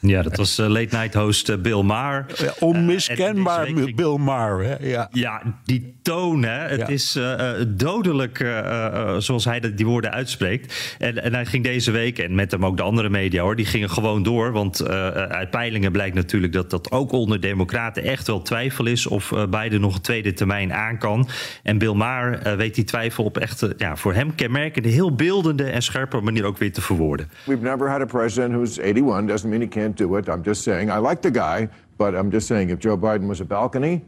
Ja, 0.00 0.22
dat 0.22 0.36
was 0.36 0.58
eh, 0.58 0.66
late 0.66 0.96
night 0.96 1.14
host 1.14 1.48
eh, 1.48 1.56
Bill 1.56 1.82
Maher. 1.82 2.26
Ja, 2.36 2.52
onmiskenbaar 2.60 3.68
Bill 3.94 4.16
Maher. 4.18 4.64
Hè? 4.64 4.74
Ja. 4.88 5.08
Ja, 5.12 5.42
die 5.64 5.94
toon, 6.02 6.42
hè. 6.42 6.68
Het 6.68 6.80
Ja. 6.80 6.86
is 6.86 7.16
eh, 7.16 7.60
eh, 7.60 7.66
dodelijk 7.68 8.40
eh, 8.40 8.58
eh, 8.86 9.16
zoals 9.18 9.44
hij 9.44 9.60
dat- 9.60 9.76
die 9.76 9.86
woorden 9.86 10.10
uitspreekt. 10.10 10.94
En, 10.98 11.22
en 11.22 11.34
hij 11.34 11.46
ging 11.46 11.64
deze 11.64 11.90
week, 11.90 12.18
en 12.18 12.34
met 12.34 12.50
hem 12.50 12.66
ook 12.66 12.76
de 12.76 12.82
andere 12.82 13.08
media 13.08 13.42
hoor, 13.42 13.56
die 13.56 13.64
gingen 13.66 13.90
gewoon 13.90 14.22
door. 14.22 14.52
Want 14.52 14.80
eh, 14.80 15.08
uit 15.08 15.50
peilingen 15.50 15.92
blijkt 15.92 16.14
natuurlijk 16.14 16.52
dat 16.52 16.70
dat 16.70 16.90
ook 16.90 17.12
onder 17.12 17.40
Democraten 17.40 18.02
echt 18.02 18.26
wel 18.26 18.42
twijfel 18.42 18.86
is 18.86 19.06
of 19.06 19.32
eh, 19.32 19.46
Biden 19.46 19.80
nog 19.80 19.94
een 19.94 20.00
tweede 20.00 20.32
termijn 20.32 20.72
aan 20.72 20.98
kan. 20.98 21.28
En 21.62 21.78
Bill 21.78 21.94
Maher 21.94 22.38
eh, 22.38 22.54
weet 22.54 22.74
die 22.74 22.84
twijfel 22.84 23.24
op 23.24 23.38
echt, 23.38 23.62
eh, 23.62 23.70
ja, 23.76 23.96
voor 23.96 24.14
hem 24.14 24.34
kenmerkende, 24.34 24.88
heel 24.88 25.14
beeldende 25.14 25.64
en 25.64 25.82
scherpe 25.82 26.20
manier 26.20 26.44
ook 26.44 26.58
weer 26.58 26.72
te 26.72 26.80
verwoorden. 26.80 27.30
We've 27.44 27.62
never 27.62 27.90
had 27.90 28.00
a 28.00 28.04
president 28.04 28.52
who's 28.52 28.78
81. 28.78 29.26
Doesn't 29.28 29.50
mean 29.50 29.60
he 29.62 29.68
can't 29.68 29.89
do 29.96 30.16
it. 30.16 30.28
I'm 30.28 30.42
just 30.42 30.62
saying, 30.62 30.90
I 30.90 30.98
like 31.08 31.20
the 31.20 31.30
guy, 31.30 31.68
but 31.96 32.14
I'm 32.14 32.30
just 32.30 32.46
saying, 32.46 32.70
if 32.70 32.78
Joe 32.78 32.96
Biden 32.96 33.28
was 33.28 33.40
a 33.40 33.44
balcony, 33.44 34.02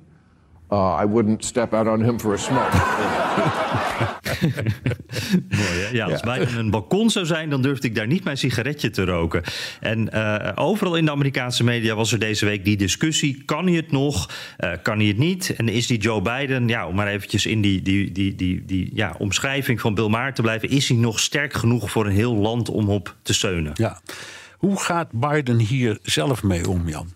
uh, 0.73 1.03
I 1.03 1.05
wouldn't 1.05 1.45
step 1.45 1.75
out 1.75 1.87
on 1.87 2.01
him 2.01 2.19
for 2.19 2.35
a 2.35 2.39
smoke. 2.39 2.73
Mooi, 5.49 5.81
hè? 5.81 5.89
Ja, 5.93 6.07
als 6.07 6.21
Biden 6.21 6.59
een 6.59 6.71
balkon 6.71 7.11
zou 7.11 7.27
zijn, 7.27 7.51
dan 7.51 7.63
durfde 7.63 7.87
ik 7.87 7.95
daar 7.95 8.07
niet 8.07 8.25
mijn 8.25 8.37
sigaretje 8.37 8.91
te 8.91 9.05
roken. 9.05 9.43
En 9.81 10.13
eh, 10.13 10.53
overal 10.55 10.97
in 10.97 11.05
de 11.05 11.11
Amerikaanse 11.11 11.65
media 11.65 11.95
was 11.95 12.13
er 12.13 12.19
deze 12.19 12.45
week 12.45 12.65
die 12.65 12.77
discussie. 12.77 13.43
Kan 13.45 13.67
hij 13.67 13.75
het 13.77 13.93
nog? 13.93 14.31
Eh, 14.57 14.71
kan 14.83 14.99
hij 14.99 15.07
het 15.07 15.19
niet? 15.19 15.55
En 15.57 15.69
is 15.69 15.87
die 15.87 15.99
Joe 15.99 16.23
Biden, 16.23 16.69
ja, 16.69 16.87
om 16.87 16.95
maar 16.95 17.07
eventjes 17.07 17.47
in 17.47 17.61
die, 17.61 17.83
die, 17.83 18.13
die, 18.13 18.35
die, 18.35 18.65
die 18.65 18.91
ja, 18.95 19.15
omschrijving 19.19 19.81
van 19.81 19.95
Bill 19.95 20.09
Maher 20.09 20.35
te 20.35 20.43
blijven... 20.43 20.69
is 20.69 20.89
hij 20.89 20.97
nog 20.97 21.21
sterk 21.21 21.53
genoeg 21.53 21.91
voor 21.91 22.07
een 22.07 22.13
heel 22.13 22.35
land 22.35 22.69
om 22.69 22.89
op 22.89 23.15
te 23.23 23.35
steunen? 23.35 23.73
Ja. 23.75 24.01
Hoe 24.63 24.81
gaat 24.81 25.11
Biden 25.13 25.59
hier 25.59 25.99
zelf 26.03 26.43
mee 26.43 26.69
om, 26.69 26.89
Jan? 26.89 27.13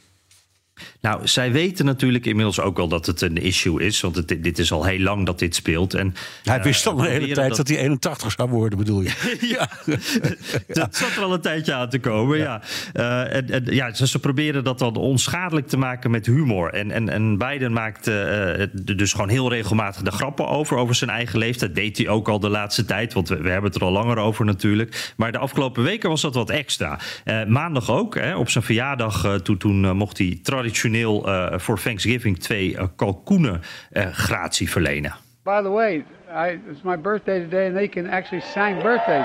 Nou, 1.07 1.26
zij 1.26 1.52
weten 1.52 1.84
natuurlijk 1.84 2.26
inmiddels 2.26 2.61
ook 2.61 2.76
wel 2.76 2.88
dat 2.88 3.07
het 3.07 3.20
een 3.20 3.36
issue 3.36 3.82
is. 3.82 4.00
Want 4.00 4.16
het, 4.16 4.28
dit 4.28 4.59
is 4.59 4.72
al 4.72 4.84
heel 4.84 4.98
lang 4.98 5.26
dat 5.26 5.38
dit 5.38 5.54
speelt. 5.54 5.94
En, 5.94 6.14
Hij 6.44 6.59
eh, 6.59 6.64
wist 6.64 6.86
al 6.86 6.98
een 6.98 7.11
hele 7.11 7.34
tijd 7.34 7.57
dat... 7.57 7.68
hij 7.68 7.78
81 7.78 8.32
zou 8.32 8.48
worden, 8.48 8.78
bedoel 8.78 9.00
je? 9.00 9.36
ja, 9.57 9.68
dat 10.82 10.96
zat 10.96 11.16
er 11.16 11.22
al 11.22 11.32
een 11.32 11.40
tijdje 11.40 11.74
aan 11.74 11.88
te 11.88 11.98
komen. 11.98 12.38
Ja. 12.38 12.62
Eh, 12.92 13.34
en, 13.34 13.50
en, 13.50 13.64
ja, 13.64 13.94
ze, 13.94 14.07
ze 14.07 14.18
proberen 14.18 14.64
dat 14.64 14.78
dan 14.78 14.96
onschadelijk 14.96 15.68
te 15.68 15.76
maken 15.76 16.11
met 16.11 16.26
humor. 16.26 16.72
En, 16.72 16.90
en, 16.90 17.09
en 17.09 17.38
Biden 17.38 17.72
maakt 17.72 18.07
eh, 18.07 18.66
dus 18.72 19.12
gewoon 19.12 19.28
heel 19.28 19.50
regelmatig 19.50 20.02
de 20.02 20.11
grappen 20.11 20.48
over, 20.48 20.76
over 20.76 20.94
zijn 20.94 21.11
eigen 21.11 21.38
leeftijd. 21.38 21.74
Dat 21.74 21.84
deed 21.84 21.96
hij 21.96 22.09
ook 22.09 22.28
al 22.28 22.40
de 22.40 22.48
laatste 22.48 22.84
tijd, 22.84 23.12
want 23.12 23.28
we, 23.28 23.36
we 23.36 23.50
hebben 23.50 23.70
het 23.70 23.80
er 23.80 23.86
al 23.86 23.92
langer 23.92 24.18
over 24.18 24.44
natuurlijk. 24.44 25.12
Maar 25.16 25.32
de 25.32 25.38
afgelopen 25.38 25.82
weken 25.82 26.09
was 26.09 26.20
dat 26.20 26.34
wat 26.34 26.50
extra. 26.50 26.98
Maandag 27.46 27.90
ook, 27.90 28.14
hè, 28.14 28.36
op 28.36 28.50
zijn 28.50 28.64
verjaardag, 28.64 29.40
toen, 29.42 29.57
toen 29.57 29.96
mocht 29.96 30.18
hij 30.18 30.38
traditioneel 30.42 30.94
eh, 31.05 31.59
voor 31.59 31.80
Thanksgiving 31.80 32.38
twee 32.38 32.76
eh, 32.76 32.84
kalkoenen 32.97 33.61
eh, 33.90 34.07
gratie 34.07 34.70
verlenen. 34.70 35.14
By 35.42 35.62
the 35.62 35.70
way, 35.70 36.05
I, 36.28 36.61
it's 36.70 36.82
my 36.82 36.97
birthday 36.97 37.40
today, 37.40 37.66
and 37.66 37.74
they 37.74 37.88
can 37.88 38.07
actually 38.07 38.42
sing 38.42 38.82
birthday. 38.82 39.20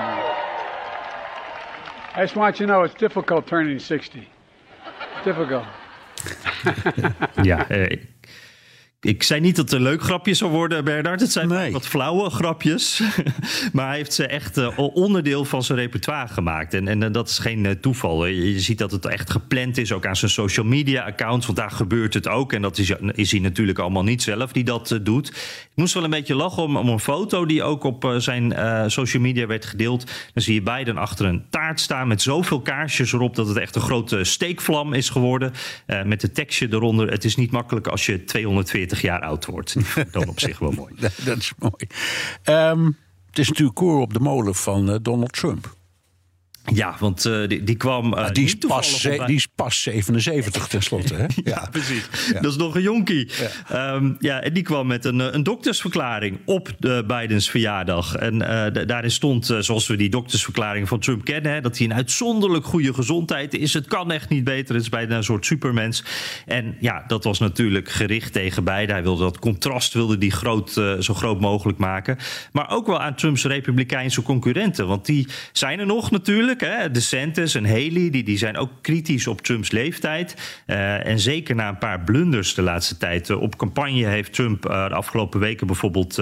I 2.14 2.20
just 2.20 2.34
want 2.34 2.58
you 2.58 2.66
to 2.66 2.72
know 2.72 2.84
it's 2.84 2.94
difficult 2.94 3.46
turning 3.46 3.80
60. 3.80 4.28
Difficult. 5.24 5.64
Ja, 7.42 7.68
eh, 7.68 7.98
ik 9.02 9.22
zei 9.22 9.40
niet 9.40 9.56
dat 9.56 9.64
het 9.64 9.74
een 9.74 9.82
leuk 9.82 10.02
grapje 10.02 10.34
zou 10.34 10.50
worden, 10.50 10.84
Bernard. 10.84 11.20
Het 11.20 11.32
zijn 11.32 11.72
wat 11.72 11.86
flauwe 11.86 12.30
grapjes. 12.30 13.02
maar 13.72 13.86
hij 13.86 13.96
heeft 13.96 14.12
ze 14.12 14.26
echt 14.26 14.56
eh, 14.56 14.78
onderdeel 14.78 15.44
van 15.44 15.62
zijn 15.62 15.78
repertoire 15.78 16.28
gemaakt. 16.28 16.74
En, 16.74 16.88
en 16.88 17.02
eh, 17.02 17.12
dat 17.12 17.28
is 17.28 17.38
geen 17.38 17.66
eh, 17.66 17.72
toeval. 17.72 18.26
Je, 18.26 18.52
je 18.52 18.60
ziet 18.60 18.78
dat 18.78 18.90
het 18.90 19.06
echt 19.06 19.30
gepland 19.30 19.78
is, 19.78 19.92
ook 19.92 20.06
aan 20.06 20.16
zijn 20.16 20.30
social 20.30 20.66
media 20.66 21.04
accounts. 21.04 21.46
Want 21.46 21.58
daar 21.58 21.70
gebeurt 21.70 22.14
het 22.14 22.28
ook. 22.28 22.52
En 22.52 22.62
dat 22.62 22.78
is, 22.78 22.92
is 23.14 23.30
hij 23.30 23.40
natuurlijk 23.40 23.78
allemaal 23.78 24.02
niet 24.02 24.22
zelf 24.22 24.52
die 24.52 24.64
dat 24.64 24.98
doet. 25.02 25.28
Ik 25.28 25.70
moest 25.74 25.94
wel 25.94 26.04
een 26.04 26.10
beetje 26.10 26.34
lachen 26.34 26.62
om, 26.62 26.76
om 26.76 26.88
een 26.88 27.00
foto 27.00 27.46
die 27.46 27.62
ook 27.62 27.84
op 27.84 28.14
zijn 28.18 28.54
social 28.90 29.22
media 29.22 29.46
werd 29.46 29.64
gedeeld. 29.64 30.10
Dan 30.34 30.42
zie 30.42 30.54
je 30.54 30.62
Biden 30.62 30.96
achter 30.96 31.26
een 31.26 31.44
taart 31.50 31.80
staan 31.80 32.08
met 32.08 32.22
zoveel 32.22 32.60
kaarsjes 32.60 33.12
erop... 33.12 33.34
dat 33.34 33.48
het 33.48 33.56
echt 33.56 33.74
een 33.74 33.82
grote 33.82 34.24
steekvlam 34.24 34.92
is 34.92 35.08
geworden. 35.10 35.52
Met 36.04 36.22
het 36.22 36.34
tekstje 36.34 36.68
eronder. 36.70 37.10
Het 37.10 37.24
is 37.24 37.36
niet 37.36 37.50
makkelijk 37.50 37.86
als 37.86 38.06
je 38.06 38.24
240 38.24 38.91
jaar 39.00 39.20
oud 39.20 39.46
wordt. 39.46 39.76
Dan 40.10 40.28
op 40.28 40.40
zich 40.40 40.58
wel 40.58 40.72
mooi. 40.82 40.94
Dat, 40.98 41.12
dat 41.24 41.36
is 41.36 41.52
mooi. 41.58 41.86
Ehm, 42.42 42.84
het 43.26 43.38
is 43.38 43.48
natuurlijk 43.48 43.76
koor 43.76 44.00
op 44.00 44.12
de 44.12 44.20
molen 44.20 44.54
van 44.54 44.90
eh, 44.90 44.96
Donald 45.02 45.32
Trump. 45.32 45.76
Ja, 46.74 46.96
want 46.98 47.24
eh, 47.26 47.48
die, 47.48 47.62
die 47.62 47.76
kwam. 47.76 48.14
eh, 48.14 48.30
die, 48.30 48.44
is 48.44 48.54
pas, 48.54 49.02
bij- 49.02 49.26
die 49.26 49.36
is 49.36 49.46
pas 49.54 49.82
77 49.82 50.66
tenslotte. 50.66 51.14
Hè? 51.14 51.26
Ja, 51.52 51.68
precies. 51.70 52.08
Dat 52.32 52.44
is 52.44 52.56
nog 52.56 52.74
een 52.74 52.82
jonkie. 52.82 53.30
Ja. 53.68 54.00
ja, 54.18 54.40
en 54.40 54.52
die 54.52 54.62
kwam 54.62 54.86
met 54.86 55.04
een, 55.04 55.20
eh, 55.20 55.26
een 55.30 55.42
doktersverklaring 55.42 56.38
op 56.44 56.72
de 56.78 57.04
Bidens 57.06 57.50
verjaardag. 57.50 58.14
En 58.14 58.38
da- 58.38 58.70
daarin 58.70 59.10
stond, 59.10 59.54
zoals 59.58 59.86
we 59.86 59.96
die 59.96 60.08
doktersverklaring 60.10 60.88
van 60.88 60.98
Trump 61.00 61.24
kennen... 61.24 61.52
Hè, 61.52 61.60
dat 61.60 61.78
hij 61.78 61.86
een 61.86 61.94
uitzonderlijk 61.94 62.64
goede 62.64 62.94
gezondheid 62.94 63.54
is. 63.54 63.74
Het 63.74 63.86
kan 63.86 64.12
echt 64.12 64.28
niet 64.28 64.44
beter. 64.44 64.74
Het 64.74 64.82
is 64.84 64.88
bijna 64.90 65.16
een 65.16 65.24
soort 65.24 65.46
supermens. 65.46 66.04
En 66.46 66.76
ja, 66.80 67.04
dat 67.06 67.24
was 67.24 67.38
natuurlijk 67.38 67.90
gericht 67.90 68.32
tegen 68.32 68.64
Biden. 68.64 68.90
Hij 68.90 69.02
wilde 69.02 69.22
dat 69.22 69.38
contrast 69.38 69.92
wilde 69.94 70.18
die 70.18 70.30
groot, 70.30 70.70
zo 71.00 71.14
groot 71.14 71.40
mogelijk 71.40 71.78
maken. 71.78 72.18
Maar 72.52 72.70
ook 72.70 72.86
wel 72.86 73.00
aan 73.00 73.14
Trumps 73.14 73.44
republikeinse 73.44 74.22
concurrenten. 74.22 74.86
Want 74.86 75.06
die 75.06 75.26
zijn 75.52 75.78
er 75.78 75.86
nog 75.86 76.10
natuurlijk. 76.10 76.51
Hè. 76.60 76.90
DeSantis 76.90 77.54
en 77.54 77.66
Haley, 77.66 78.10
die, 78.10 78.22
die 78.22 78.38
zijn 78.38 78.56
ook 78.56 78.70
kritisch 78.80 79.26
op 79.26 79.40
Trumps 79.40 79.70
leeftijd. 79.70 80.60
Eh, 80.66 81.06
en 81.06 81.18
zeker 81.18 81.54
na 81.54 81.68
een 81.68 81.78
paar 81.78 82.00
blunders 82.00 82.54
de 82.54 82.62
laatste 82.62 82.96
tijd. 82.96 83.30
Eh, 83.30 83.40
op 83.40 83.56
campagne 83.56 84.06
heeft 84.06 84.32
Trump 84.32 84.66
eh, 84.66 84.88
de 84.88 84.94
afgelopen 84.94 85.40
weken 85.40 85.66
bijvoorbeeld... 85.66 86.18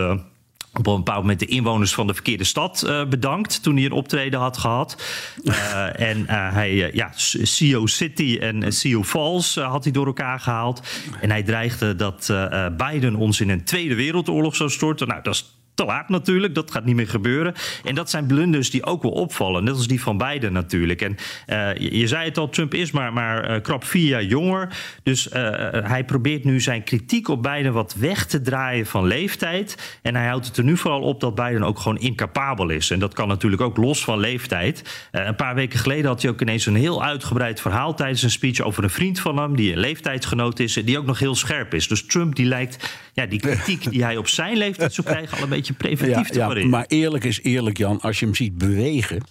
op 0.73 0.87
een 0.87 0.97
bepaald 0.97 1.21
moment 1.21 1.39
de 1.39 1.47
inwoners 1.47 1.95
van 1.95 2.07
de 2.07 2.15
verkeerde 2.15 2.45
stad 2.45 3.05
bedankt 3.09 3.63
toen 3.63 3.77
hij 3.77 3.85
een 3.85 3.93
optreden 3.93 4.41
had 4.41 4.59
gehad. 4.59 5.03
Eh, 5.45 6.01
en 6.11 6.29
hij, 6.29 6.91
ja, 6.93 7.11
CEO 7.15 7.87
City 7.87 8.39
en 8.41 8.73
CEO 8.73 9.03
Falls 9.03 9.55
had 9.55 9.85
hij 9.85 9.93
door 9.93 10.07
elkaar 10.07 10.41
gehaald. 10.41 10.83
En 11.21 11.31
hij 11.31 11.43
dreigde 11.43 11.97
dat 11.97 12.33
Biden 12.77 13.15
ons 13.15 13.41
in 13.41 13.49
een 13.49 13.65
tweede 13.65 13.95
wereldoorlog 13.95 14.57
zou 14.57 14.71
storten. 14.71 15.09
Nou, 15.09 15.23
dat 15.23 15.35
is 15.35 15.60
te 15.75 15.85
laat 15.85 16.09
natuurlijk. 16.09 16.55
Dat 16.55 16.71
gaat 16.71 16.85
niet 16.85 16.97
meer 16.97 17.09
gebeuren. 17.09 17.55
En 17.85 17.95
dat 17.95 18.11
zijn 18.11 18.27
blunders 18.27 18.71
die 18.71 18.85
ook 18.85 19.03
wel 19.03 19.13
opvallen. 19.13 19.65
Net 19.65 19.75
als 19.75 19.87
die 19.87 20.03
van 20.03 20.19
Biden 20.19 20.53
natuurlijk. 20.53 21.03
En 21.03 21.17
uh, 21.47 21.75
je, 21.75 22.07
zei 22.07 22.25
het 22.25 22.39
al, 22.39 22.49
Trump 22.49 22.75
is 22.75 22.91
maar, 22.91 23.13
maar 23.13 23.51
uh, 23.51 23.63
krap 23.63 23.85
vier 23.85 24.09
jaar 24.09 24.25
jonger. 24.25 24.69
Dus 25.03 25.27
uh, 25.27 25.33
hij 25.71 26.05
probeert 26.05 26.45
nu 26.45 26.61
zijn 26.61 26.85
kritiek 26.85 27.29
op 27.29 27.43
Biden 27.43 27.73
wat 27.73 27.95
weg 27.99 28.27
te 28.27 28.41
draaien 28.41 28.87
van 28.87 29.07
leeftijd. 29.07 29.99
En 30.03 30.15
hij 30.15 30.27
houdt 30.27 30.47
het 30.47 30.57
er 30.57 30.65
nu 30.65 30.77
vooral 30.77 31.01
op 31.01 31.21
dat 31.21 31.35
Biden 31.35 31.63
ook 31.63 31.79
gewoon 31.79 31.99
incapabel 31.99 32.69
is. 32.69 32.91
En 32.91 32.99
dat 32.99 33.15
kan 33.15 33.29
natuurlijk 33.29 33.63
ook 33.63 33.77
los 33.77 34.05
van 34.05 34.19
leeftijd. 34.19 35.09
een 35.11 35.37
paar 35.37 35.55
weken 35.55 35.79
geleden 35.79 36.07
had 36.07 36.23
hij 36.23 36.31
ook 36.31 36.41
ineens 36.41 36.67
een 36.67 36.75
heel 36.75 37.05
uitgebreid 37.05 37.61
verhaal 37.61 37.95
tijdens 37.95 38.23
een 38.23 38.31
speech 38.31 38.61
over 38.61 38.85
een 38.85 38.91
vriend 38.91 39.21
van 39.21 39.37
hem, 39.37 39.57
die 39.57 39.73
een 39.73 39.79
leeftijdsgenoot 39.79 40.59
is, 40.59 40.77
en 40.77 40.85
die 40.85 40.99
ook 40.99 41.07
nog 41.07 41.19
heel 41.19 41.35
scherp 41.35 41.75
is. 41.75 41.89
Dus 41.89 42.07
Trump 42.07 42.35
die 42.35 42.47
lijkt 42.47 42.99
ja, 43.13 43.27
die 43.27 43.41
kritiek 43.41 43.91
die 43.91 44.05
hij 44.05 44.17
op 44.17 44.29
zijn 44.29 44.57
leeftijd 44.57 44.95
zou 44.95 45.07
krijgen 45.07 45.39
al 45.41 45.49
preventief 45.77 46.35
ja, 46.35 46.49
te 46.49 46.61
ja, 46.61 46.67
maar 46.67 46.85
eerlijk 46.89 47.25
is 47.25 47.43
eerlijk, 47.43 47.77
Jan. 47.77 48.01
Als 48.01 48.19
je 48.19 48.25
hem 48.25 48.35
ziet 48.35 48.59
bewegen, 48.59 49.23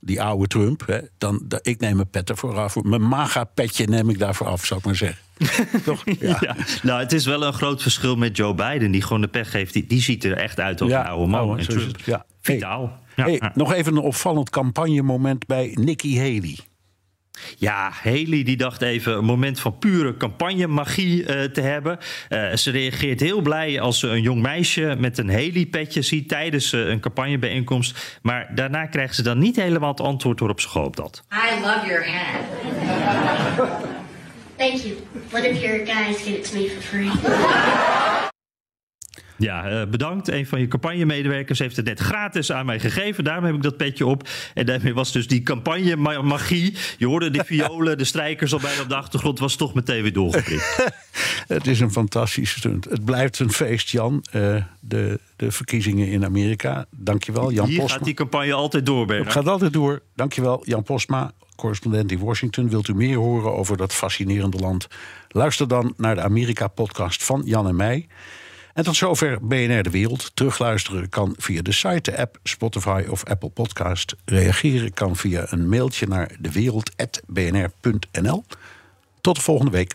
die 0.00 0.22
oude 0.22 0.46
Trump... 0.46 0.86
Hè, 0.86 0.98
dan, 1.18 1.42
dan, 1.44 1.58
ik 1.62 1.80
neem 1.80 1.96
mijn 1.96 2.10
pet 2.10 2.30
ervoor 2.30 2.58
af. 2.58 2.82
Mijn 2.82 3.08
maga-petje 3.08 3.86
neem 3.86 4.10
ik 4.10 4.18
daarvoor 4.18 4.46
af, 4.46 4.64
zou 4.64 4.80
ik 4.80 4.86
maar 4.86 4.96
zeggen. 4.96 5.18
Toch? 5.84 6.02
Ja. 6.20 6.38
ja. 6.40 6.56
Nou, 6.82 7.00
het 7.00 7.12
is 7.12 7.26
wel 7.26 7.42
een 7.42 7.52
groot 7.52 7.82
verschil 7.82 8.16
met 8.16 8.36
Joe 8.36 8.54
Biden... 8.54 8.90
die 8.90 9.02
gewoon 9.02 9.20
de 9.20 9.28
pech 9.28 9.52
heeft. 9.52 9.72
Die, 9.72 9.86
die 9.86 10.00
ziet 10.00 10.24
er 10.24 10.36
echt 10.36 10.60
uit 10.60 10.80
als 10.80 10.90
Ja, 10.90 11.00
een 11.00 11.06
oude 11.06 11.26
man. 11.26 11.40
oude, 11.40 11.58
en 11.58 11.64
zo 11.64 11.72
is 11.72 11.78
Trump, 11.78 11.96
het, 11.96 12.04
ja. 12.06 12.24
vitaal. 12.40 12.82
Ja, 12.82 13.24
Hey. 13.24 13.50
Nog 13.54 13.72
even 13.72 13.96
een 13.96 14.02
opvallend 14.02 14.50
campagnemoment 14.50 15.46
bij 15.46 15.70
Nikki 15.74 16.18
Haley. 16.18 16.58
Ja, 17.56 17.92
Haley 18.02 18.42
die 18.42 18.56
dacht 18.56 18.82
even 18.82 19.16
een 19.16 19.24
moment 19.24 19.60
van 19.60 19.78
pure 19.78 20.16
campagnemagie 20.16 21.22
uh, 21.22 21.42
te 21.44 21.60
hebben. 21.60 21.98
Uh, 22.28 22.54
ze 22.54 22.70
reageert 22.70 23.20
heel 23.20 23.40
blij 23.40 23.80
als 23.80 23.98
ze 23.98 24.08
een 24.08 24.22
jong 24.22 24.42
meisje 24.42 24.96
met 24.98 25.18
een 25.18 25.30
Haley-petje 25.30 26.02
ziet 26.02 26.28
tijdens 26.28 26.72
uh, 26.72 26.88
een 26.88 27.00
campagnebijeenkomst. 27.00 28.18
Maar 28.22 28.50
daarna 28.54 28.86
krijgt 28.86 29.14
ze 29.14 29.22
dan 29.22 29.38
niet 29.38 29.56
helemaal 29.56 29.90
het 29.90 30.00
antwoord 30.00 30.38
waarop 30.38 30.60
ze 30.60 30.68
gehoopt 30.68 30.98
had. 30.98 31.22
I 31.32 31.60
love 31.60 31.86
your 31.86 32.06
hat. 32.06 32.46
Thank 34.56 34.82
you. 34.82 34.96
What 35.30 35.44
if 35.44 35.60
your 35.60 35.86
guys 35.86 36.22
give 36.22 36.36
it 36.36 36.50
to 36.50 36.58
me 36.58 36.68
for 36.68 36.82
free? 36.82 37.96
Ja, 39.38 39.70
uh, 39.70 39.86
bedankt. 39.86 40.28
Een 40.28 40.46
van 40.46 40.60
je 40.60 40.68
campagnemedewerkers 40.68 41.58
heeft 41.58 41.76
het 41.76 41.84
net 41.84 42.00
gratis 42.00 42.52
aan 42.52 42.66
mij 42.66 42.80
gegeven. 42.80 43.24
Daarom 43.24 43.44
heb 43.44 43.54
ik 43.54 43.62
dat 43.62 43.76
petje 43.76 44.06
op. 44.06 44.28
En 44.54 44.66
daarmee 44.66 44.94
was 44.94 45.12
dus 45.12 45.26
die 45.26 45.42
campagnemagie. 45.42 46.76
Je 46.98 47.06
hoorde 47.06 47.30
die 47.30 47.42
violen, 47.42 47.98
de 47.98 48.04
strijkers 48.04 48.52
al 48.52 48.60
bijna 48.60 48.82
op 48.82 48.88
de 48.88 48.94
achtergrond. 48.94 49.38
Was 49.38 49.56
toch 49.56 49.74
meteen 49.74 50.02
weer 50.02 50.12
doorgeprikt. 50.12 50.76
Het 51.46 51.66
is 51.66 51.80
een 51.80 51.92
fantastische 51.92 52.58
stunt. 52.58 52.84
Het 52.84 53.04
blijft 53.04 53.38
een 53.38 53.52
feest, 53.52 53.88
Jan. 53.88 54.24
Uh, 54.32 54.62
de, 54.80 55.20
de 55.36 55.52
verkiezingen 55.52 56.08
in 56.08 56.24
Amerika. 56.24 56.86
Dankjewel, 56.90 57.52
Jan 57.52 57.66
Hier 57.66 57.78
Postma. 57.78 57.96
gaat 57.96 58.04
die 58.04 58.14
campagne 58.14 58.52
altijd 58.52 58.86
door, 58.86 59.06
Bernard. 59.06 59.24
Het 59.24 59.36
gaat 59.36 59.52
altijd 59.52 59.72
door. 59.72 60.02
Dankjewel, 60.14 60.62
Jan 60.64 60.82
Postma, 60.82 61.32
correspondent 61.56 62.12
in 62.12 62.18
Washington. 62.18 62.70
Wilt 62.70 62.88
u 62.88 62.94
meer 62.94 63.16
horen 63.16 63.52
over 63.54 63.76
dat 63.76 63.94
fascinerende 63.94 64.58
land? 64.58 64.88
Luister 65.28 65.68
dan 65.68 65.94
naar 65.96 66.14
de 66.14 66.22
Amerika-podcast 66.22 67.24
van 67.24 67.42
Jan 67.44 67.68
en 67.68 67.76
mij. 67.76 68.06
En 68.78 68.84
tot 68.84 68.96
zover 68.96 69.46
BNR 69.46 69.82
De 69.82 69.90
Wereld. 69.90 70.30
Terugluisteren 70.34 71.08
kan 71.08 71.34
via 71.38 71.62
de 71.62 71.72
site, 71.72 72.10
de 72.10 72.18
app, 72.18 72.38
Spotify 72.42 73.04
of 73.08 73.24
Apple 73.24 73.48
Podcast. 73.48 74.16
Reageren 74.24 74.94
kan 74.94 75.16
via 75.16 75.46
een 75.48 75.68
mailtje 75.68 76.06
naar 76.06 76.36
dewereld.bnr.nl. 76.40 78.44
Tot 79.20 79.36
de 79.36 79.40
volgende 79.40 79.70
week. 79.70 79.94